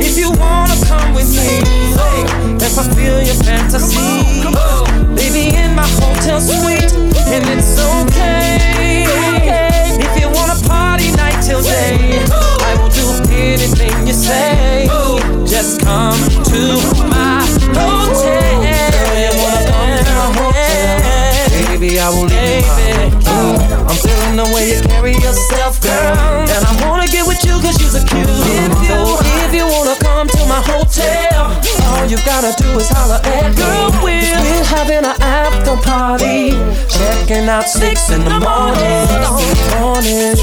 If 0.00 0.16
you 0.16 0.30
wanna 0.30 0.76
come 0.86 1.14
with 1.14 1.28
me, 1.34 1.62
if 2.64 2.78
I 2.78 2.84
feel 2.94 3.20
your 3.22 3.34
fantasy, 3.44 4.40
baby 5.14 5.54
in 5.54 5.74
my 5.74 5.86
hotel 6.00 6.40
suite, 6.40 6.92
and 7.28 7.44
it's 7.52 7.76
okay. 7.76 9.04
If 10.00 10.20
you 10.20 10.28
wanna 10.32 10.56
party 10.66 11.12
night 11.12 11.42
till 11.42 11.60
day, 11.62 12.24
I 12.64 12.74
will 12.80 12.88
do 12.88 13.06
anything 13.32 14.06
you 14.06 14.14
say. 14.14 14.88
Just 15.44 15.80
come 15.80 16.18
to 16.48 16.80
my 17.04 17.44
hotel. 17.76 18.64
You 19.12 19.30
wanna 19.36 19.62
come 19.68 19.92
to 20.00 20.12
my 20.16 20.28
hotel? 20.32 21.68
Baby, 21.68 22.00
I 22.00 22.08
will 22.08 22.24
leave 22.32 22.64
you 22.64 22.96
my 22.96 23.10
key. 23.20 23.74
I'm 23.84 23.96
feeling 24.00 24.36
the 24.40 24.48
way 24.54 24.72
you 24.72 24.80
carry 24.88 25.12
yourself, 25.12 25.80
girl. 25.82 26.48
And 26.48 26.64
I 26.64 26.72
wanna 26.88 27.06
get 27.08 27.26
with 27.26 27.44
you 27.44 27.60
cause 27.60 27.76
you're 27.80 27.90
so 27.90 28.00
cute. 28.08 28.28
So 28.88 29.20
if 29.44 29.52
you 29.52 29.66
wanna 29.68 29.96
come 30.00 30.28
to 30.28 30.46
my 30.46 30.62
hotel, 30.64 31.52
all 31.92 32.06
you 32.06 32.16
gotta 32.24 32.53
is 32.76 32.88
holler 32.88 33.20
at 33.24 33.54
girl 33.56 33.90
Will. 34.02 34.40
We're 34.42 34.64
having 34.64 35.04
an 35.04 35.16
after 35.20 35.76
party. 35.76 36.50
Checking 36.88 37.48
out 37.48 37.68
six 37.68 38.10
in 38.10 38.24
the 38.24 38.30
morning. 38.30 39.08
Morning. 39.78 40.36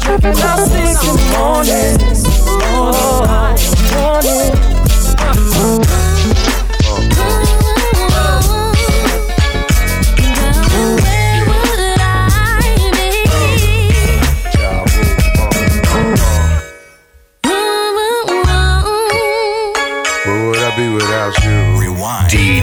Checking 0.00 0.42
out 0.42 0.60
six 0.68 1.02
in 1.02 1.16
the 1.16 1.24
morning. 1.36 1.96
Morning. 3.94 4.89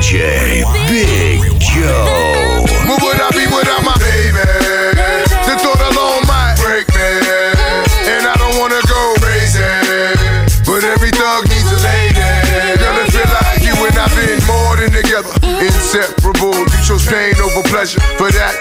DJ 0.08 0.64
Big 0.88 1.17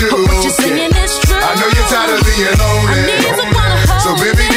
you. 0.00 0.08
I 0.08 1.54
know 1.60 1.68
you're 1.76 1.88
tired 1.88 2.10
of 2.16 2.24
being 2.24 2.56
lonely. 2.56 3.20
So 4.00 4.14
baby 4.16 4.49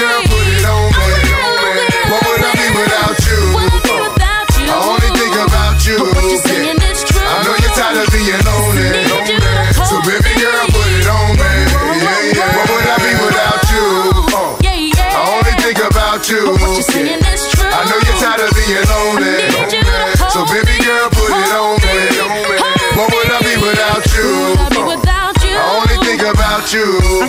you. 26.74 27.23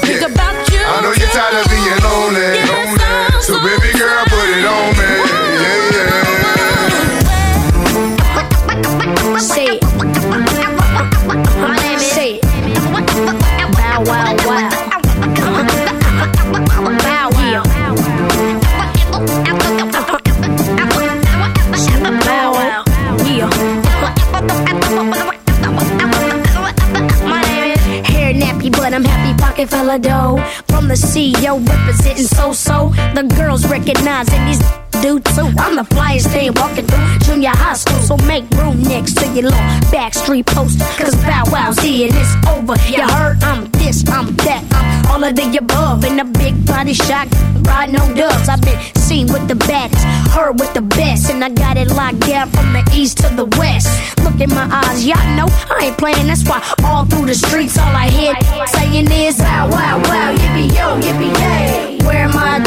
Girls 34.05 34.29
recognizing 34.29 34.45
these 34.47 34.85
dude 35.03 35.25
too. 35.25 35.49
I'm 35.59 35.77
the 35.77 35.83
flyest 35.83 36.31
thing 36.33 36.53
walking 36.55 36.87
through 36.87 37.19
junior 37.21 37.51
high 37.51 37.75
school, 37.75 37.99
so 38.01 38.17
make 38.27 38.49
room 38.51 38.83
next 38.83 39.17
to 39.19 39.27
your 39.27 39.51
little 39.51 39.59
backstreet 39.93 40.47
poster. 40.47 40.85
Cause 40.97 41.15
Bow 41.17 41.45
Wow's 41.51 41.79
here 41.79 42.09
and 42.09 42.17
it's 42.17 42.35
over. 42.49 42.75
You 42.89 43.03
heard 43.03 43.43
I'm 43.43 43.71
this, 43.73 44.05
I'm 44.09 44.35
that, 44.45 44.65
I'm 44.73 45.07
all 45.11 45.25
of 45.25 45.35
the 45.35 45.57
above. 45.59 46.05
In 46.05 46.21
a 46.21 46.25
big 46.25 46.67
body 46.67 46.95
shot, 46.95 47.29
riding 47.67 47.97
on 47.97 48.15
dubs. 48.15 48.49
I've 48.49 48.63
been 48.63 48.79
seen 48.97 49.27
with 49.27 49.49
the 49.49 49.57
baddest, 49.57 50.05
heard 50.31 50.59
with 50.61 50.73
the 50.75 50.83
best, 50.83 51.31
and 51.31 51.45
I 51.45 51.51
got 51.51 51.77
it 51.77 51.89
locked 51.89 52.21
down 52.21 52.51
from 52.51 52.73
the 52.73 52.83
east 52.95 53.19
to 53.19 53.29
the 53.35 53.47
west. 53.59 53.89
Look 54.25 54.41
in 54.41 54.51
my 54.51 54.69
eyes, 54.71 55.07
y'all 55.07 55.37
know 55.37 55.49
I 55.71 55.87
ain't 55.87 55.99
playing. 55.99 56.27
That's 56.27 56.45
why 56.49 56.63
all 56.85 57.05
through 57.05 57.27
the 57.27 57.35
streets, 57.35 57.79
all 57.79 57.95
I 57.95 58.09
hear 58.09 58.35
saying 58.69 59.11
is 59.11 59.39
Bow 59.39 59.69
Wow 59.71 59.99
Wow, 60.09 60.35
yippee 60.35 60.69
yo, 60.77 61.01
yippee 61.01 61.35
yay. 61.41 61.99
Where 62.07 62.29
my 62.29 62.59
dogs 62.59 62.64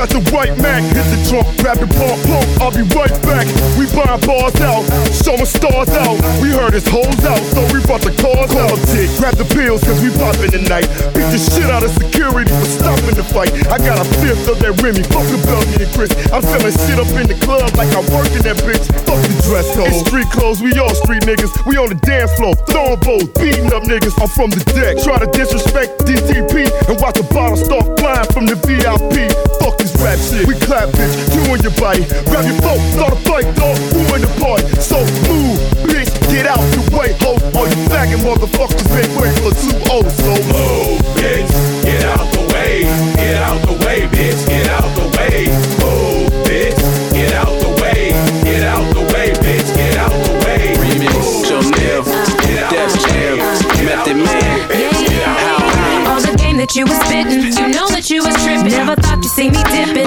Got 0.00 0.08
the 0.08 0.32
white 0.32 0.56
Mac. 0.56 0.80
Hit 0.96 1.04
the 1.12 1.28
trunk, 1.28 1.44
grab 1.60 1.76
the 1.76 1.84
pump, 1.84 2.16
pump. 2.24 2.48
I'll 2.56 2.72
be 2.72 2.88
right 2.96 3.12
back. 3.20 3.44
We 3.76 3.84
Find 3.90 4.22
bars 4.22 4.54
out, 4.62 4.86
showing 5.10 5.44
stars 5.44 5.90
out. 5.90 6.14
We 6.38 6.54
heard 6.54 6.72
his 6.72 6.86
hoes 6.86 7.18
out, 7.26 7.42
so 7.50 7.60
we 7.74 7.82
brought 7.82 8.06
the 8.06 8.14
cars 8.14 8.54
out. 8.54 8.78
Tick, 8.94 9.10
grab 9.18 9.34
the 9.34 9.44
pills, 9.50 9.82
cause 9.82 9.98
we 9.98 10.14
poppin' 10.14 10.54
tonight. 10.54 10.86
Beat 11.10 11.26
the 11.34 11.40
shit 11.42 11.66
out 11.66 11.82
of 11.82 11.90
security 11.90 12.46
for 12.46 12.70
stopping 12.70 13.18
the 13.18 13.26
fight. 13.26 13.50
I 13.66 13.82
got 13.82 13.98
a 13.98 14.06
fifth 14.22 14.46
of 14.46 14.62
that 14.62 14.78
Remy, 14.78 15.02
fuck 15.10 15.26
the 15.26 15.42
Belgian 15.42 15.82
and 15.82 15.90
Chris. 15.90 16.14
I'm 16.30 16.46
selling 16.46 16.70
shit 16.86 17.02
up 17.02 17.10
in 17.18 17.26
the 17.26 17.34
club 17.42 17.74
like 17.74 17.90
I 17.90 18.00
work 18.14 18.30
in 18.30 18.46
that 18.46 18.62
bitch. 18.62 18.86
Fuck 19.02 19.18
the 19.26 19.34
dress 19.42 19.66
code. 19.74 19.90
It's 19.90 20.06
street 20.06 20.30
clothes, 20.30 20.62
we 20.62 20.70
all 20.78 20.94
street 20.94 21.26
niggas. 21.26 21.50
We 21.66 21.74
on 21.76 21.90
the 21.90 21.98
dance 22.06 22.30
floor, 22.38 22.54
throwing 22.70 23.02
bows, 23.02 23.26
beating 23.42 23.74
up 23.74 23.82
niggas. 23.90 24.14
I'm 24.22 24.30
from 24.30 24.54
the 24.54 24.62
deck. 24.70 25.02
Try 25.02 25.18
to 25.18 25.26
disrespect 25.34 26.06
DTP 26.06 26.70
and 26.86 26.94
watch 27.02 27.18
the 27.18 27.26
bottle 27.34 27.58
start 27.58 27.98
flying 27.98 28.30
from 28.30 28.46
the 28.46 28.54
VIP. 28.62 29.34
Fuck 29.58 29.82
this 29.90 30.02
rap 30.02 30.18
shit. 30.18 30.46
We 30.46 30.54
clap, 30.54 30.88
bitch. 30.90 31.14
And 31.50 31.62
your 31.62 31.74
body. 31.74 32.04
Grab 32.30 32.44
your 32.46 32.60
phone, 32.62 32.78
start 32.94 33.12
a 33.12 33.16
fight, 33.26 33.46
dog. 33.56 33.76
Who 33.90 34.14
in 34.14 34.22
the 34.22 34.32
party? 34.38 34.64
So 34.78 34.98
move, 35.26 35.58
bitch. 35.82 36.10
Get 36.30 36.46
out 36.46 36.62
the 36.72 36.82
way, 36.94 37.12
ho. 37.20 37.34
All 37.58 37.66
you 37.66 37.78
faggot 37.90 38.22
motherfuckers 38.22 38.86
been 38.94 39.10
waiting 39.18 39.42
for 39.42 39.50
two 39.50 39.74
O's. 39.90 40.14
So 40.14 40.34
move, 40.46 40.69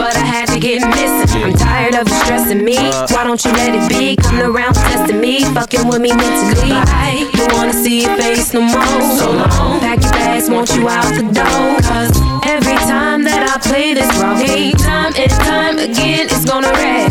but 0.04 0.18
I 0.18 0.26
had 0.36 0.48
to 0.50 0.60
get 0.60 0.84
missing. 0.84 1.44
I'm 1.44 1.54
tired 1.54 1.96
of 1.96 2.06
you 2.10 2.16
stressing 2.28 2.64
me. 2.66 2.76
Uh. 2.76 3.08
Why 3.12 3.24
don't 3.24 3.40
you 3.46 3.52
let 3.54 3.72
it 3.72 3.88
be? 3.88 4.18
Coming 4.18 4.44
around 4.44 4.74
testing 4.74 5.22
me, 5.22 5.46
fucking 5.56 5.88
with 5.88 6.02
me 6.02 6.12
mentally. 6.12 6.76
I 6.76 7.32
don't 7.32 7.54
wanna 7.54 7.72
see 7.72 8.04
your 8.04 8.16
face 8.18 8.54
no 8.54 8.62
more. 8.62 9.02
So 9.16 9.32
long, 9.32 9.80
pack 9.80 10.04
your 10.04 10.12
bags, 10.12 10.50
want 10.50 10.76
you 10.76 10.90
out 10.90 11.08
the 11.16 11.24
door. 11.32 11.80
Cause 11.88 12.12
every 12.44 12.76
time 12.92 13.24
that 13.24 13.48
I 13.48 13.56
play 13.64 13.94
this 13.94 14.12
wrong 14.20 14.44
game, 14.44 14.76
time 14.76 15.14
and 15.16 15.32
time 15.48 15.78
again, 15.80 16.28
it's 16.28 16.44
gonna 16.44 16.74
rain. 16.76 17.08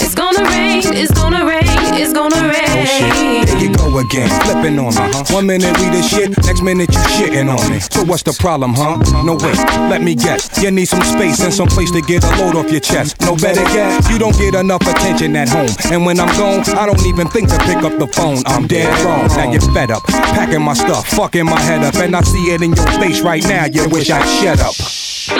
It's 0.00 0.14
gonna 0.14 0.44
rain, 0.48 0.80
it's 0.96 1.12
gonna 1.12 1.44
rain, 1.44 1.61
it's 1.94 2.12
gonna 2.12 2.36
rain. 2.48 2.64
Oh, 2.68 3.44
there 3.44 3.58
you 3.58 3.74
go 3.74 3.98
again, 3.98 4.28
flipping 4.44 4.78
on 4.78 4.94
me, 4.94 5.12
huh? 5.12 5.24
One 5.34 5.46
minute 5.46 5.76
we 5.78 5.86
the 5.90 6.02
shit, 6.02 6.30
next 6.44 6.62
minute 6.62 6.90
you 6.92 7.00
shitting 7.16 7.48
on 7.48 7.60
me. 7.70 7.80
So 7.80 8.04
what's 8.04 8.22
the 8.22 8.32
problem, 8.32 8.74
huh? 8.74 8.98
No 9.22 9.34
wait, 9.34 9.58
let 9.90 10.02
me 10.02 10.14
guess. 10.14 10.50
You 10.62 10.70
need 10.70 10.86
some 10.86 11.02
space 11.02 11.40
and 11.40 11.52
some 11.52 11.68
place 11.68 11.90
to 11.92 12.00
get 12.02 12.24
a 12.24 12.30
load 12.40 12.56
off 12.56 12.70
your 12.70 12.80
chest. 12.80 13.20
No 13.20 13.36
better 13.36 13.62
yet, 13.74 14.08
you 14.10 14.18
don't 14.18 14.36
get 14.36 14.54
enough 14.54 14.82
attention 14.82 15.36
at 15.36 15.48
home. 15.48 15.70
And 15.92 16.06
when 16.06 16.18
I'm 16.20 16.32
gone, 16.38 16.62
I 16.76 16.86
don't 16.86 17.04
even 17.06 17.28
think 17.28 17.48
to 17.50 17.58
pick 17.58 17.82
up 17.82 17.98
the 17.98 18.06
phone. 18.08 18.42
I'm 18.46 18.66
dead 18.66 18.88
wrong. 19.04 19.28
Now 19.36 19.50
you're 19.50 19.60
fed 19.72 19.90
up, 19.90 20.04
packing 20.36 20.62
my 20.62 20.74
stuff, 20.74 21.06
fucking 21.08 21.44
my 21.44 21.60
head 21.60 21.82
up, 21.84 21.94
and 21.96 22.14
I 22.16 22.22
see 22.22 22.52
it 22.52 22.62
in 22.62 22.72
your 22.72 22.86
face 23.00 23.20
right 23.20 23.42
now. 23.44 23.66
You 23.66 23.88
wish 23.88 24.10
I'd 24.10 24.26
shut 24.40 24.60
up. 24.60 24.74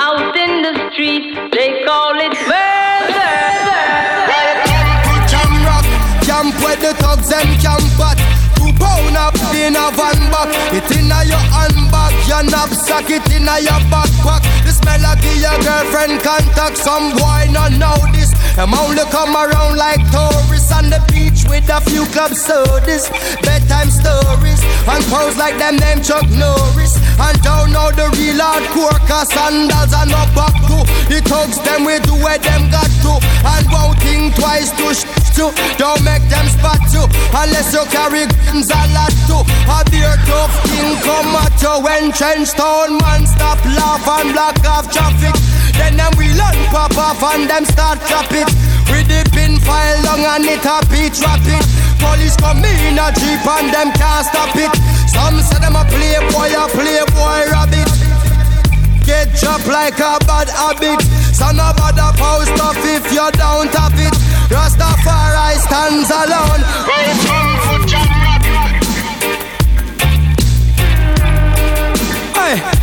Out 0.01 0.37
in 0.37 0.62
the 0.62 0.91
street, 0.93 1.35
they 1.53 1.85
call 1.85 2.15
it 2.20 2.33
murder. 2.49 2.72
The 7.33 7.39
thugs 7.39 7.41
and 7.41 7.61
camp 7.61 8.01
at. 8.01 8.19
Two 8.57 8.73
pound 8.77 9.17
up 9.17 9.35
in 9.57 9.77
a 9.77 9.91
van 9.97 10.21
back. 10.31 10.49
It 10.73 10.85
inna 10.93 11.25
your 11.25 11.41
handbag, 11.41 12.13
your 12.29 12.45
knapsack, 12.45 13.09
it 13.11 13.25
inna 13.33 13.59
your 13.61 13.81
backpack. 13.89 14.43
This 14.65 14.83
melody 14.85 15.41
your 15.41 15.57
girlfriend 15.65 16.21
contact. 16.23 16.77
Some 16.77 17.17
boy 17.17 17.49
not 17.51 17.73
know 17.73 17.97
this. 18.13 18.33
Them 18.57 18.75
only 18.75 19.05
come 19.11 19.35
around 19.35 19.77
like 19.77 20.03
tourists 20.13 20.73
on 20.73 20.91
the 20.91 21.01
beach 21.43 21.51
with 21.51 21.69
a 21.70 21.81
few 21.90 22.05
club 22.06 22.35
sodas, 22.35 23.09
bedtime 23.43 23.90
stories, 23.90 24.62
and 24.89 25.05
pose 25.06 25.36
like 25.36 25.56
them 25.59 25.77
name 25.77 26.02
Chuck 26.02 26.28
Norris. 26.31 26.97
And 27.20 27.40
don't 27.43 27.73
know 27.73 27.90
the 27.93 28.10
real 28.19 28.39
hardcore 28.39 28.98
cause 29.06 29.32
sandals 29.32 29.93
and 29.93 30.10
no 30.10 30.24
back 30.35 30.55
to. 30.69 30.78
The 31.09 31.20
thugs 31.24 31.60
them 31.62 31.85
we 31.85 31.98
do 32.01 32.14
where 32.23 32.39
them 32.39 32.70
got 32.70 32.90
to. 33.05 33.20
And 33.44 33.66
won't 33.70 33.98
think 34.01 34.35
twice 34.35 34.70
to 34.73 34.94
sh 34.94 35.05
to. 35.36 35.52
Don't 35.78 36.02
make 36.05 36.24
them 36.28 36.47
spot 36.48 36.81
you 36.93 37.05
Unless 37.32 37.73
you 37.73 37.85
carry 37.89 38.27
guns 38.27 38.70
a 38.70 38.82
lot 38.93 39.14
to. 39.28 39.44
A 39.70 39.85
beer 39.90 40.16
tough 40.27 40.52
thing 40.69 40.97
come 41.05 41.36
at 41.36 41.56
you 41.62 41.74
When 41.85 42.12
trench 42.12 42.52
town 42.52 42.98
man 42.98 43.27
stop 43.27 43.60
laugh 43.64 44.06
and 44.20 44.32
block 44.32 44.59
off 44.66 44.90
traffic. 44.90 45.36
Then 45.77 45.97
them 45.97 46.12
we 46.19 46.28
learn 46.35 46.59
pop 46.73 46.97
off 46.97 47.23
and 47.35 47.48
them 47.48 47.64
start 47.64 48.01
clap 48.01 48.32
it 48.32 48.48
With 48.93 49.09
the 49.09 49.24
pin 49.32 49.59
file 49.59 50.05
long 50.05 50.20
and 50.20 50.44
it 50.44 50.64
a 50.69 50.85
beat 50.93 51.16
rapid 51.24 51.64
Police 52.02 52.36
come 52.36 52.64
in 52.64 52.98
a 52.98 53.09
jeep 53.14 53.47
and 53.47 53.73
them 53.73 53.93
can't 53.94 54.27
stop 54.27 54.51
it. 54.56 54.74
Some 55.06 55.39
say 55.40 55.59
them 55.62 55.77
a 55.77 55.85
playboy, 55.86 56.51
a 56.51 56.66
playboy 56.66 57.47
rabbit. 57.48 57.89
Get 59.06 59.35
chopped 59.39 59.69
like 59.69 59.98
a 60.01 60.19
bad 60.27 60.51
habit. 60.51 61.01
Son 61.32 61.60
of 61.60 61.78
a 61.78 62.12
post 62.19 62.59
off 62.60 62.77
if 62.82 63.06
you 63.12 63.31
don't 63.39 63.73
have 63.73 63.94
it. 63.94 64.14
Rastafari 64.51 65.59
stands 65.62 66.10
alone. 66.10 66.62
Hey. 72.35 72.82